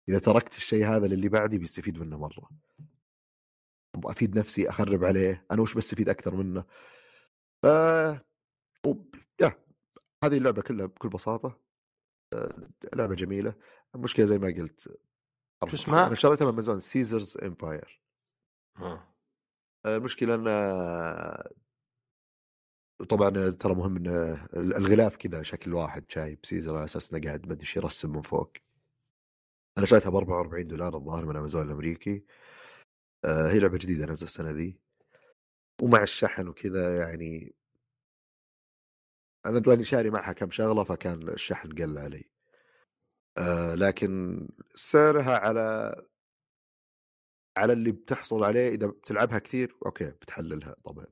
[0.08, 2.50] إذا تركت الشيء هذا للي بعدي بيستفيد منه مرة.
[4.04, 6.64] أفيد نفسي أخرب عليه أنا وش بستفيد أكثر منه؟
[7.62, 7.66] ف
[9.40, 9.52] yeah
[10.24, 11.60] هذه اللعبة كلها بكل بساطة.
[12.32, 13.54] آه، لعبة جميلة.
[13.94, 14.80] المشكلة زي ما قلت
[15.68, 18.00] شو اسمها؟ أنا شريتها من أمازون Caesar's Empire
[18.78, 19.14] آه.
[19.86, 20.46] المشكلة إن
[23.08, 24.06] طبعا ترى مهم إن
[24.56, 28.52] الغلاف كذا شكل واحد شايب سيزر على أساس إنه قاعد ما أدري يرسم من فوق.
[29.78, 32.24] أنا شريتها ب 44 دولار الظاهر من أمازون الأمريكي.
[33.24, 34.78] آه، هي لعبة جديدة نزل السنة ذي
[35.82, 37.54] ومع الشحن وكذا يعني
[39.46, 42.30] أنا لاني شاري معها كم شغلة فكان الشحن قل علي.
[43.38, 44.38] آه لكن
[44.74, 45.94] سعرها على
[47.56, 51.06] على اللي بتحصل عليه إذا بتلعبها كثير okay بتحللها طبعا.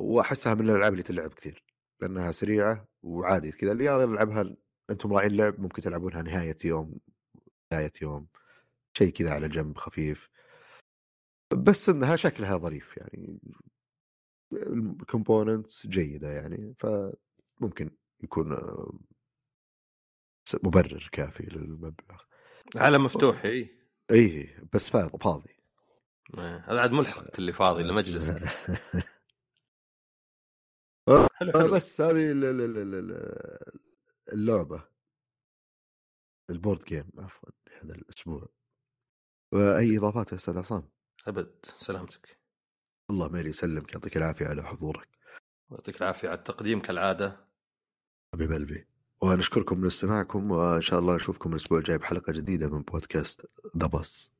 [0.00, 1.64] وأحسها من الألعاب اللي تلعب كثير
[2.00, 3.72] لأنها سريعة وعادي كذا.
[3.72, 4.56] اللي يلعبها
[4.90, 6.98] أنتم راعين لعب ممكن تلعبونها نهاية يوم
[7.72, 8.28] بداية يوم
[8.98, 10.28] شيء كذا على جنب خفيف.
[11.52, 13.40] بس إنها شكلها ظريف يعني.
[14.52, 17.90] ال components جيدة يعني فممكن
[18.22, 18.98] يكون آه،
[20.64, 22.22] مبرر كافي للمبلغ.
[22.76, 23.78] عالم مفتوح اي
[24.10, 25.56] اي بس فاضي.
[26.38, 28.30] إيه، هذا عاد ملحق اللي فاضي لمجلس
[31.10, 31.74] حلو حلو.
[31.74, 32.32] بس هذه
[34.32, 34.84] اللعبة.
[36.50, 37.48] ال board game عفوا
[37.82, 38.48] هذا الأسبوع.
[39.52, 40.88] وأي إضافات يا أستاذ عصام؟
[41.26, 42.38] أبد سلامتك.
[43.10, 45.08] الله ما يسلمك يعطيك العافية على حضورك.
[45.70, 47.46] يعطيك العافية على التقديم كالعادة.
[48.34, 48.86] حبيب قلبي.
[49.20, 53.46] ونشكركم لاستماعكم وإن شاء الله نشوفكم الأسبوع الجاي بحلقة جديدة من بودكاست
[53.76, 54.32] ذا بس